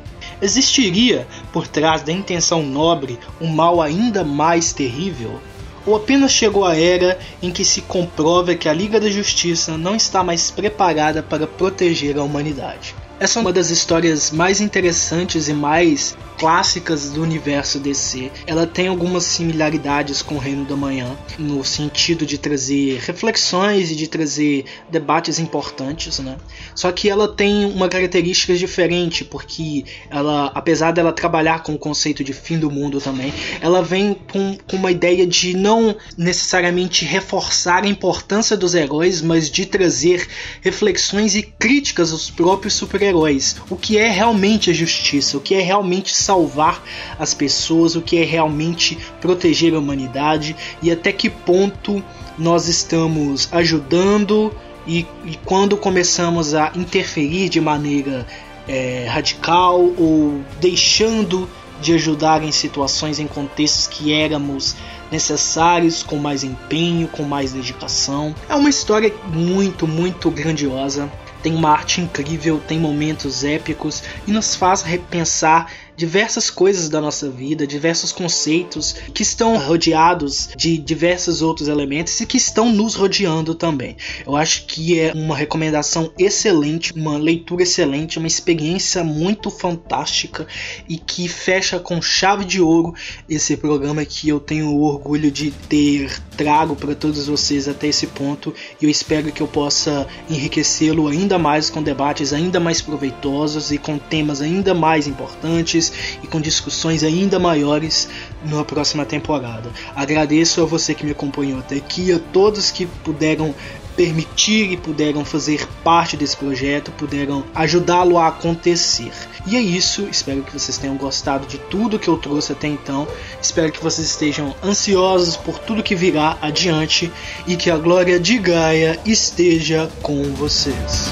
Existiria, 0.46 1.28
por 1.52 1.68
trás 1.68 2.04
da 2.04 2.12
intenção 2.12 2.62
nobre, 2.62 3.18
um 3.42 3.48
mal 3.48 3.82
ainda 3.82 4.24
mais 4.24 4.72
terrível? 4.72 5.42
Ou 5.88 5.96
apenas 5.96 6.32
chegou 6.32 6.64
a 6.64 6.76
era 6.76 7.18
em 7.42 7.50
que 7.50 7.66
se 7.66 7.82
comprova 7.82 8.54
que 8.54 8.70
a 8.70 8.74
Liga 8.74 9.00
da 9.00 9.10
Justiça 9.10 9.76
não 9.76 9.96
está 9.96 10.24
mais 10.24 10.52
preparada 10.52 11.24
para 11.24 11.48
proteger 11.48 12.20
a 12.20 12.24
humanidade? 12.24 12.94
Essa 13.20 13.40
é 13.40 13.42
uma 13.42 13.52
das 13.52 13.72
histórias 13.72 14.30
mais 14.30 14.62
interessantes 14.62 15.48
e 15.48 15.54
mais 15.54 16.16
clássicas 16.38 17.12
do 17.12 17.22
universo 17.22 17.80
DC. 17.80 18.32
Ela 18.46 18.68
tem 18.68 18.88
algumas 18.88 19.24
similaridades 19.24 20.22
com 20.22 20.36
o 20.36 20.40
Reino 20.40 20.66
da 20.66 20.76
Manhã, 20.76 21.18
no 21.38 21.64
sentido 21.64 22.26
de 22.26 22.38
trazer 22.38 23.00
reflexões 23.00 23.92
e 23.92 23.96
de 23.96 24.08
trazer 24.08 24.66
debates 24.90 25.40
importantes, 25.40 26.20
né? 26.20 26.38
Só 26.74 26.92
que 26.92 27.10
ela 27.10 27.28
tem 27.28 27.66
uma 27.66 27.88
característica 27.88 28.56
diferente, 28.56 29.24
porque 29.24 29.86
ela, 30.10 30.52
apesar 30.54 30.92
dela 30.92 31.12
trabalhar 31.12 31.64
com 31.64 31.74
o 31.74 31.78
conceito 31.78 32.24
de 32.24 32.34
fim 32.34 32.58
do 32.58 32.70
mundo 32.70 33.00
também, 33.00 33.34
ela 33.62 33.82
vem 33.82 34.14
com, 34.32 34.58
com 34.68 34.78
uma 34.78 34.92
ideia 34.92 35.26
de 35.26 35.56
não 35.56 35.96
necessariamente 36.18 37.06
reforçar 37.06 37.84
a 37.84 37.88
importância 37.88 38.58
dos 38.58 38.76
heróis, 38.76 39.22
mas 39.22 39.50
de 39.50 39.66
trazer 39.66 40.28
reflexões 40.62 41.36
e 41.36 41.44
críticas 41.44 42.12
aos 42.12 42.30
próprios 42.30 42.74
super-heróis. 42.74 43.56
O 43.70 43.76
que 43.76 43.98
é 43.98 44.10
realmente 44.10 44.70
a 44.70 44.74
justiça, 44.74 45.38
o 45.38 45.42
que 45.42 45.56
é 45.56 45.62
realmente 45.62 46.16
salvar 46.26 46.82
as 47.20 47.34
pessoas, 47.34 47.96
o 47.96 48.02
que 48.02 48.18
é 48.18 48.24
realmente 48.24 48.98
proteger 49.22 49.74
a 49.74 49.80
humanidade 49.80 50.56
e 50.82 50.92
até 50.92 51.12
que 51.12 51.30
ponto 51.30 52.04
nós 52.38 52.68
estamos 52.68 53.48
ajudando 53.52 54.52
e, 54.88 55.06
e 55.26 55.38
quando 55.46 55.78
começamos 55.78 56.54
a 56.54 56.72
interferir 56.76 57.50
de 57.50 57.62
maneira 57.62 58.26
é, 58.68 59.06
radical 59.08 59.80
ou 59.98 60.42
deixando 60.60 61.50
de 61.82 61.94
ajudar 61.94 62.44
em 62.44 62.52
situações, 62.52 63.20
em 63.20 63.28
contextos 63.28 63.88
que 63.88 64.14
éramos 64.14 64.76
necessários, 65.12 66.04
com 66.04 66.18
mais 66.18 66.44
empenho, 66.44 67.08
com 67.08 67.24
mais 67.24 67.52
dedicação. 67.52 68.34
É 68.48 68.56
uma 68.56 68.70
história 68.70 69.14
muito, 69.28 69.88
muito 69.88 70.32
grandiosa. 70.32 71.12
Tem 71.44 71.54
uma 71.54 71.70
arte 71.70 72.02
incrível, 72.02 72.60
tem 72.68 72.80
momentos 72.80 73.44
épicos 73.44 74.02
e 74.26 74.32
nos 74.32 74.56
faz 74.56 74.82
repensar 74.82 75.68
diversas 75.96 76.50
coisas 76.50 76.90
da 76.90 77.00
nossa 77.00 77.30
vida, 77.30 77.66
diversos 77.66 78.12
conceitos 78.12 78.94
que 79.14 79.24
estão 79.24 79.58
rodeados 79.58 80.50
de 80.56 80.78
diversos 80.78 81.42
outros 81.42 81.68
elementos 81.68 82.20
e 82.20 82.26
que 82.26 82.38
estão 82.38 82.72
nos 82.72 82.96
rodeando 82.96 83.56
também. 83.56 83.96
Eu 84.26 84.36
acho 84.36 84.66
que 84.66 85.00
é 85.00 85.14
uma 85.14 85.36
recomendação 85.36 86.12
excelente, 86.18 86.94
uma 86.94 87.18
leitura 87.18 87.64
excelente, 87.64 88.18
uma 88.18 88.28
experiência 88.28 89.04
muito 89.04 89.50
fantástica 89.50 90.48
e 90.88 90.98
que 90.98 91.28
fecha 91.28 91.80
com 91.80 92.02
chave 92.02 92.46
de 92.46 92.62
ouro 92.62 92.94
esse 93.30 93.56
programa 93.58 94.04
que 94.06 94.30
eu 94.30 94.40
tenho 94.40 94.76
orgulho 94.78 95.32
de 95.32 95.52
ter 95.52 96.22
trago 96.36 96.76
para 96.76 96.96
todos 96.96 97.28
vocês 97.28 97.68
até 97.68 97.88
esse 97.88 98.08
ponto 98.08 98.54
e 98.82 98.86
eu 98.86 98.90
espero 98.90 99.32
que 99.32 99.42
eu 99.42 99.48
possa 99.48 100.08
enriquecê-lo 100.30 101.08
ainda 101.08 101.40
mais 101.40 101.70
com 101.70 101.82
debates 101.82 102.34
ainda 102.34 102.60
mais 102.60 102.82
proveitosos 102.82 103.72
e 103.72 103.78
com 103.78 103.98
temas 103.98 104.42
ainda 104.42 104.74
mais 104.74 105.08
importantes 105.08 105.85
e 106.24 106.28
com 106.28 106.40
discussões 106.40 107.04
ainda 107.04 107.40
maiores 107.40 108.08
na 108.46 108.64
próxima 108.64 109.06
temporada. 109.06 109.70
Agradeço 109.96 110.62
a 110.62 110.66
você 110.66 110.94
que 110.94 111.06
me 111.06 111.12
acompanhou 111.12 111.60
até 111.60 111.76
aqui, 111.76 112.12
a 112.12 112.20
todos 112.20 112.72
que 112.72 112.86
puderam 112.86 113.54
permitir 113.96 114.72
e 114.72 114.78
puderam 114.78 115.24
fazer 115.24 115.68
parte 115.84 116.18
desse 116.18 116.36
projeto, 116.36 116.92
puderam 116.92 117.44
ajudá-lo 117.56 118.18
a 118.18 118.28
acontecer. 118.28 119.12
E 119.48 119.56
é 119.56 119.62
isso, 119.62 120.08
espero 120.12 120.44
que 120.44 120.52
vocês 120.52 120.78
tenham 120.78 120.98
gostado 120.98 121.48
de 121.48 121.58
tudo 121.58 122.00
que 122.00 122.08
eu 122.08 122.18
trouxe 122.18 122.52
até 122.52 122.68
então. 122.68 123.08
Espero 123.42 123.72
que 123.72 123.82
vocês 123.82 124.08
estejam 124.08 124.56
ansiosos 124.64 125.38
por 125.38 125.60
tudo 125.60 125.84
que 125.84 125.96
virá 125.96 126.38
adiante 126.42 127.12
e 127.48 127.56
que 127.56 127.70
a 127.70 127.78
glória 127.78 128.20
de 128.20 128.38
Gaia 128.38 129.00
esteja 129.06 129.90
com 130.02 130.24
vocês. 130.34 131.12